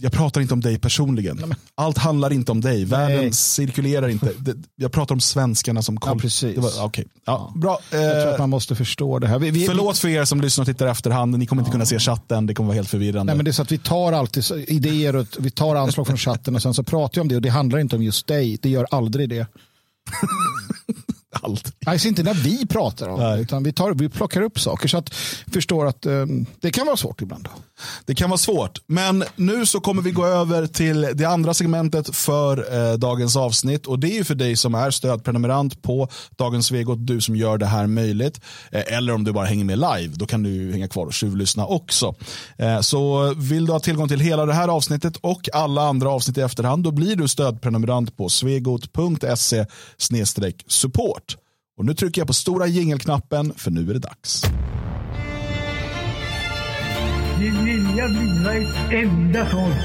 jag 0.00 0.12
pratar 0.12 0.40
inte 0.40 0.54
om 0.54 0.60
dig 0.60 0.78
personligen. 0.78 1.54
Allt 1.74 1.98
handlar 1.98 2.32
inte 2.32 2.52
om 2.52 2.60
dig. 2.60 2.84
Världen 2.84 3.18
Nej. 3.18 3.32
cirkulerar 3.32 4.08
inte. 4.08 4.34
Jag 4.76 4.92
pratar 4.92 5.14
om 5.14 5.20
svenskarna 5.20 5.82
som 5.82 5.96
koll. 5.96 6.12
Ja, 6.16 6.20
precis. 6.20 6.56
Var, 6.56 6.84
okay. 6.84 7.04
ja, 7.26 7.52
Bra. 7.56 7.78
Jag 7.90 8.22
tror 8.22 8.32
att 8.32 8.38
man 8.38 8.50
måste 8.50 8.74
förstå 8.74 9.18
det 9.18 9.26
här. 9.26 9.38
Vi, 9.38 9.50
vi, 9.50 9.66
Förlåt 9.66 9.98
för 9.98 10.08
er 10.08 10.24
som 10.24 10.40
lyssnar 10.40 10.62
och 10.62 10.66
tittar 10.66 10.86
efterhand. 10.86 11.38
Ni 11.38 11.46
kommer 11.46 11.62
ja. 11.62 11.64
inte 11.64 11.72
kunna 11.72 11.86
se 11.86 11.98
chatten. 11.98 12.46
Det 12.46 12.54
kommer 12.54 12.66
vara 12.66 12.76
helt 12.76 12.90
förvirrande. 12.90 13.32
Nej, 13.32 13.36
men 13.36 13.44
det 13.44 13.50
är 13.50 13.52
så 13.52 13.62
att 13.62 13.72
vi 13.72 13.78
tar 13.78 14.12
alltid 14.12 14.44
idéer 14.68 15.16
och 15.16 15.26
vi 15.38 15.50
tar 15.50 15.76
anslag 15.76 16.06
från 16.06 16.18
chatten 16.18 16.54
och 16.54 16.62
sen 16.62 16.74
så 16.74 16.82
pratar 16.82 17.14
vi 17.14 17.20
om 17.20 17.28
det 17.28 17.36
och 17.36 17.42
det 17.42 17.48
handlar 17.48 17.78
inte 17.78 17.96
om 17.96 18.02
just 18.02 18.26
dig. 18.26 18.58
Det 18.62 18.68
gör 18.68 18.86
aldrig 18.90 19.28
det. 19.28 19.46
Allt. 21.42 21.72
Alltså 21.86 22.08
inte 22.08 22.22
när 22.22 22.34
vi 22.34 22.66
pratar 22.66 23.08
om 23.08 23.20
det, 23.20 23.40
utan 23.40 23.62
vi, 23.62 23.72
tar, 23.72 23.94
vi 23.94 24.08
plockar 24.08 24.42
upp 24.42 24.60
saker. 24.60 24.88
Så 24.88 24.98
att 24.98 25.14
förstår 25.52 25.86
att 25.86 26.06
um, 26.06 26.46
det 26.60 26.70
kan 26.70 26.86
vara 26.86 26.96
svårt 26.96 27.22
ibland. 27.22 27.44
Då. 27.44 27.50
Det 28.04 28.14
kan 28.14 28.30
vara 28.30 28.38
svårt, 28.38 28.78
men 28.86 29.24
nu 29.36 29.66
så 29.66 29.80
kommer 29.80 30.02
vi 30.02 30.10
gå 30.10 30.26
över 30.26 30.66
till 30.66 31.08
det 31.14 31.24
andra 31.24 31.54
segmentet 31.54 32.16
för 32.16 32.74
eh, 32.90 32.94
dagens 32.94 33.36
avsnitt. 33.36 33.86
Och 33.86 33.98
det 33.98 34.18
är 34.18 34.24
för 34.24 34.34
dig 34.34 34.56
som 34.56 34.74
är 34.74 34.90
stödprenumerant 34.90 35.82
på 35.82 36.08
Dagens 36.36 36.66
Svegot, 36.66 37.06
du 37.06 37.20
som 37.20 37.36
gör 37.36 37.58
det 37.58 37.66
här 37.66 37.86
möjligt. 37.86 38.40
Eh, 38.72 38.96
eller 38.96 39.12
om 39.12 39.24
du 39.24 39.32
bara 39.32 39.46
hänger 39.46 39.64
med 39.64 39.78
live, 39.78 40.14
då 40.16 40.26
kan 40.26 40.42
du 40.42 40.72
hänga 40.72 40.88
kvar 40.88 41.06
och 41.06 41.12
tjuvlyssna 41.12 41.66
också. 41.66 42.14
Eh, 42.58 42.80
så 42.80 43.34
vill 43.34 43.66
du 43.66 43.72
ha 43.72 43.80
tillgång 43.80 44.08
till 44.08 44.20
hela 44.20 44.46
det 44.46 44.54
här 44.54 44.68
avsnittet 44.68 45.16
och 45.16 45.48
alla 45.52 45.82
andra 45.82 46.10
avsnitt 46.10 46.38
i 46.38 46.40
efterhand, 46.40 46.84
då 46.84 46.90
blir 46.90 47.16
du 47.16 47.28
stödprenumerant 47.28 48.16
på 48.16 48.28
svegot.se 48.28 49.66
support. 50.66 51.19
Och 51.80 51.86
nu 51.86 51.94
trycker 51.94 52.20
jag 52.20 52.26
på 52.26 52.34
stora 52.34 52.66
jingelknappen 52.66 53.52
för 53.56 53.70
nu 53.70 53.90
är 53.90 53.94
det 53.94 53.98
dags. 53.98 54.44
Vi 57.38 57.50
vilja 57.50 58.08
bliva 58.08 58.54
ett 58.54 58.92
enda 58.92 59.46
folk. 59.46 59.76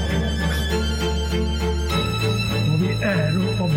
Och 2.74 2.82
vi 2.82 3.02
äro 3.02 3.64
och. 3.64 3.75